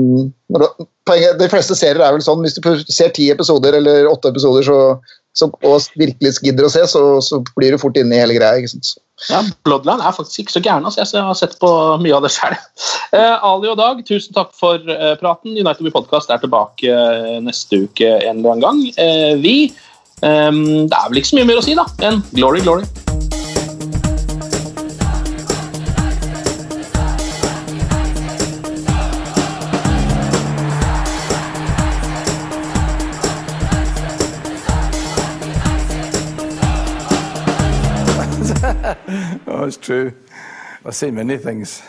poenget, 1.08 1.38
De 1.40 1.48
fleste 1.52 1.78
serier 1.78 2.04
er 2.04 2.16
vel 2.16 2.24
sånn, 2.26 2.44
hvis 2.44 2.58
du 2.58 2.66
ser 2.92 3.14
ti 3.16 3.30
episoder 3.32 3.78
eller 3.80 4.10
åtte 4.10 4.32
episoder 4.34 4.66
så, 4.68 4.80
så, 5.38 5.48
og 5.64 5.88
virkelig 6.00 6.36
gidder 6.44 6.68
å 6.68 6.72
se, 6.74 6.84
så, 6.92 7.04
så, 7.24 7.40
blir 7.56 7.76
du 7.76 7.80
fort 7.82 7.98
inne 8.00 8.18
i 8.18 8.24
hele 8.24 8.36
greia. 8.36 8.60
ikke 8.60 8.74
sant? 8.74 8.96
Ja, 9.30 9.40
Bloodline 9.64 10.04
er 10.04 10.12
faktisk 10.16 10.44
ikke 10.44 10.52
så 10.58 10.62
gæren. 10.62 10.86
Altså. 10.86 11.06
Jeg 11.18 11.24
har 11.24 11.38
sett 11.40 11.56
på 11.62 11.70
mye 12.04 12.16
av 12.18 12.26
det 12.26 12.34
sjøl. 12.36 12.56
Eh, 13.16 13.46
Ali 13.48 13.72
og 13.72 13.78
Dag, 13.80 14.02
tusen 14.08 14.36
takk 14.36 14.52
for 14.58 14.82
eh, 14.92 15.16
praten. 15.22 15.56
United 15.56 15.86
We 15.86 15.94
Podcast 15.94 16.34
er 16.34 16.42
tilbake 16.44 16.92
eh, 16.92 17.38
neste 17.44 17.86
uke 17.88 18.12
en 18.18 18.42
eller 18.44 18.58
annen 18.58 18.66
gang. 18.66 18.84
Eh, 19.00 19.34
vi 19.40 19.56
eh, 19.66 20.52
Det 20.52 21.00
er 21.00 21.08
vel 21.10 21.24
ikke 21.24 21.32
så 21.32 21.40
mye 21.40 21.52
mer 21.54 21.64
å 21.64 21.66
si 21.66 21.80
da, 21.80 21.88
enn 22.04 22.22
glory, 22.36 22.66
glory. 22.66 23.25
It's 39.68 39.78
true. 39.78 40.14
I've 40.86 40.96
seen 40.96 41.16
many 41.16 41.38
things. 41.38 41.82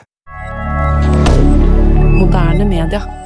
Moderne 2.18 2.68
media. 2.68 3.25